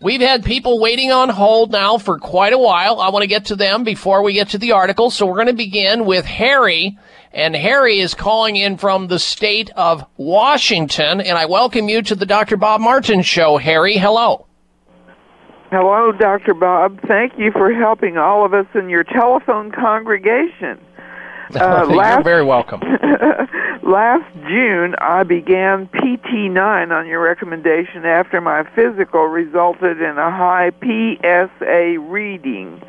[0.00, 2.98] we've had people waiting on hold now for quite a while.
[2.98, 5.10] I want to get to them before we get to the article.
[5.10, 6.98] So we're going to begin with Harry.
[7.34, 11.20] And Harry is calling in from the state of Washington.
[11.20, 12.56] And I welcome you to the Dr.
[12.56, 13.58] Bob Martin Show.
[13.58, 14.47] Harry, hello.
[15.70, 16.54] Hello, Dr.
[16.54, 16.98] Bob.
[17.06, 20.80] Thank you for helping all of us in your telephone congregation.
[21.54, 22.80] Uh, You're very welcome.
[23.82, 30.72] last June, I began PT9 on your recommendation after my physical resulted in a high
[30.82, 32.82] PSA reading.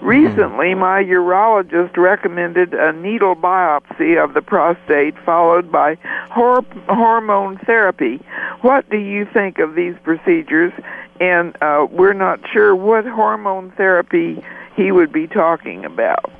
[0.00, 5.96] Recently, my urologist recommended a needle biopsy of the prostate followed by
[6.30, 8.20] hor- hormone therapy.
[8.60, 10.72] What do you think of these procedures?
[11.20, 14.44] And uh, we're not sure what hormone therapy
[14.76, 16.32] he would be talking about.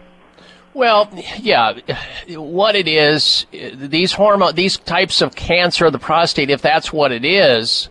[0.75, 1.79] Well, yeah,
[2.31, 7.13] what it is, these hormone, these types of cancer of the prostate, if that's what
[7.13, 7.89] it is,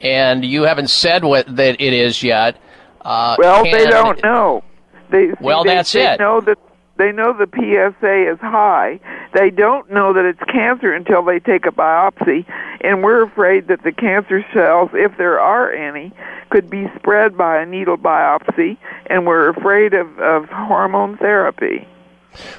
[0.00, 2.56] and you haven't said what that it is yet.
[3.00, 4.64] Uh, Well, they don't know.
[5.10, 6.18] They Well, they, that's they it.
[6.18, 6.58] Know that
[6.96, 9.00] they know the PSA is high.
[9.32, 12.44] They don't know that it's cancer until they take a biopsy,
[12.82, 16.12] and we're afraid that the cancer cells, if there are any,
[16.50, 18.76] could be spread by a needle biopsy,
[19.06, 21.86] and we're afraid of, of hormone therapy.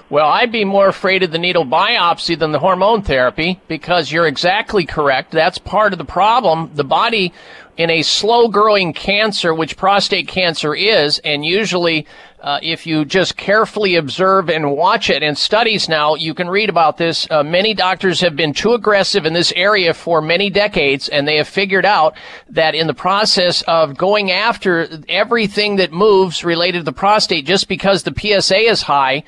[0.10, 4.28] Well, I'd be more afraid of the needle biopsy than the hormone therapy because you're
[4.28, 5.32] exactly correct.
[5.32, 6.72] That's part of the problem.
[6.74, 7.34] The body
[7.78, 12.08] in a slow growing cancer, which prostate cancer is, and usually
[12.46, 16.70] uh, if you just carefully observe and watch it, and studies now, you can read
[16.70, 17.28] about this.
[17.32, 21.38] Uh, many doctors have been too aggressive in this area for many decades, and they
[21.38, 22.16] have figured out
[22.48, 27.68] that in the process of going after everything that moves related to the prostate, just
[27.68, 29.24] because the PSA is high,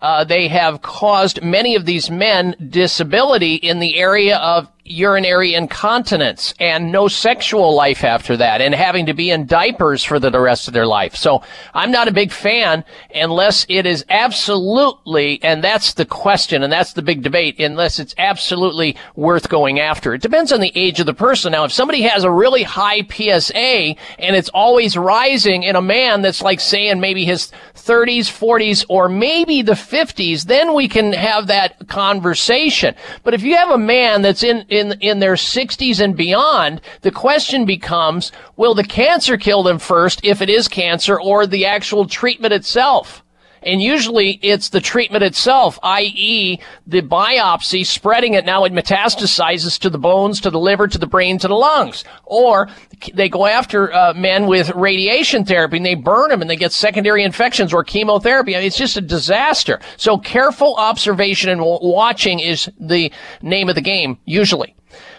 [0.00, 6.54] uh, they have caused many of these men disability in the area of urinary incontinence
[6.60, 10.66] and no sexual life after that and having to be in diapers for the, rest
[10.66, 11.14] of their life.
[11.14, 11.42] So
[11.72, 16.94] I'm not a big fan unless it is absolutely, and that's the question and that's
[16.94, 20.14] the big debate, unless it's absolutely worth going after.
[20.14, 21.52] It depends on the age of the person.
[21.52, 26.22] Now, if somebody has a really high PSA and it's always rising in a man
[26.22, 31.46] that's like saying maybe his 30s, 40s, or maybe the 50s, then we can have
[31.48, 32.94] that conversation.
[33.22, 37.12] But if you have a man that's in, in, in their 60s and beyond, the
[37.12, 42.06] question becomes, will the cancer kill them first if it is cancer or the actual
[42.06, 43.22] treatment itself?
[43.64, 46.58] And usually it's the treatment itself, i.e.
[46.86, 48.44] the biopsy spreading it.
[48.44, 52.04] Now it metastasizes to the bones, to the liver, to the brain, to the lungs.
[52.24, 52.68] Or
[53.14, 56.72] they go after uh, men with radiation therapy and they burn them and they get
[56.72, 58.54] secondary infections or chemotherapy.
[58.54, 59.80] I mean, it's just a disaster.
[59.96, 63.12] So careful observation and watching is the
[63.42, 64.74] name of the game, usually.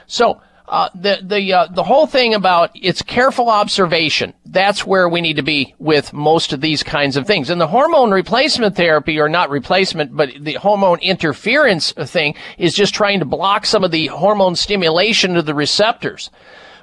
[0.08, 0.42] So,
[0.74, 4.34] uh, the the uh, the whole thing about it's careful observation.
[4.44, 7.52] That's where we need to be with most of these kinds of things.
[7.52, 12.96] And the hormone replacement therapy, or not replacement, but the hormone interference thing, is just
[12.96, 16.32] trying to block some of the hormone stimulation of the receptors.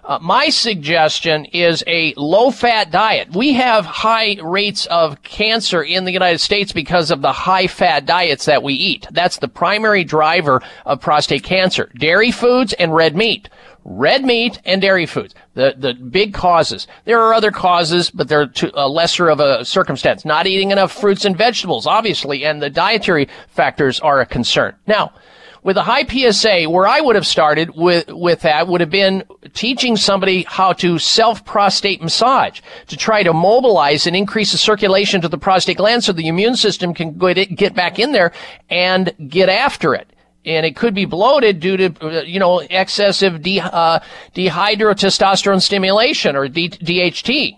[0.05, 3.35] Uh, my suggestion is a low fat diet.
[3.35, 8.07] We have high rates of cancer in the United States because of the high fat
[8.07, 9.09] diets that we eat.
[9.11, 11.91] That's the primary driver of prostate cancer.
[11.99, 13.49] Dairy foods and red meat
[13.85, 15.35] red meat and dairy foods.
[15.55, 16.86] The the big causes.
[17.05, 20.24] There are other causes, but they're to a lesser of a circumstance.
[20.24, 24.74] Not eating enough fruits and vegetables, obviously, and the dietary factors are a concern.
[24.86, 25.12] Now,
[25.62, 29.24] with a high PSA, where I would have started with, with that would have been
[29.52, 35.20] teaching somebody how to self prostate massage to try to mobilize and increase the circulation
[35.20, 37.12] to the prostate gland so the immune system can
[37.55, 38.32] get back in there
[38.70, 40.11] and get after it
[40.45, 44.01] and it could be bloated due to you know excessive de- uh,
[44.35, 47.57] dihydrotestosterone stimulation or D- DHT.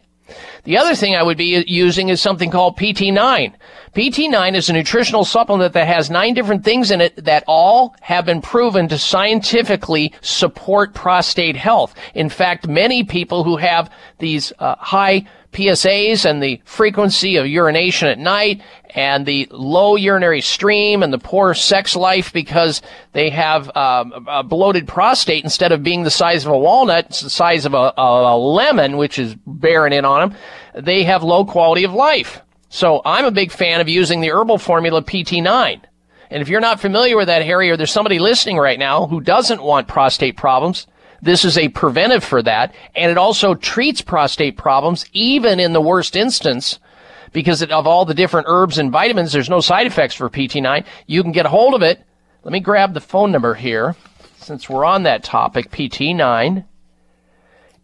[0.65, 3.53] The other thing I would be using is something called PT9.
[3.95, 8.25] PT9 is a nutritional supplement that has nine different things in it that all have
[8.25, 11.95] been proven to scientifically support prostate health.
[12.15, 18.09] In fact, many people who have these uh, high PSAs and the frequency of urination
[18.09, 18.63] at night
[18.95, 24.43] and the low urinary stream and the poor sex life because they have um, a
[24.43, 27.93] bloated prostate instead of being the size of a walnut, it's the size of a,
[27.97, 30.39] a lemon, which is bearing in on them.
[30.85, 32.41] They have low quality of life.
[32.69, 35.83] So I'm a big fan of using the herbal formula PT9.
[36.31, 39.21] And if you're not familiar with that, Harry, or there's somebody listening right now who
[39.21, 40.87] doesn't want prostate problems,
[41.23, 45.81] this is a preventive for that, and it also treats prostate problems even in the
[45.81, 46.81] worst instance
[47.33, 49.33] because of all the different herbs and vitamins.
[49.33, 50.85] There's no side effects for PT9.
[51.07, 52.03] You can get a hold of it.
[52.43, 53.95] Let me grab the phone number here
[54.39, 55.71] since we're on that topic.
[55.71, 56.65] PT9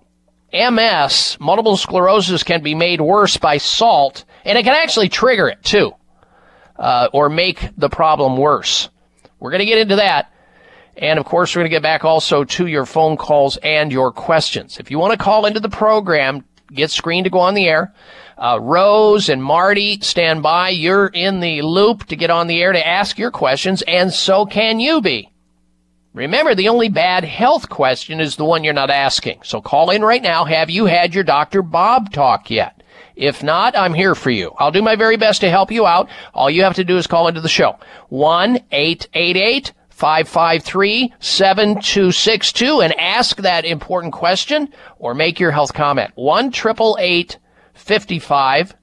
[0.53, 5.63] MS, multiple sclerosis, can be made worse by salt, and it can actually trigger it
[5.65, 5.93] too,
[6.79, 8.89] uh, or make the problem worse.
[9.41, 10.33] We're going to get into that.
[10.97, 14.11] And of course, we're going to get back also to your phone calls and your
[14.11, 14.79] questions.
[14.79, 17.93] If you want to call into the program, get screened to go on the air.
[18.36, 20.69] Uh, Rose and Marty, stand by.
[20.69, 24.47] You're in the loop to get on the air to ask your questions, and so
[24.47, 25.31] can you be.
[26.15, 29.40] Remember, the only bad health question is the one you're not asking.
[29.45, 30.45] So call in right now.
[30.45, 31.62] Have you had your Dr.
[31.62, 32.82] Bob talk yet?
[33.15, 34.53] If not, I'm here for you.
[34.59, 36.09] I'll do my very best to help you out.
[36.32, 37.78] All you have to do is call into the show.
[38.12, 46.12] 1-888 553 7262 and ask that important question or make your health comment.
[46.15, 46.53] 1
[47.75, 48.77] 55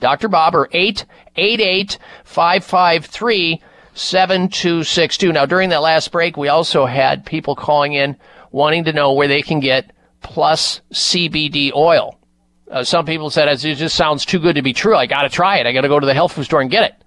[0.00, 0.26] Dr.
[0.26, 3.62] Bob or 888 553
[3.94, 5.32] 7262.
[5.32, 8.16] Now, during that last break, we also had people calling in
[8.50, 12.18] wanting to know where they can get plus CBD oil.
[12.68, 14.96] Uh, some people said as it just sounds too good to be true.
[14.96, 15.68] I got to try it.
[15.68, 17.04] I got to go to the health food store and get it.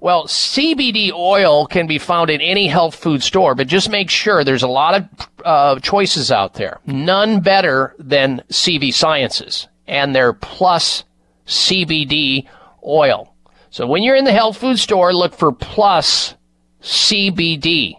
[0.00, 4.44] Well, CBD oil can be found in any health food store, but just make sure
[4.44, 6.78] there's a lot of uh, choices out there.
[6.86, 11.04] None better than CV Sciences and their plus
[11.46, 12.46] CBD
[12.86, 13.34] oil.
[13.70, 16.34] So when you're in the health food store, look for plus
[16.80, 17.94] CBD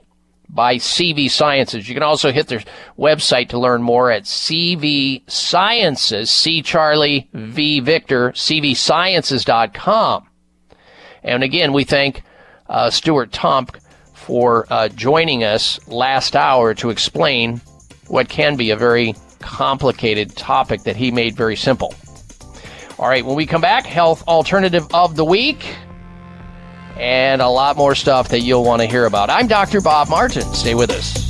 [0.48, 1.88] by CV Sciences.
[1.88, 2.64] You can also hit their
[2.98, 10.29] website to learn more at CV Sciences, C Charlie V Victor, CVSciences.com.
[11.24, 12.24] And again, we thank
[12.68, 13.80] uh, Stuart Tomc
[14.14, 17.62] for uh, joining us last hour to explain
[18.08, 21.94] what can be a very complicated topic that he made very simple.
[22.98, 25.66] All right, when we come back, health alternative of the week
[26.98, 29.30] and a lot more stuff that you'll want to hear about.
[29.30, 29.80] I'm Dr.
[29.80, 30.44] Bob Martin.
[30.54, 31.30] Stay with us.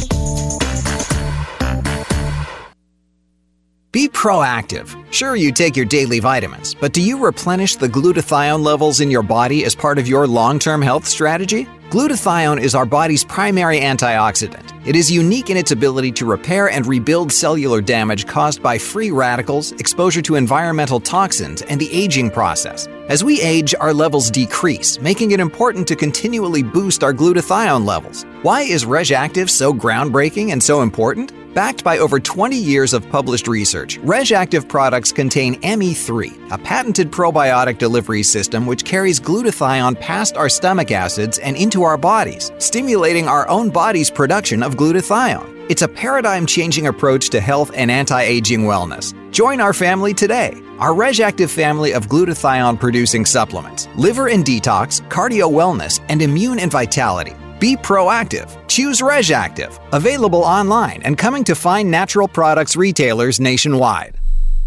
[3.92, 4.96] Be proactive.
[5.12, 9.24] Sure, you take your daily vitamins, but do you replenish the glutathione levels in your
[9.24, 11.68] body as part of your long term health strategy?
[11.90, 14.80] Glutathione is our body's primary antioxidant.
[14.86, 19.10] It is unique in its ability to repair and rebuild cellular damage caused by free
[19.10, 22.88] radicals, exposure to environmental toxins, and the aging process.
[23.08, 28.24] As we age, our levels decrease, making it important to continually boost our glutathione levels.
[28.44, 31.32] Why is RegActiv so groundbreaking and so important?
[31.60, 37.78] Backed by over 20 years of published research, RegActiv products contain ME3, a patented probiotic
[37.78, 43.46] delivery system which carries glutathione past our stomach acids and into our bodies, stimulating our
[43.50, 45.66] own body's production of glutathione.
[45.70, 49.14] It's a paradigm changing approach to health and anti aging wellness.
[49.32, 50.64] Join our family today.
[50.80, 56.72] Our RegActiv family of glutathione producing supplements, liver and detox, cardio wellness, and immune and
[56.72, 57.36] vitality.
[57.60, 58.56] Be proactive.
[58.68, 59.78] Choose RegActiv.
[59.94, 64.19] Available online and coming to fine natural products retailers nationwide.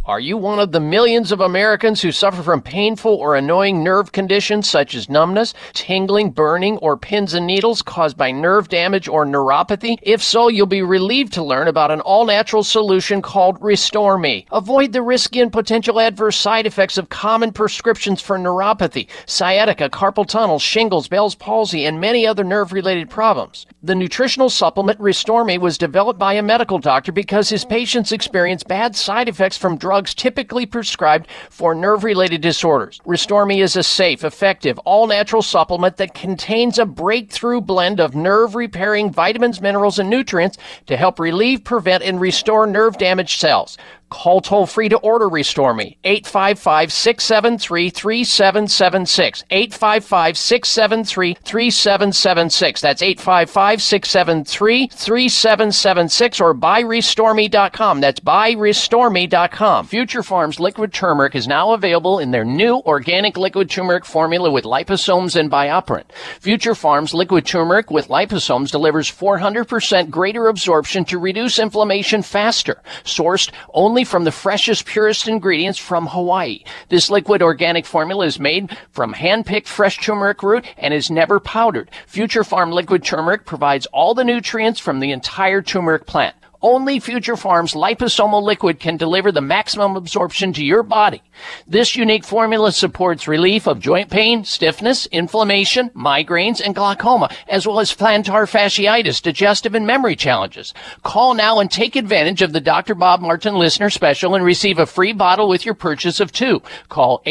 [0.05, 4.11] Are you one of the millions of Americans who suffer from painful or annoying nerve
[4.11, 9.25] conditions such as numbness, tingling, burning, or pins and needles caused by nerve damage or
[9.25, 9.99] neuropathy?
[10.03, 14.45] If so, you'll be relieved to learn about an all natural solution called Restore Me.
[14.51, 20.27] Avoid the risky and potential adverse side effects of common prescriptions for neuropathy, sciatica, carpal
[20.27, 23.67] tunnel, shingles, Bell's palsy, and many other nerve related problems.
[23.85, 28.65] The nutritional supplement Restore Me was developed by a medical doctor because his patients experience
[28.65, 32.99] bad side effects from drugs drugs typically prescribed for nerve related disorders.
[33.05, 38.15] Restore Me is a safe, effective, all natural supplement that contains a breakthrough blend of
[38.15, 40.57] nerve repairing vitamins, minerals, and nutrients
[40.87, 43.77] to help relieve, prevent, and restore nerve damaged cells.
[44.13, 45.97] Call toll free to order Restore Me.
[46.05, 49.45] 855 673 3776.
[49.51, 52.81] 855 673 3776.
[52.83, 58.01] That's 855 673 3776 or buyrestoreme.com.
[58.03, 59.87] That's buyrestoreme.com.
[59.87, 64.65] Future Pharm's liquid turmeric is now available in their new organic liquid turmeric formula with
[64.65, 66.13] liposomes and BioPerine.
[66.39, 72.83] Future Pharm's liquid turmeric with liposomes delivers 400% greater absorption to reduce inflammation faster.
[73.05, 76.65] Sourced only from the freshest, purest ingredients from Hawaii.
[76.89, 81.91] This liquid organic formula is made from hand-picked fresh turmeric root and is never powdered.
[82.07, 86.37] Future Pharm liquid turmeric provides all the nutrients from the entire turmeric plant.
[86.63, 91.21] Only Future Pharm's liposomal liquid can deliver the maximum absorption to your body.
[91.67, 97.81] This unique formula supports relief of joint pain, stiffness, inflammation, migraines, and glaucoma, as well
[97.81, 100.73] as plantar fasciitis, digestive and memory challenges.
[101.03, 102.95] Call now and take advantage of the Dr.
[102.95, 106.63] Bob Martin listener special and receive a free bottle with your purchase of two.
[106.89, 107.23] Call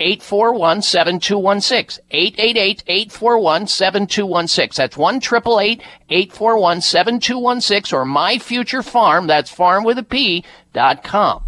[0.00, 2.00] 888-841-7216.
[2.10, 4.74] 888-841-7216.
[4.74, 11.44] That's 1 841 7216 or my Future Pharm, that's pharm with a P, dot com.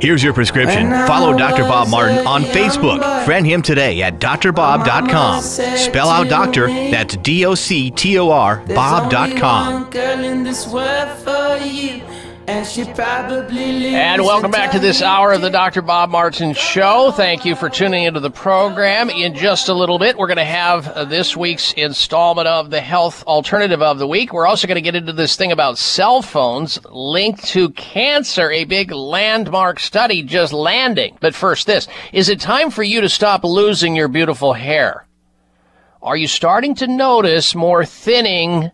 [0.00, 0.90] Here's your prescription.
[1.06, 1.64] Follow Dr.
[1.64, 3.24] Bob Martin on Facebook.
[3.26, 5.42] Friend him today at doctorbob.com.
[5.42, 9.90] Spell out doctor, that's D O C T O R, bob.com.
[12.46, 15.32] girl in this world for you, and she probably And welcome back to this hour
[15.32, 15.82] of the Dr.
[15.82, 17.12] Bob Martin Show.
[17.12, 19.10] Thank you for tuning into the program.
[19.10, 22.80] In just a little bit, we're going to have uh, this week's installment of the
[22.80, 24.32] Health Alternative of the Week.
[24.32, 28.64] We're also going to get into this thing about cell phones linked to cancer, a
[28.64, 31.18] big landmark study just landing.
[31.20, 35.06] But first, this is it time for you to stop losing your beautiful hair?
[36.02, 38.70] Are you starting to notice more thinning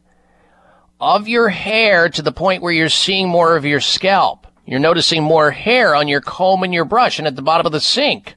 [1.01, 4.47] of your hair to the point where you're seeing more of your scalp.
[4.65, 7.73] You're noticing more hair on your comb and your brush and at the bottom of
[7.73, 8.35] the sink.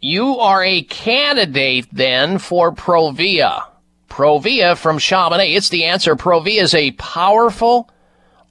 [0.00, 3.64] You are a candidate then for Provia.
[4.08, 5.54] Provia from Chamonix.
[5.54, 6.16] It's the answer.
[6.16, 7.90] Provia is a powerful,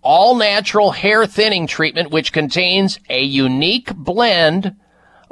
[0.02, 4.76] all natural hair thinning treatment which contains a unique blend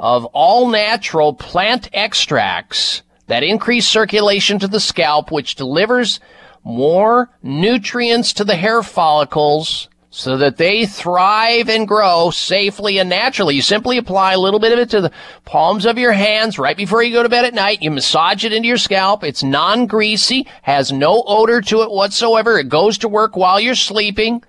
[0.00, 6.20] of all natural plant extracts that increase circulation to the scalp, which delivers
[6.64, 13.56] more nutrients to the hair follicles so that they thrive and grow safely and naturally.
[13.56, 15.10] You simply apply a little bit of it to the
[15.44, 17.82] palms of your hands right before you go to bed at night.
[17.82, 19.24] You massage it into your scalp.
[19.24, 22.58] It's non-greasy, has no odor to it whatsoever.
[22.58, 24.44] It goes to work while you're sleeping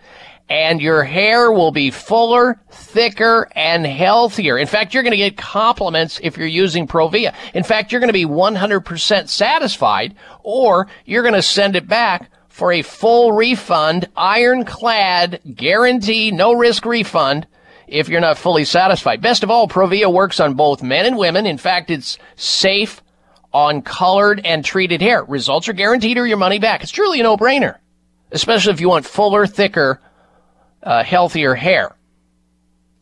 [0.50, 4.58] and your hair will be fuller, thicker, and healthier.
[4.58, 7.34] In fact, you're going to get compliments if you're using Provia.
[7.54, 12.30] In fact, you're going to be 100% satisfied, or you're going to send it back
[12.48, 17.48] for a full refund, ironclad, guarantee, no risk refund
[17.88, 19.22] if you're not fully satisfied.
[19.22, 21.46] Best of all, Provia works on both men and women.
[21.46, 23.02] In fact, it's safe
[23.52, 25.24] on colored and treated hair.
[25.24, 26.84] Results are guaranteed or your money back.
[26.84, 27.78] It's truly a no-brainer,
[28.32, 30.02] especially if you want fuller, thicker,
[30.86, 31.96] uh, healthier hair.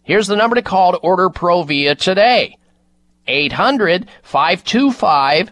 [0.04, 2.58] Here's the number to call to order Provia today.
[3.28, 5.52] 800 525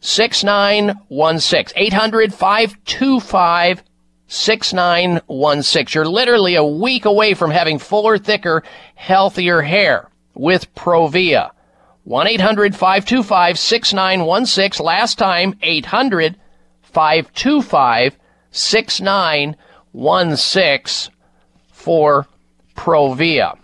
[0.00, 1.72] 6916.
[1.76, 3.82] 800 525
[4.26, 5.94] 6916.
[5.94, 8.62] You're literally a week away from having fuller, thicker,
[8.94, 11.50] healthier hair with Provia.
[12.04, 14.84] 1 800 525 6916.
[14.84, 16.36] Last time, 800
[16.82, 18.18] 525
[18.50, 21.12] 6916
[21.78, 22.26] for
[22.76, 23.56] Provia.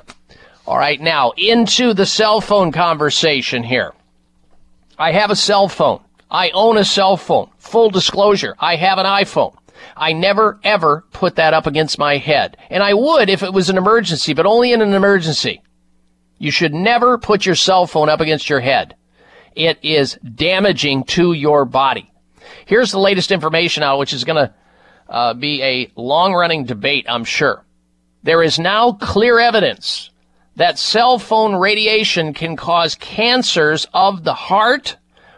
[0.66, 3.93] All right, now into the cell phone conversation here.
[4.99, 6.01] I have a cell phone.
[6.31, 7.51] I own a cell phone.
[7.59, 9.57] Full disclosure, I have an iPhone.
[9.97, 12.57] I never ever put that up against my head.
[12.70, 15.61] And I would if it was an emergency, but only in an emergency.
[16.39, 18.95] You should never put your cell phone up against your head.
[19.55, 22.11] It is damaging to your body.
[22.65, 24.55] Here's the latest information out, which is going to
[25.09, 27.64] uh, be a long running debate, I'm sure.
[28.25, 30.09] There is now clear evidence
[30.57, 34.97] that cell phone radiation can cause cancers of the heart,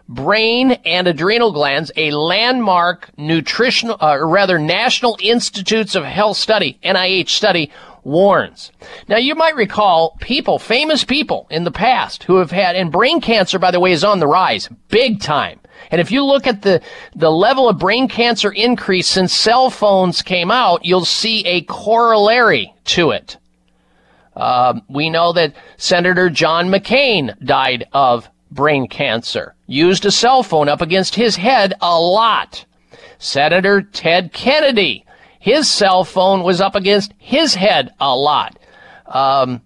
[0.09, 6.79] brain, and adrenal glands, a landmark nutritional, uh, or rather National Institutes of Health study,
[6.85, 7.73] NIH study,
[8.07, 8.71] warns.
[9.09, 13.21] Now you might recall people, famous people in the past who have had, and brain
[13.21, 15.61] cancer, by the way, is on the rise, big time.
[15.91, 16.81] And if you look at the,
[17.15, 22.73] the level of brain cancer increase since cell phones came out, you'll see a corollary
[22.85, 23.37] to it.
[24.35, 30.69] Um, we know that Senator John McCain died of brain cancer, used a cell phone
[30.69, 32.65] up against his head a lot.
[33.19, 35.06] Senator Ted Kennedy,
[35.47, 38.59] his cell phone was up against his head a lot.
[39.07, 39.63] Um,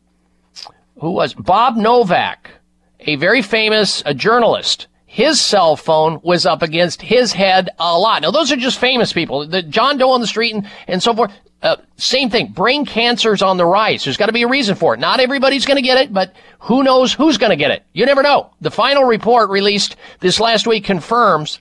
[0.98, 2.50] who was Bob Novak,
[3.00, 4.88] a very famous a journalist.
[5.06, 8.20] His cell phone was up against his head a lot.
[8.20, 9.46] Now, those are just famous people.
[9.46, 11.32] The John Doe on the street and, and so forth.
[11.62, 12.48] Uh, same thing.
[12.48, 14.04] Brain cancer's on the rise.
[14.04, 15.00] There's got to be a reason for it.
[15.00, 17.84] Not everybody's going to get it, but who knows who's going to get it?
[17.94, 18.50] You never know.
[18.60, 21.58] The final report released this last week confirms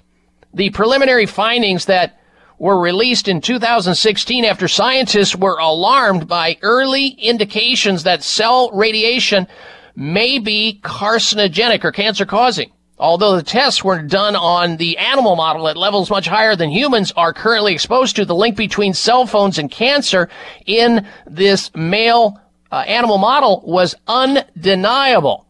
[0.54, 2.19] the preliminary findings that
[2.60, 9.48] were released in 2016 after scientists were alarmed by early indications that cell radiation
[9.96, 12.72] may be carcinogenic or cancer causing.
[12.98, 17.14] Although the tests were done on the animal model at levels much higher than humans
[17.16, 20.28] are currently exposed to, the link between cell phones and cancer
[20.66, 22.42] in this male
[22.74, 25.48] uh, animal model was undeniable.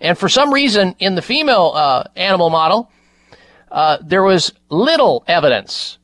[0.00, 2.90] And for some reason, in the female uh, animal model,
[3.72, 5.98] uh, there was little evidence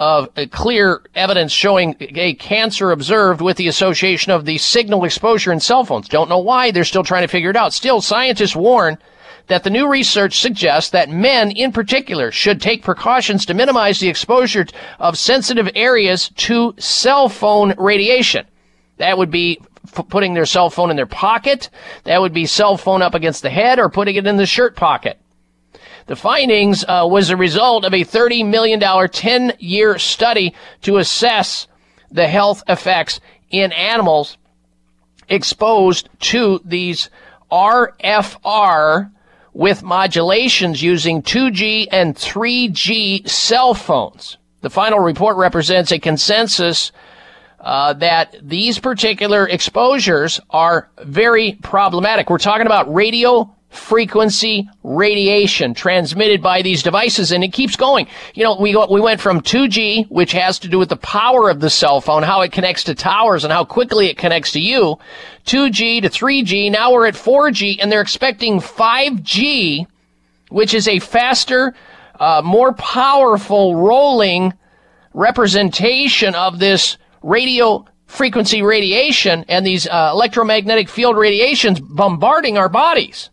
[0.00, 5.60] of clear evidence showing a cancer observed with the association of the signal exposure in
[5.60, 6.08] cell phones.
[6.08, 6.70] Don't know why.
[6.70, 7.74] They're still trying to figure it out.
[7.74, 8.96] Still, scientists warn
[9.48, 14.08] that the new research suggests that men in particular should take precautions to minimize the
[14.08, 14.66] exposure
[14.98, 18.46] of sensitive areas to cell phone radiation.
[18.96, 21.68] That would be f- putting their cell phone in their pocket.
[22.04, 24.76] That would be cell phone up against the head or putting it in the shirt
[24.76, 25.20] pocket.
[26.10, 31.68] The findings uh, was a result of a $30 million 10 year study to assess
[32.10, 34.36] the health effects in animals
[35.28, 37.10] exposed to these
[37.52, 39.12] RFR
[39.52, 44.36] with modulations using 2G and 3G cell phones.
[44.62, 46.90] The final report represents a consensus
[47.60, 52.28] uh, that these particular exposures are very problematic.
[52.28, 58.06] We're talking about radio frequency radiation transmitted by these devices and it keeps going.
[58.34, 61.48] You know, we go, we went from 2G, which has to do with the power
[61.48, 64.60] of the cell phone, how it connects to towers and how quickly it connects to
[64.60, 64.98] you,
[65.46, 66.70] 2G to 3G.
[66.70, 69.86] Now we're at 4G and they're expecting 5G,
[70.48, 71.74] which is a faster,
[72.18, 74.52] uh, more powerful rolling
[75.14, 83.30] representation of this radio frequency radiation and these uh, electromagnetic field radiations bombarding our bodies.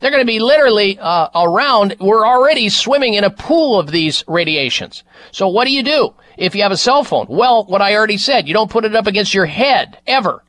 [0.00, 1.96] They're going to be literally uh, around.
[2.00, 5.04] We're already swimming in a pool of these radiations.
[5.30, 7.26] So what do you do if you have a cell phone?
[7.28, 10.42] Well, what I already said, you don't put it up against your head ever.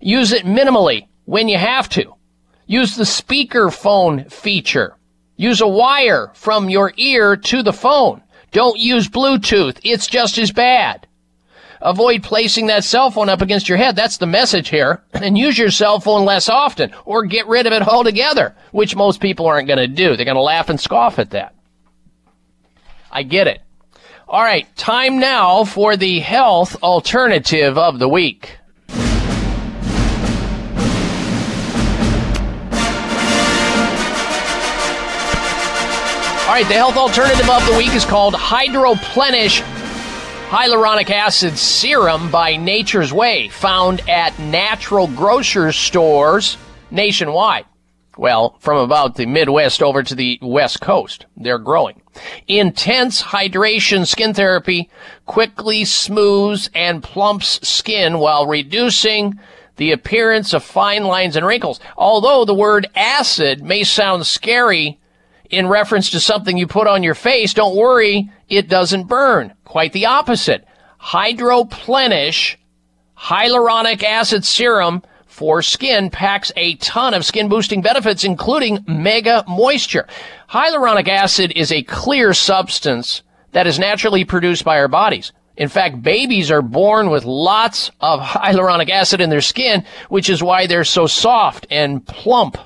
[0.00, 2.14] Use it minimally when you have to.
[2.66, 4.96] Use the speaker phone feature.
[5.36, 8.22] Use a wire from your ear to the phone.
[8.50, 9.78] Don't use Bluetooth.
[9.84, 11.06] It's just as bad.
[11.82, 13.96] Avoid placing that cell phone up against your head.
[13.96, 15.02] That's the message here.
[15.20, 19.20] And use your cell phone less often or get rid of it altogether, which most
[19.20, 20.16] people aren't going to do.
[20.16, 21.54] They're going to laugh and scoff at that.
[23.12, 23.60] I get it.
[24.26, 28.56] All right, time now for the health alternative of the week.
[36.48, 39.62] All right, the health alternative of the week is called Hydroplenish
[40.50, 46.56] hyaluronic acid serum by Nature's Way, found at natural grocery stores
[46.90, 47.66] nationwide.
[48.18, 51.26] Well, from about the Midwest over to the West Coast.
[51.36, 52.02] They're growing.
[52.48, 54.90] Intense hydration skin therapy
[55.24, 59.38] quickly smooths and plumps skin while reducing
[59.76, 61.78] the appearance of fine lines and wrinkles.
[61.96, 64.98] Although the word acid may sound scary
[65.50, 69.54] in reference to something you put on your face, don't worry, it doesn't burn.
[69.64, 70.64] Quite the opposite.
[71.00, 72.56] Hydroplenish
[73.16, 80.06] hyaluronic acid serum for skin packs a ton of skin boosting benefits, including mega moisture.
[80.50, 83.22] Hyaluronic acid is a clear substance
[83.52, 85.32] that is naturally produced by our bodies.
[85.56, 90.42] In fact, babies are born with lots of hyaluronic acid in their skin, which is
[90.42, 92.56] why they're so soft and plump.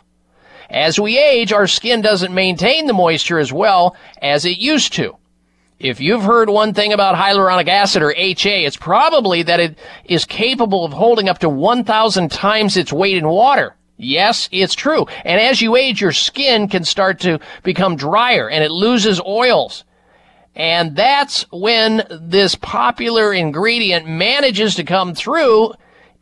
[0.71, 5.17] As we age, our skin doesn't maintain the moisture as well as it used to.
[5.79, 10.25] If you've heard one thing about hyaluronic acid or HA, it's probably that it is
[10.25, 13.75] capable of holding up to 1,000 times its weight in water.
[13.97, 15.07] Yes, it's true.
[15.25, 19.85] And as you age, your skin can start to become drier and it loses oils.
[20.57, 25.75] And that's when this popular ingredient manages to come through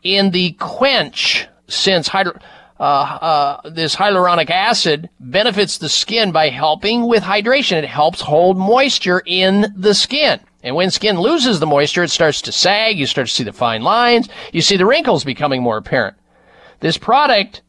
[0.02, 2.38] in the quench since hydro-
[2.82, 7.76] uh, uh, this hyaluronic acid benefits the skin by helping with hydration.
[7.76, 10.40] It helps hold moisture in the skin.
[10.64, 12.98] And when skin loses the moisture, it starts to sag.
[12.98, 14.28] You start to see the fine lines.
[14.52, 16.16] You see the wrinkles becoming more apparent.
[16.80, 17.62] This product,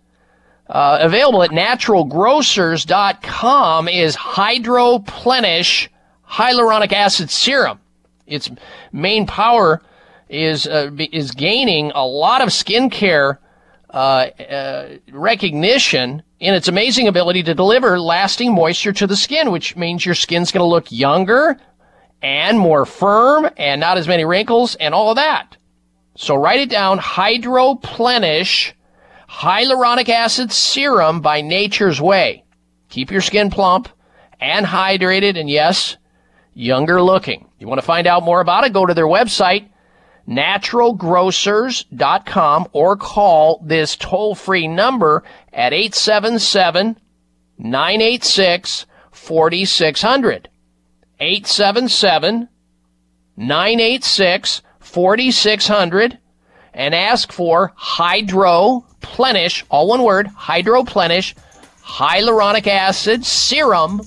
[0.68, 5.90] uh, available at naturalgrocers.com is Hydroplenish
[6.28, 7.80] Hyaluronic Acid Serum.
[8.26, 8.50] Its
[8.92, 9.80] main power
[10.28, 13.38] is, uh, is gaining a lot of skincare
[13.94, 19.76] uh, uh, recognition in its amazing ability to deliver lasting moisture to the skin, which
[19.76, 21.58] means your skin's going to look younger
[22.22, 25.58] and more firm and not as many wrinkles and all of that.
[26.16, 26.98] So write it down.
[26.98, 28.74] Hydroplenish
[29.30, 32.44] hyaluronic acid serum by Nature's Way.
[32.90, 33.90] Keep your skin plump
[34.40, 35.98] and hydrated and yes,
[36.54, 37.50] younger looking.
[37.60, 38.74] You want to find out more about it?
[38.74, 39.70] Go to their website,
[40.28, 46.98] naturalgrocers.com or call this toll free number at 877
[47.58, 50.50] 986 4600.
[51.20, 52.48] 877
[53.38, 56.20] 986 4600
[56.74, 61.36] and ask for Hydroplenish, all one word, Hydroplenish
[61.84, 64.02] hyaluronic acid serum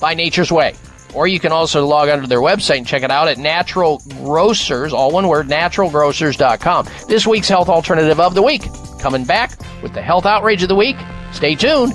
[0.00, 0.74] by Nature's Way.
[1.14, 4.92] Or you can also log onto their website and check it out at Natural Grocers,
[4.92, 6.86] all one word, naturalgrocers.com.
[7.08, 8.62] This week's health alternative of the week.
[9.00, 10.96] Coming back with the health outrage of the week.
[11.32, 11.94] Stay tuned.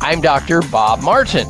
[0.00, 0.62] I'm Dr.
[0.62, 1.48] Bob Martin.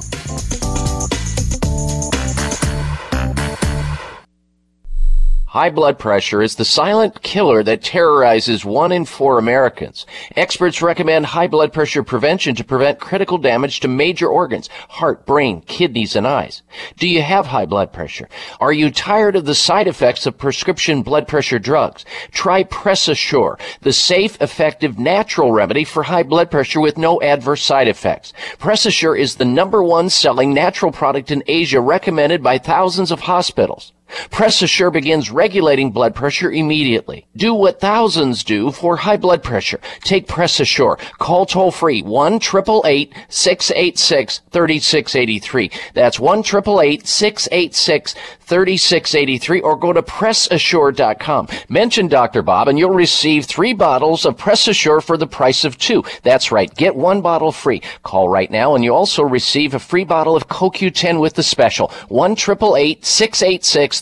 [5.53, 10.07] High blood pressure is the silent killer that terrorizes one in four Americans.
[10.35, 15.61] Experts recommend high blood pressure prevention to prevent critical damage to major organs, heart, brain,
[15.61, 16.63] kidneys, and eyes.
[16.97, 18.31] Do you have high blood pressure?
[18.61, 22.07] Are you tired of the side effects of prescription blood pressure drugs?
[22.31, 27.89] Try PressAssure, the safe, effective, natural remedy for high blood pressure with no adverse side
[27.89, 28.33] effects.
[28.59, 33.93] PressAssure is the number one selling natural product in Asia recommended by thousands of hospitals.
[34.31, 37.27] PressAssure begins regulating blood pressure immediately.
[37.37, 39.81] Do what thousands do for high blood pressure.
[40.01, 40.99] Take PressAssure.
[41.19, 45.71] Call toll free 1 686 3683.
[45.95, 48.15] That's 1 686
[48.53, 51.49] 3683 or go to PressAssure.com.
[51.71, 52.43] Mention Dr.
[52.43, 56.05] Bob and you'll receive three bottles of PressAssure for the price of two.
[56.23, 56.73] That's right.
[56.75, 57.81] Get one bottle free.
[58.03, 61.91] Call right now and you also receive a free bottle of CoQ10 with the special.
[62.09, 64.02] 1 686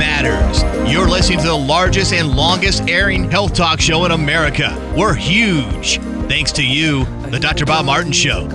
[0.00, 0.62] matters.
[0.90, 4.74] You're listening to the largest and longest airing health talk show in America.
[4.96, 6.00] We're huge.
[6.26, 7.66] Thanks to you, the Dr.
[7.66, 8.48] Bob Martin Show.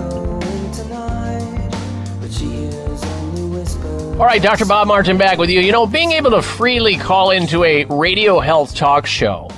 [4.13, 4.65] All right, Dr.
[4.65, 5.59] Bob Martin back with you.
[5.59, 9.49] You know, being able to freely call into a radio health talk show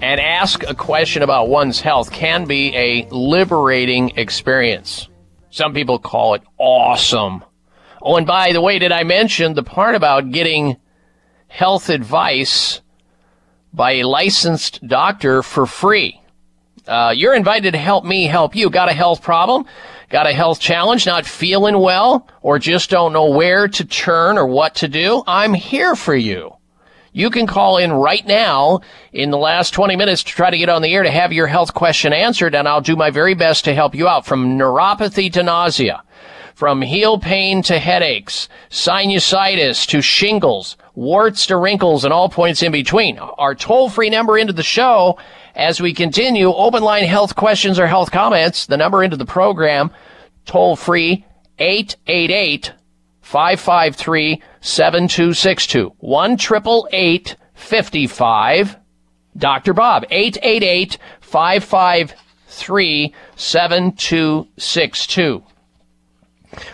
[0.00, 5.08] and ask a question about one's health can be a liberating experience.
[5.50, 7.44] Some people call it awesome.
[8.02, 10.76] Oh, and by the way, did I mention the part about getting
[11.56, 12.82] health advice
[13.72, 16.20] by a licensed doctor for free?
[16.86, 18.68] Uh, you're invited to help me help you.
[18.68, 19.64] Got a health problem?
[20.10, 21.06] Got a health challenge?
[21.06, 22.28] Not feeling well?
[22.42, 25.22] Or just don't know where to turn or what to do?
[25.26, 26.54] I'm here for you.
[27.12, 28.80] You can call in right now
[29.14, 31.46] in the last 20 minutes to try to get on the air to have your
[31.46, 35.32] health question answered, and I'll do my very best to help you out from neuropathy
[35.32, 36.02] to nausea
[36.56, 42.72] from heel pain to headaches, sinusitis to shingles, warts to wrinkles, and all points in
[42.72, 43.18] between.
[43.18, 45.18] Our toll free number into the show
[45.54, 48.66] as we continue open line health questions or health comments.
[48.66, 49.92] The number into the program,
[50.46, 51.24] toll free
[51.58, 52.72] 888
[53.20, 55.92] 553 7262.
[55.98, 56.38] 1
[57.54, 58.76] 55
[59.36, 59.74] Dr.
[59.74, 65.42] Bob 888 553 7262.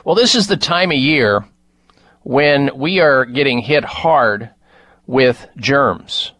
[0.04, 1.44] Well, this is the time of year
[2.24, 4.50] when we are getting hit hard
[5.06, 6.32] with germs.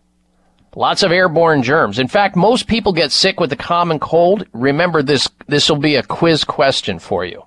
[0.75, 1.99] Lots of airborne germs.
[1.99, 4.47] In fact, most people get sick with the common cold.
[4.53, 7.45] Remember this, this will be a quiz question for you.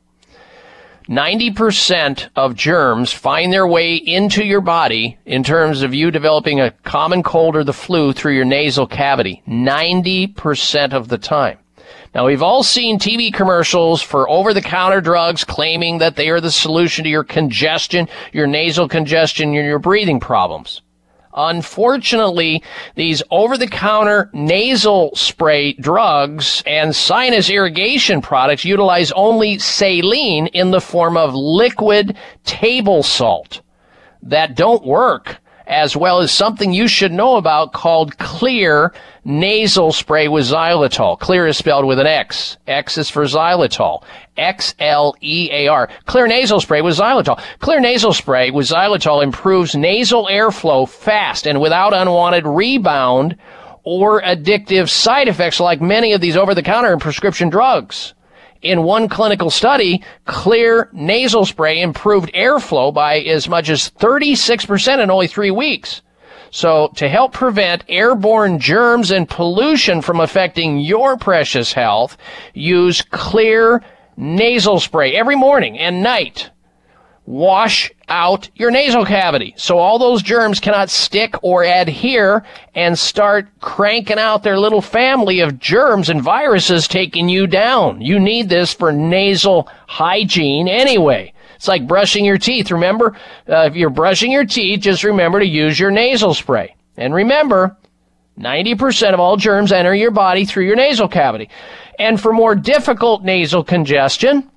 [1.09, 6.72] 90% of germs find their way into your body in terms of you developing a
[6.72, 9.43] common cold or the flu through your nasal cavity.
[9.47, 11.59] 90% of the time.
[12.16, 16.40] Now, we've all seen TV commercials for over the counter drugs claiming that they are
[16.40, 20.82] the solution to your congestion, your nasal congestion, and your breathing problems.
[21.34, 22.64] Unfortunately,
[22.95, 31.18] these over-the-counter nasal spray drugs and sinus irrigation products utilize only saline in the form
[31.18, 33.61] of liquid table salt
[34.24, 38.92] that don't work as well as something you should know about called Xlear
[39.24, 41.19] nasal spray with xylitol.
[41.19, 42.58] Xlear is spelled with an X.
[42.68, 44.03] X is for xylitol.
[44.38, 45.90] X-L-E-A-R.
[46.08, 47.40] Xlear nasal spray with xylitol.
[47.60, 53.38] Xlear nasal spray with xylitol improves nasal airflow fast and without unwanted rebound
[53.84, 58.15] or addictive side effects like many of these over-the-counter and prescription drugs.
[58.66, 65.11] In one clinical study, Xlear nasal spray improved airflow by as much as 36% in
[65.11, 66.02] only three weeks.
[66.50, 72.18] So to help prevent airborne germs and pollution from affecting your precious health,
[72.56, 73.84] use Xlear
[74.18, 76.50] nasal spray every morning and night
[77.26, 82.44] wash out your nasal cavity so all those germs cannot stick or adhere
[82.76, 88.00] and start cranking out their little family of germs and viruses taking you down.
[88.02, 91.34] You need this for nasal hygiene anyway.
[91.56, 92.70] It's like brushing your teeth.
[92.70, 93.18] Remember,
[93.50, 96.76] uh, if you're brushing your teeth, just remember to use your nasal spray.
[96.98, 97.76] And remember,
[98.40, 101.50] 90% of all germs enter your body through your nasal cavity.
[101.98, 104.52] And for more difficult nasal congestion,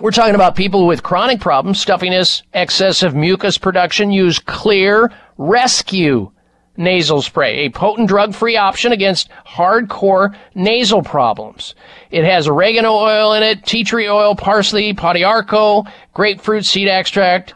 [0.00, 4.10] we're talking about people with chronic problems, stuffiness, excessive mucus production.
[4.10, 6.30] Use Xlear Rescue
[6.76, 11.74] nasal spray, a potent drug-free option against hardcore nasal problems.
[12.10, 17.54] It has oregano oil in it, tea tree oil, parsley, pau d'arco, grapefruit seed extract.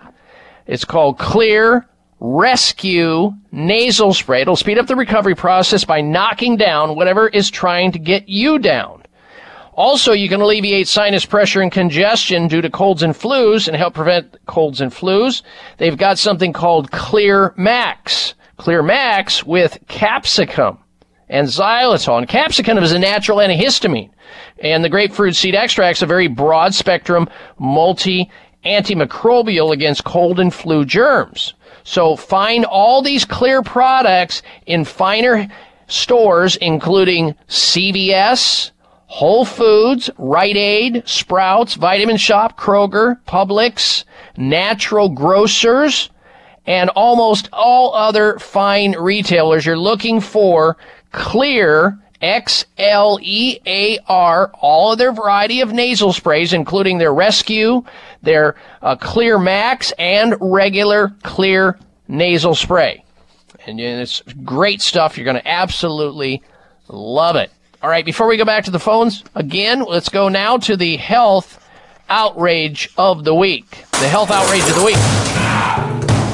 [0.66, 1.84] It's called Xlear
[2.18, 4.42] Rescue nasal spray.
[4.42, 8.58] It'll speed up the recovery process by knocking down whatever is trying to get you
[8.58, 9.01] down.
[9.75, 13.94] Also, you can alleviate sinus pressure and congestion due to colds and flus and help
[13.94, 15.42] prevent colds and flus.
[15.78, 18.34] They've got something called Xlear Max.
[18.59, 20.78] Xlear Max with capsicum
[21.28, 22.18] and xylitol.
[22.18, 24.10] And capsicum is a natural antihistamine.
[24.59, 27.28] And the grapefruit seed extract is a very broad spectrum
[27.59, 28.31] multi
[28.65, 31.55] antimicrobial against cold and flu germs.
[31.83, 35.49] So find all these Xlear products in finer
[35.89, 38.70] stores, including CVS,
[39.12, 44.05] Whole Foods, Rite Aid, Sprouts, Vitamin Shoppe, Kroger, Publix,
[44.39, 46.08] Natural Grocers,
[46.65, 49.66] and almost all other fine retailers.
[49.66, 50.78] You're looking for
[51.12, 52.81] Xlear X-L-E-A-R,
[54.55, 57.84] all of their variety of nasal sprays, including their Rescue,
[58.23, 63.05] their uh, Xlear Max, and regular Xlear nasal spray.
[63.66, 65.18] And it's great stuff.
[65.18, 66.42] You're going to absolutely
[66.89, 67.50] love it.
[67.83, 70.97] All right, before we go back to the phones, again, let's go now to the
[70.99, 71.59] health
[72.09, 73.69] outrage of the week.
[73.91, 74.94] The health outrage of the week.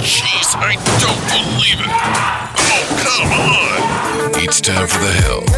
[0.05, 1.89] Jeez, I don't believe it.
[2.69, 4.45] Oh, come on.
[4.45, 5.49] It's time for the health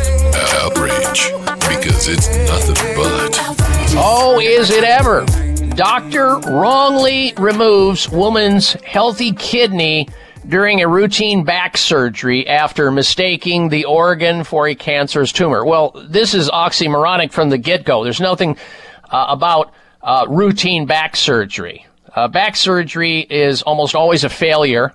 [0.62, 1.32] outrage
[1.68, 3.36] because it's nothing but.
[3.96, 5.26] Oh, is it ever?
[5.74, 10.06] Doctor wrongly removes woman's healthy kidney
[10.48, 15.64] during a routine back surgery after mistaking the organ for a cancerous tumor.
[15.64, 18.04] Well, this is oxymoronic from the get-go.
[18.04, 18.56] There's nothing
[19.10, 21.86] uh, about uh, routine back surgery.
[22.14, 24.94] Uh, back surgery is almost always a failure,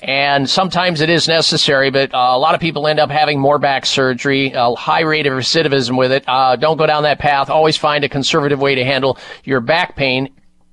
[0.00, 3.58] and sometimes it is necessary, but uh, a lot of people end up having more
[3.58, 6.24] back surgery, a high rate of recidivism with it.
[6.26, 7.50] Uh, don't go down that path.
[7.50, 10.28] Always find a conservative way to handle your back pain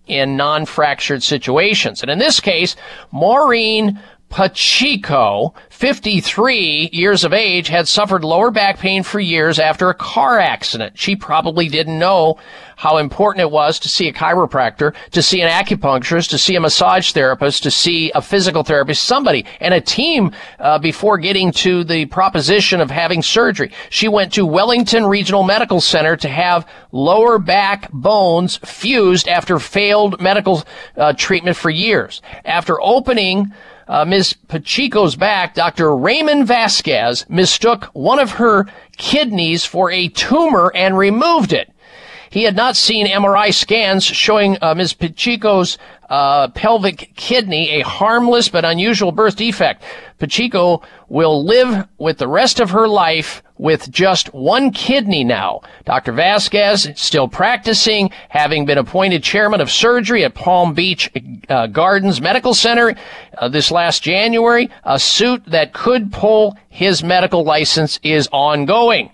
[0.07, 2.01] in non-fractured situations.
[2.01, 2.75] And in this case,
[3.11, 4.01] Maureen
[4.33, 10.39] Pacheco, 53 years of age, had suffered lower back pain for years after a car
[10.39, 10.97] accident.
[10.97, 12.39] She probably didn't know
[12.75, 16.59] how important it was to see a chiropractor, to see an acupuncturist, to see a
[16.59, 21.83] massage therapist, to see a physical therapist, somebody, and a team uh, before getting to
[21.83, 23.71] the proposition of having surgery.
[23.91, 30.19] She went to Wellington Regional Medical Center to have lower back bones fused after failed
[30.19, 30.63] medical
[30.97, 32.23] uh, treatment for years.
[32.45, 33.53] After opening
[33.93, 34.33] uh, Ms.
[34.47, 35.95] Pacheco's back, Dr.
[35.95, 38.65] Raymond Vasquez mistook one of her
[38.97, 41.71] kidneys for a tumor and removed it.
[42.31, 44.93] He had not seen MRI scans showing uh, Ms.
[44.93, 45.77] Pacheco's
[46.09, 49.83] uh, pelvic kidney a harmless but unusual birth defect.
[50.17, 55.61] Pacheco will live with the rest of her life with just one kidney now.
[55.85, 56.11] Dr.
[56.11, 61.09] Vasquez still practicing, having been appointed chairman of surgery at Palm Beach
[61.47, 62.93] uh, Gardens Medical Center
[63.37, 64.69] uh, this last January.
[64.83, 69.09] A suit that could pull his medical license is ongoing.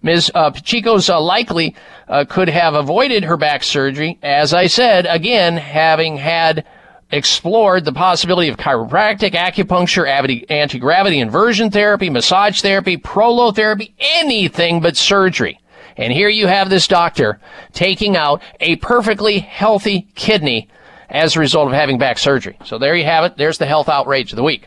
[0.00, 0.30] Ms.
[0.34, 1.76] Uh, Pacheco's uh, likely
[2.08, 6.64] uh, could have avoided her back surgery, as I said, again, having had
[7.12, 10.08] explored the possibility of chiropractic, acupuncture,
[10.50, 15.60] anti-gravity inversion therapy, massage therapy, prolotherapy, anything but surgery.
[15.96, 17.38] And here you have this doctor
[17.74, 20.70] taking out a perfectly healthy kidney
[21.10, 22.56] as a result of having back surgery.
[22.64, 23.36] So there you have it.
[23.36, 24.66] There's the health outrage of the week.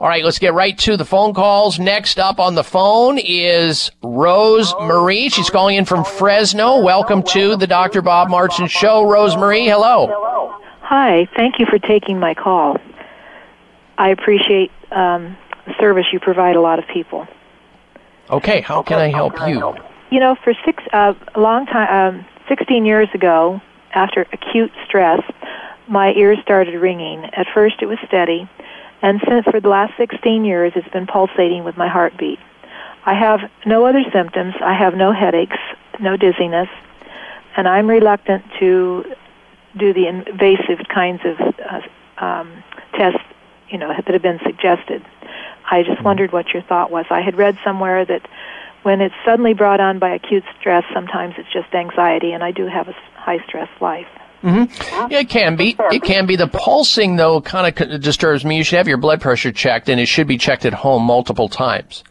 [0.00, 1.78] All right, let's get right to the phone calls.
[1.78, 5.28] Next up on the phone is Rose Marie.
[5.28, 6.80] She's calling in from Fresno.
[6.80, 8.02] Welcome to the Dr.
[8.02, 9.08] Bob Martin Show.
[9.08, 10.50] Rose Marie, hello.
[10.90, 12.76] Hi, thank you for taking my call.
[13.96, 17.28] I appreciate um, the service you provide a lot of people.
[18.28, 19.72] Okay, how can I help you?
[20.10, 23.60] You know, for six uh, a long time, um, 16 years ago,
[23.94, 25.20] after acute stress,
[25.86, 27.24] my ears started ringing.
[27.36, 28.50] At first, it was steady,
[29.00, 32.40] and since for the last 16 years, it's been pulsating with my heartbeat.
[33.06, 34.54] I have no other symptoms.
[34.60, 35.58] I have no headaches,
[36.00, 36.68] no dizziness,
[37.56, 39.04] and I'm reluctant to
[39.76, 42.62] do the invasive kinds of uh, um,
[42.94, 43.20] tests,
[43.68, 45.04] you know, that have been suggested.
[45.70, 47.06] I just wondered what your thought was.
[47.10, 48.28] I had read somewhere that
[48.82, 52.66] when it's suddenly brought on by acute stress, sometimes it's just anxiety, and I do
[52.66, 54.08] have a high stress life.
[54.42, 55.12] Mm-hmm.
[55.12, 55.76] Yeah, it can be.
[55.92, 56.36] It can be.
[56.36, 58.56] The pulsing, though, kind of disturbs me.
[58.56, 61.48] You should have your blood pressure checked, and it should be checked at home multiple
[61.48, 62.04] times.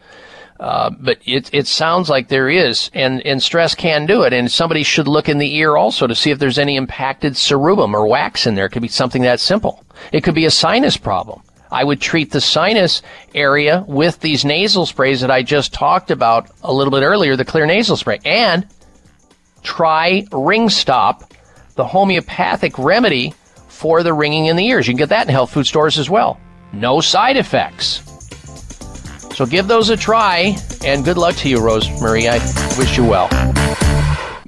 [0.60, 4.34] Uh, but it it sounds like there is, and and stress can do it.
[4.34, 7.94] And somebody should look in the ear also to see if there's any impacted cerumen
[7.94, 8.66] or wax in there.
[8.66, 9.86] It could be something that simple.
[10.12, 11.42] It could be a sinus problem.
[11.72, 13.02] I would treat the sinus
[13.34, 17.46] area with these nasal sprays that I just talked about a little bit earlier, the
[17.46, 18.68] Xlear nasal spray, and
[19.62, 21.34] try Ring Stop,
[21.76, 23.34] the homeopathic remedy
[23.68, 24.88] for the ringing in the ears.
[24.88, 26.40] You can get that in health food stores as well.
[26.74, 28.09] No side effects.
[29.40, 32.28] So give those a try, and good luck to you, Rose Marie.
[32.28, 32.40] I
[32.78, 33.30] wish you well.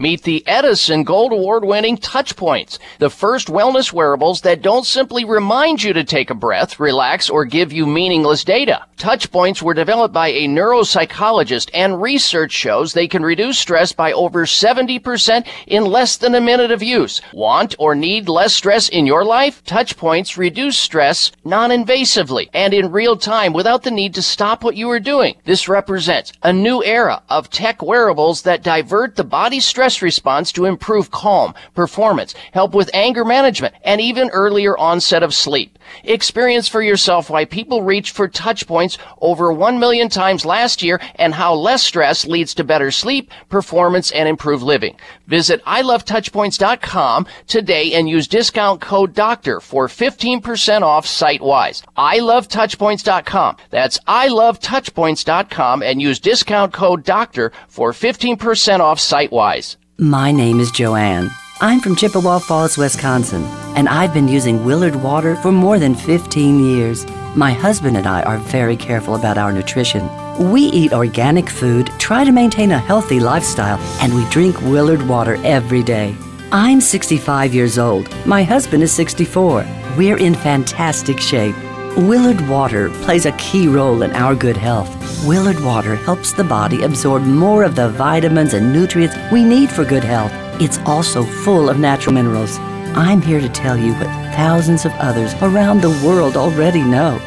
[0.02, 5.84] Meet the Edison Gold Award winning Touchpoints, the first wellness wearables that don't simply remind
[5.84, 8.84] you to take a breath, relax, or give you meaningless data.
[8.98, 14.48] Touchpoints were developed by a neuropsychologist, and research shows they can reduce stress by over
[14.48, 17.22] 70% in less than a minute of use.
[17.32, 19.64] Want or need less stress in your life?
[19.66, 24.76] Touchpoints reduce stress non invasively and in real time without the need to stop what
[24.76, 25.36] you are doing.
[25.46, 30.52] This represents a new era of tech wearables that divert the body's stress stress response
[30.54, 35.78] to improve calm, performance, help with anger management, and even earlier onset of sleep.
[36.04, 41.02] Experience for yourself why people reach for touch points over 1 million times last year
[41.16, 44.96] and how less stress leads to better sleep, performance, and improved living.
[45.28, 51.84] Visit ilovetouchpoints.com today and use discount code DOCTOR for 15% off site-wise.
[51.98, 53.58] ilovetouchpoints.com.
[53.70, 59.78] That's ilovetouchpoints.com and use discount code DOCTOR for 15% off site-wise.
[60.04, 61.30] My name is Joanne.
[61.62, 63.44] I'm from Chippewa Falls, Wisconsin,
[63.76, 67.06] and I've been using Willard water for more than 15 years.
[67.36, 70.10] My husband and I are very careful about our nutrition.
[70.52, 75.38] We eat organic food, try to maintain a healthy lifestyle, and we drink Willard water
[75.44, 76.16] every day.
[76.52, 78.10] I'm 65 years old.
[78.26, 79.68] My husband is 64.
[79.98, 81.56] We're in fantastic shape.
[81.98, 84.90] Willard Water plays a key role in our good health.
[85.26, 89.84] Willard Water helps the body absorb more of the vitamins and nutrients we need for
[89.84, 90.32] good health.
[90.62, 92.58] It's also full of natural minerals.
[92.96, 97.20] I'm here to tell you what thousands of others around the world already know.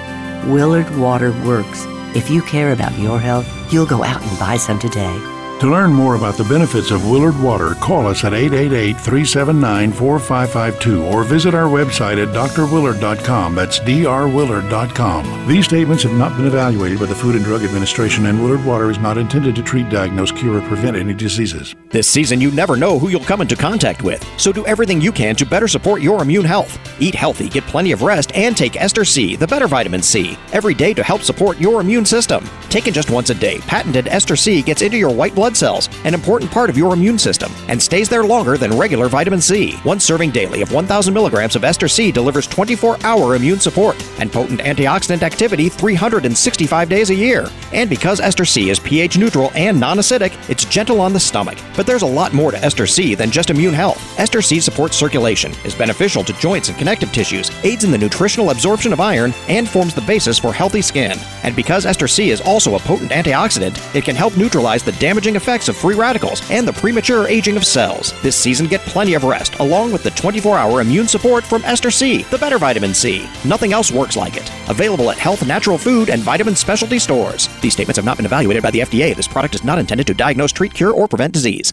[0.47, 1.85] Willard Water works.
[2.17, 5.34] If you care about your health, you'll go out and buy some today.
[5.65, 11.05] To learn more about the benefits of Willard Water, call us at 888 379 4552
[11.07, 13.55] or visit our website at drwillard.com.
[13.55, 15.49] That's drwillard.com.
[15.49, 18.91] These statements have not been evaluated by the Food and Drug Administration, and Willard Water
[18.91, 21.75] is not intended to treat, diagnose, cure, or prevent any diseases.
[21.89, 25.13] This season, you never know who you'll come into contact with, so do everything you
[25.13, 26.79] can to better support your immune health.
[27.01, 30.75] Eat healthy, get plenty of rest, and take Ester C, the better vitamin C, every
[30.75, 32.45] day to help support your immune system.
[32.69, 36.15] Taken just once a day, patented Ester C gets into your white blood cells, an
[36.15, 39.73] important part of your immune system, and stays there longer than regular vitamin C.
[39.85, 44.33] One serving daily of 1,000 milligrams of Ester C delivers 24 hour immune support and
[44.33, 47.49] potent antioxidant activity 365 days a year.
[47.73, 51.59] And because Ester C is pH neutral and non acidic, it's gentle on the stomach.
[51.77, 54.01] But there's a lot more to Ester C than just immune health.
[54.19, 58.51] Ester C supports circulation, is beneficial to joints and connective tissues, aids in the nutritional
[58.51, 61.19] absorption of iron, and forms the basis for healthy skin.
[61.43, 65.34] And because Ester C is also a potent antioxidant, it can help neutralize the damaging
[65.37, 68.13] effects of free radicals and the premature aging of cells.
[68.23, 71.91] This season, get plenty of rest, along with the 24 hour immune support from Ester
[71.91, 73.29] C, the better vitamin C.
[73.45, 74.51] Nothing else works like it.
[74.69, 77.49] Available at health, natural food, and vitamin specialty stores.
[77.61, 79.15] These statements have not been evaluated by the FDA.
[79.15, 81.73] This product is not intended to diagnose, treat, cure, or prevent disease.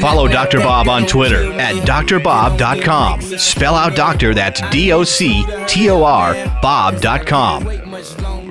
[0.00, 0.58] Follow Dr.
[0.58, 3.20] Bob on Twitter at drbob.com.
[3.20, 8.45] Spell out doctor, that's D O C T O R, Bob.com.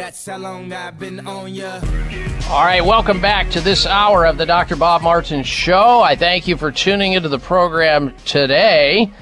[0.00, 1.78] That's how long I've been on ya.
[2.48, 4.74] All right, welcome back to this hour of the Dr.
[4.74, 6.00] Bob Martin Show.
[6.00, 9.12] I thank you for tuning into the program today.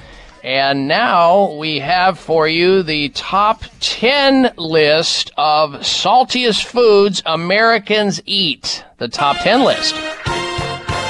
[0.41, 8.85] And now we have for you the top 10 list of saltiest foods Americans eat.
[8.99, 9.95] The top 10 list.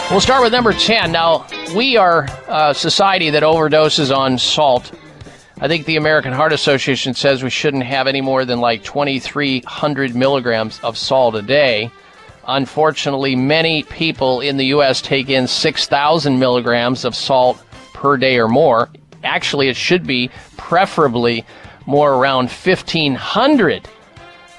[0.09, 1.11] We'll start with number 10.
[1.11, 4.91] Now, we are a society that overdoses on salt.
[5.61, 10.15] I think the American Heart Association says we shouldn't have any more than like 2,300
[10.15, 11.91] milligrams of salt a day.
[12.47, 15.01] Unfortunately, many people in the U.S.
[15.01, 17.61] take in 6,000 milligrams of salt
[17.93, 18.89] per day or more.
[19.25, 21.45] Actually, it should be preferably
[21.85, 23.89] more around 1,500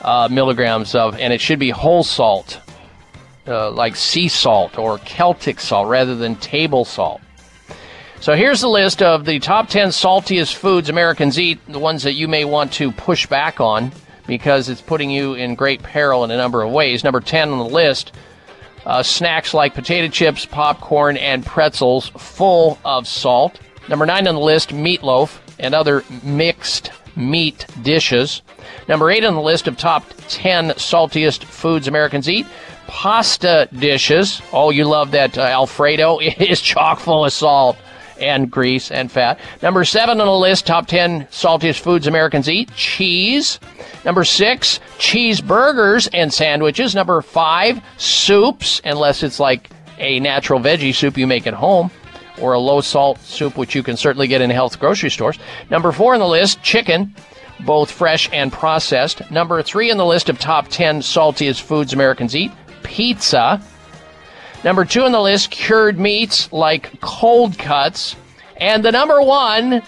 [0.02, 2.60] uh, milligrams of, and it should be whole salt,
[3.46, 7.22] uh, like sea salt or Celtic salt rather than table salt.
[8.20, 12.12] So here's the list of the top 10 saltiest foods Americans eat, the ones that
[12.12, 13.92] you may want to push back on
[14.26, 17.02] because it's putting you in great peril in a number of ways.
[17.02, 18.12] Number 10 on the list
[18.84, 23.58] uh, snacks like potato chips, popcorn, and pretzels full of salt.
[23.88, 28.42] Number 9 on the list meatloaf and other mixed meat dishes.
[28.86, 32.46] Number 8 on the list of top 10 saltiest foods Americans eat
[32.86, 34.42] pasta dishes.
[34.52, 36.18] Oh, you love that uh, Alfredo.
[36.20, 37.78] It is chock full of salt
[38.20, 39.38] and grease and fat.
[39.62, 43.58] Number seven on the list, top 10 saltiest foods Americans eat, cheese.
[44.04, 46.94] Number six, cheeseburgers and sandwiches.
[46.94, 51.90] Number five, soups, unless it's like a natural veggie soup you make at home,
[52.40, 55.38] or a low salt soup, which you can certainly get in health grocery stores.
[55.70, 57.14] Number four on the list, chicken.
[57.66, 59.30] Both fresh and processed.
[59.30, 62.50] Number three on the list of top 10 saltiest foods Americans eat,
[62.82, 63.60] pizza.
[64.62, 68.16] Number two on the list, cured meats like cold cuts.
[68.56, 69.82] And the number one uh,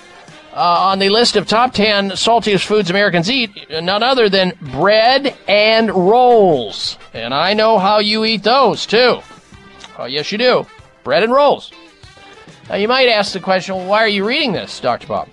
[0.54, 5.90] on the list of top 10 saltiest foods Americans eat, none other than bread and
[5.90, 6.98] rolls.
[7.12, 9.20] And I know how you eat those too.
[9.98, 10.66] Oh, yes, you do.
[11.04, 11.70] Bread and rolls.
[12.68, 15.06] Now, you might ask the question well, why are you reading this, Dr.
[15.06, 15.28] Bob?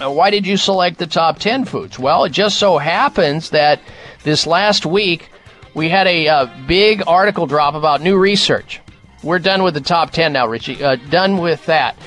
[0.00, 1.98] Uh, why did you select the top 10 foods?
[1.98, 3.80] Well, it just so happens that
[4.22, 5.30] this last week,
[5.76, 8.80] we had a uh, big article drop about new research.
[9.22, 10.82] We're done with the top 10 now, Richie.
[10.82, 11.98] Uh, done with that.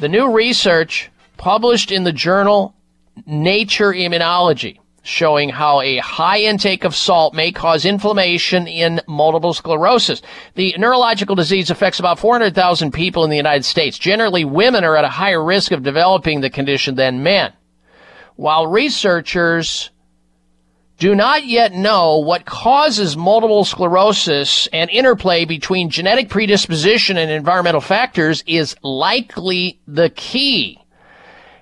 [0.00, 2.74] The new research published in the journal
[3.24, 10.20] Nature Immunology showing how a high intake of salt may cause inflammation in multiple sclerosis.
[10.56, 13.98] The neurological disease affects about 400,000 people in the United States.
[13.98, 17.52] Generally, women are at a higher risk of developing the condition than men.
[18.34, 19.91] While researchers
[21.02, 27.80] do not yet know what causes multiple sclerosis and interplay between genetic predisposition and environmental
[27.80, 30.78] factors is likely the key.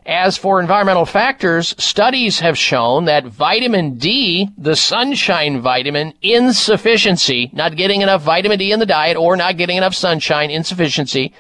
[0.07, 7.77] As for environmental factors, studies have shown that vitamin D, the sunshine vitamin, insufficiency, not
[7.77, 11.35] getting enough vitamin D in the diet or not getting enough sunshine, insufficiency,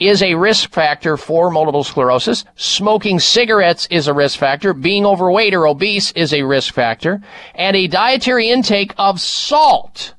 [0.00, 2.44] is a risk factor for multiple sclerosis.
[2.56, 4.74] Smoking cigarettes is a risk factor.
[4.74, 7.22] Being overweight or obese is a risk factor.
[7.54, 10.14] And a dietary intake of salt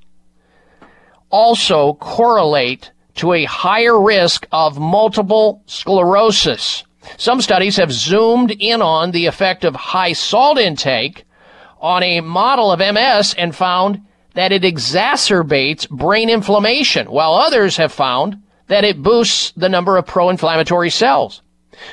[1.29, 6.83] also correlate to a higher risk of multiple sclerosis.
[7.17, 11.25] Some studies have zoomed in on the effect of high salt intake
[11.79, 14.01] on a model of MS and found
[14.33, 20.05] that it exacerbates brain inflammation, while others have found that it boosts the number of
[20.05, 21.41] pro-inflammatory cells.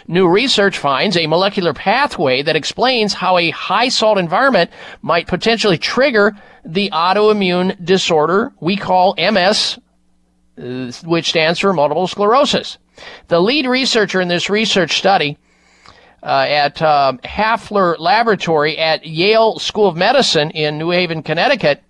[0.06, 4.70] New research finds a molecular pathway that explains how a high salt environment
[5.02, 9.78] might potentially trigger the autoimmune disorder we call MS,
[10.58, 12.78] uh, which stands for multiple sclerosis.
[13.28, 15.38] The lead researcher in this research study
[16.22, 21.82] uh, at uh, Hafler Laboratory at Yale School of Medicine in New Haven, Connecticut,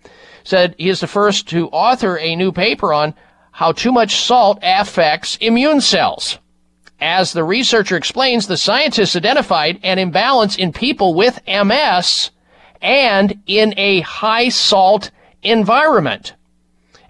[0.44, 3.14] said he is the first to author a new paper on
[3.52, 6.38] how too much salt affects immune cells.
[7.00, 12.30] As the researcher explains, the scientists identified an imbalance in people with MS
[12.80, 15.10] and in a high salt
[15.42, 16.34] environment.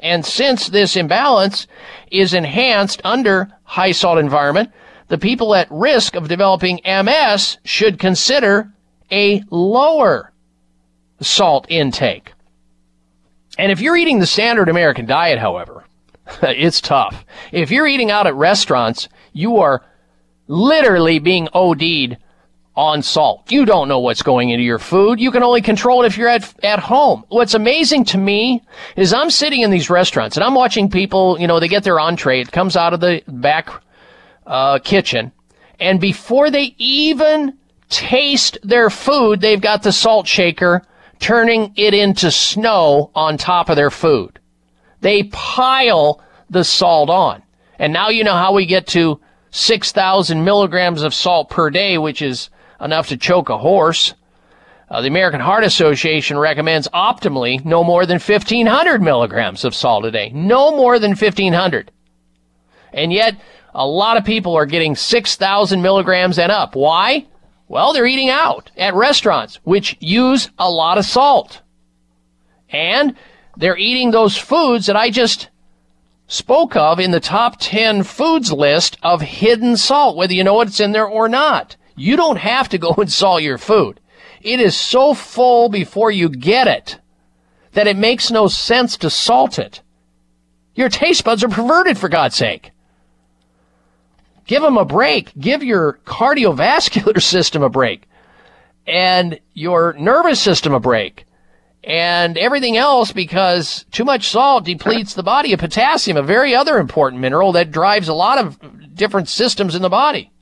[0.00, 1.66] And since this imbalance
[2.10, 4.72] is enhanced under high salt environment,
[5.08, 8.72] the people at risk of developing MS should consider
[9.12, 10.32] a lower
[11.20, 12.32] salt intake.
[13.58, 15.84] And if you're eating the standard American diet, however,
[16.42, 17.26] it's tough.
[17.52, 19.84] If you're eating out at restaurants, you are
[20.46, 22.16] literally being OD'd
[22.78, 23.50] on salt.
[23.50, 25.18] You don't know what's going into your food.
[25.18, 27.24] You can only control it if you're at, at home.
[27.28, 28.62] What's amazing to me
[28.94, 31.98] is I'm sitting in these restaurants and I'm watching people, you know, they get their
[31.98, 32.40] entree.
[32.40, 33.68] It comes out of the back
[34.46, 35.32] uh, kitchen.
[35.80, 37.58] And before they even
[37.88, 40.82] taste their food, they've got the salt shaker
[41.18, 44.38] turning it into snow on top of their food.
[45.00, 47.42] They pile the salt on.
[47.80, 52.22] And now you know how we get to 6,000 milligrams of salt per day, which
[52.22, 52.50] is
[52.80, 54.14] enough to choke a horse.
[54.90, 60.10] Uh, the American Heart Association recommends optimally no more than 1,500 milligrams of salt a
[60.10, 60.30] day.
[60.30, 61.90] No more than 1,500.
[62.92, 63.38] And yet,
[63.74, 66.74] a lot of people are getting 6,000 milligrams and up.
[66.74, 67.26] Why?
[67.68, 71.60] Well, they're eating out at restaurants, which use a lot of salt.
[72.70, 73.14] And
[73.56, 75.50] they're eating those foods that I just
[76.28, 80.80] spoke of in the top 10 foods list of hidden salt, whether you know what's
[80.80, 81.76] in there or not.
[81.98, 84.00] You don't have to go and salt your food.
[84.40, 86.98] It is so full before you get it
[87.72, 89.82] that it makes no sense to salt it.
[90.74, 92.70] Your taste buds are perverted, for God's sake.
[94.46, 95.32] Give them a break.
[95.38, 98.08] Give your cardiovascular system a break
[98.86, 101.26] and your nervous system a break
[101.84, 106.78] and everything else because too much salt depletes the body of potassium, a very other
[106.78, 110.32] important mineral that drives a lot of different systems in the body.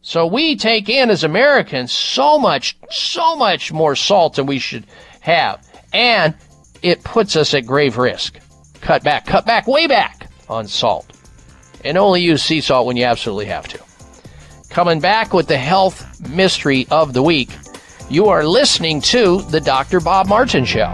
[0.00, 4.86] So we take in as Americans so much, so much more salt than we should
[5.20, 5.66] have.
[5.92, 6.34] And
[6.82, 8.38] it puts us at grave risk.
[8.80, 11.06] Cut back, cut back, way back on salt.
[11.84, 13.80] And only use sea salt when you absolutely have to.
[14.70, 17.50] Coming back with the health mystery of the week,
[18.10, 20.00] you are listening to the Dr.
[20.00, 20.92] Bob Martin Show.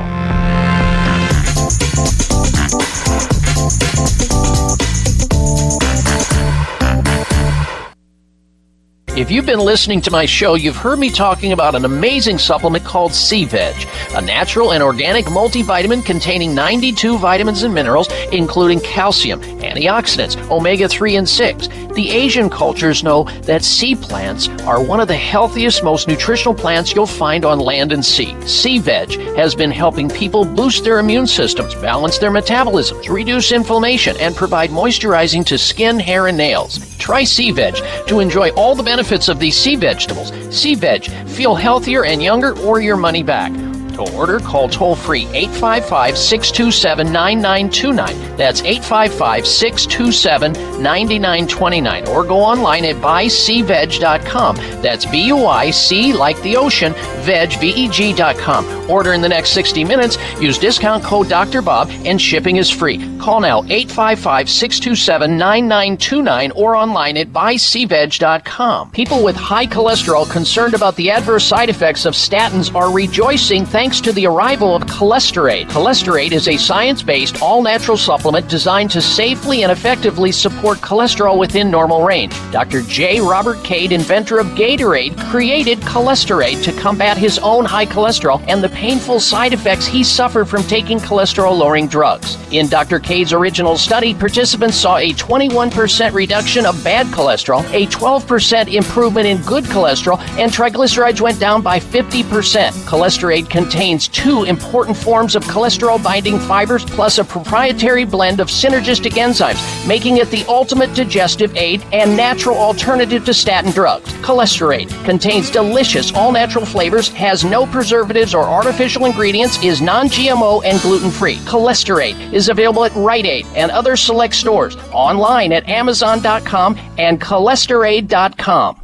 [9.16, 12.84] If you've been listening to my show, you've heard me talking about an amazing supplement
[12.84, 13.76] called Sea Veg,
[14.12, 21.16] a natural and organic multivitamin containing 92 vitamins and minerals, including calcium, antioxidants, omega 3
[21.16, 21.68] and 6.
[21.94, 26.94] The Asian cultures know that sea plants are one of the healthiest, most nutritional plants
[26.94, 28.34] you'll find on land and sea.
[28.46, 34.16] Sea Veg has been helping people boost their immune systems, balance their metabolisms, reduce inflammation,
[34.18, 36.96] and provide moisturizing to skin, hair, and nails.
[36.98, 37.76] Try Sea Veg
[38.08, 40.32] to enjoy all the benefits of these sea vegetables.
[40.50, 43.52] Sea Veg, feel healthier and younger or your money back.
[43.94, 48.36] To order, call toll free 855 627 9929.
[48.36, 52.08] That's 855 627 9929.
[52.08, 54.56] Or go online at buyseaveg.com.
[54.82, 56.92] That's B U I C like the ocean,
[57.22, 58.90] veg, V E G.com.
[58.90, 60.18] Order in the next 60 minutes.
[60.40, 61.62] Use discount code Dr.
[61.62, 62.98] Bob and shipping is free.
[63.18, 68.90] Call now 855 627 9929 or online at buyseaveg.com.
[68.90, 74.00] People with high cholesterol concerned about the adverse side effects of statins are rejoicing thanks
[74.00, 75.68] to the arrival of Cholesterade.
[75.68, 81.38] Cholesterade is a science based, all natural supplement designed to safely and effectively support cholesterol
[81.38, 82.32] within normal range.
[82.50, 82.80] Dr.
[82.80, 83.20] J.
[83.20, 88.70] Robert Cade, inventor of Gatorade, created Cholesterade to combat his own high cholesterol and the
[88.70, 92.38] painful side effects he suffered from taking cholesterol lowering drugs.
[92.52, 92.98] In Dr.
[92.98, 99.42] Cade's original study, participants saw a 21% reduction of bad cholesterol, a 12% improvement in
[99.42, 102.70] good cholesterol, and triglycerides went down by 50%.
[102.86, 103.73] Cholesterade contains
[104.08, 110.18] two important forms of cholesterol binding fibers plus a proprietary blend of synergistic enzymes, making
[110.18, 114.12] it the ultimate digestive aid and natural alternative to statin drugs.
[114.22, 120.64] Cholesterade contains delicious all natural flavors, has no preservatives or artificial ingredients, is non GMO
[120.64, 121.36] and gluten free.
[121.38, 128.83] Cholesterade is available at Rite Aid and other select stores, online at Amazon.com and cholesterade.com.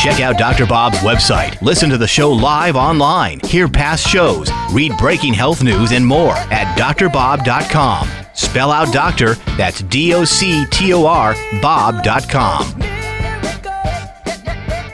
[0.00, 0.64] Check out Dr.
[0.64, 1.60] Bob's website.
[1.60, 3.38] Listen to the show live online.
[3.40, 4.50] Hear past shows.
[4.72, 8.08] Read breaking health news and more at drbob.com.
[8.32, 12.82] Spell out doctor, that's D O C T O R, Bob.com.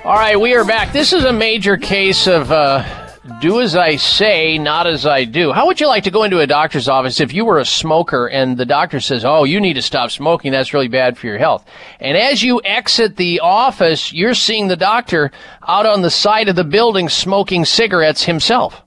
[0.04, 0.92] All right, we are back.
[0.92, 3.05] This is a major case of uh,
[3.40, 5.52] do as I say, not as I do.
[5.52, 8.26] How would you like to go into a doctor's office if you were a smoker
[8.28, 10.52] and the doctor says, Oh, you need to stop smoking.
[10.52, 11.64] That's really bad for your health.
[12.00, 15.30] And as you exit the office, you're seeing the doctor
[15.66, 18.82] out on the side of the building smoking cigarettes himself.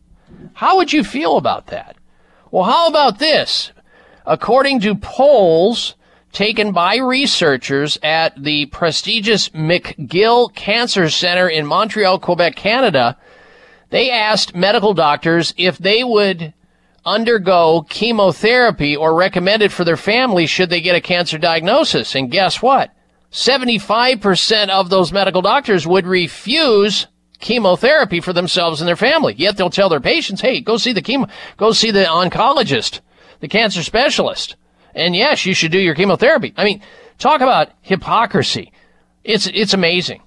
[0.54, 1.96] How would you feel about that?
[2.52, 3.72] Well, how about this?
[4.26, 5.96] According to polls
[6.32, 13.18] taken by researchers at the prestigious McGill Cancer Center in Montreal, Quebec, Canada,
[13.90, 16.54] they asked medical doctors if they would
[17.06, 22.16] undergo chemotherapy or recommend it for their family should they get a cancer diagnosis.
[22.16, 22.94] And guess what?
[23.32, 27.08] 75% of those medical doctors would refuse
[27.40, 29.34] chemotherapy for themselves and their family.
[29.38, 33.00] Yet they'll tell their patients, hey, go see the chemo, go see the oncologist,
[33.40, 34.56] the cancer specialist.
[34.94, 36.54] And yes, you should do your chemotherapy.
[36.58, 36.82] I mean,
[37.18, 38.74] talk about hypocrisy.
[39.24, 40.22] It's, it's amazing.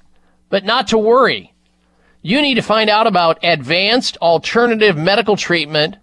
[0.49, 1.52] But not to worry.
[2.25, 5.97] You need to find out about advanced alternative medical treatment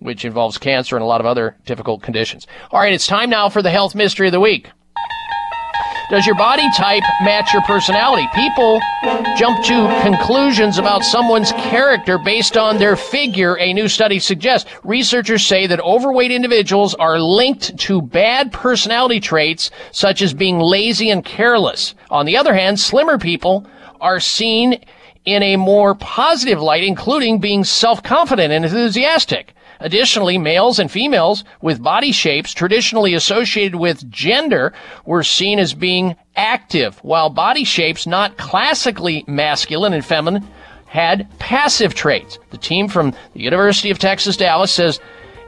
[0.05, 2.47] which involves cancer and a lot of other difficult conditions.
[2.71, 4.69] All right, it's time now for the health mystery of the week.
[6.11, 8.29] Does your body type match your personality?
[8.35, 8.79] People
[9.39, 14.71] jump to conclusions about someone's character based on their figure, a new study suggests.
[14.85, 21.09] Researchers say that overweight individuals are linked to bad personality traits such as being lazy
[21.09, 21.95] and careless.
[22.11, 23.67] On the other hand, slimmer people
[23.99, 24.85] are seen
[25.25, 29.55] in a more positive light, including being self-confident and enthusiastic.
[29.81, 34.73] Additionally, males and females with body shapes traditionally associated with gender
[35.05, 40.47] were seen as being active, while body shapes not classically masculine and feminine
[40.87, 42.39] had passive traits.
[42.51, 45.01] The team from the University of Texas Dallas says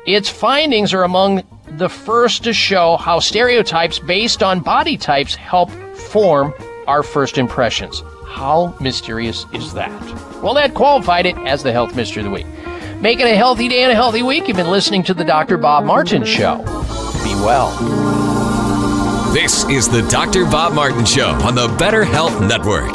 [0.06, 1.42] its findings are among
[1.78, 6.52] the first to show how stereotypes based on body types help form
[6.86, 8.02] our first impressions.
[8.26, 9.90] How mysterious is that?
[10.42, 12.46] Well, that qualified it as the health mystery of the week.
[13.00, 14.48] Make it a healthy day and a healthy week.
[14.48, 15.58] You've been listening to the Dr.
[15.58, 16.58] Bob Martin Show.
[17.22, 17.70] Be well.
[19.32, 20.46] This is the Dr.
[20.46, 22.94] Bob Martin Show on the Better Health Network.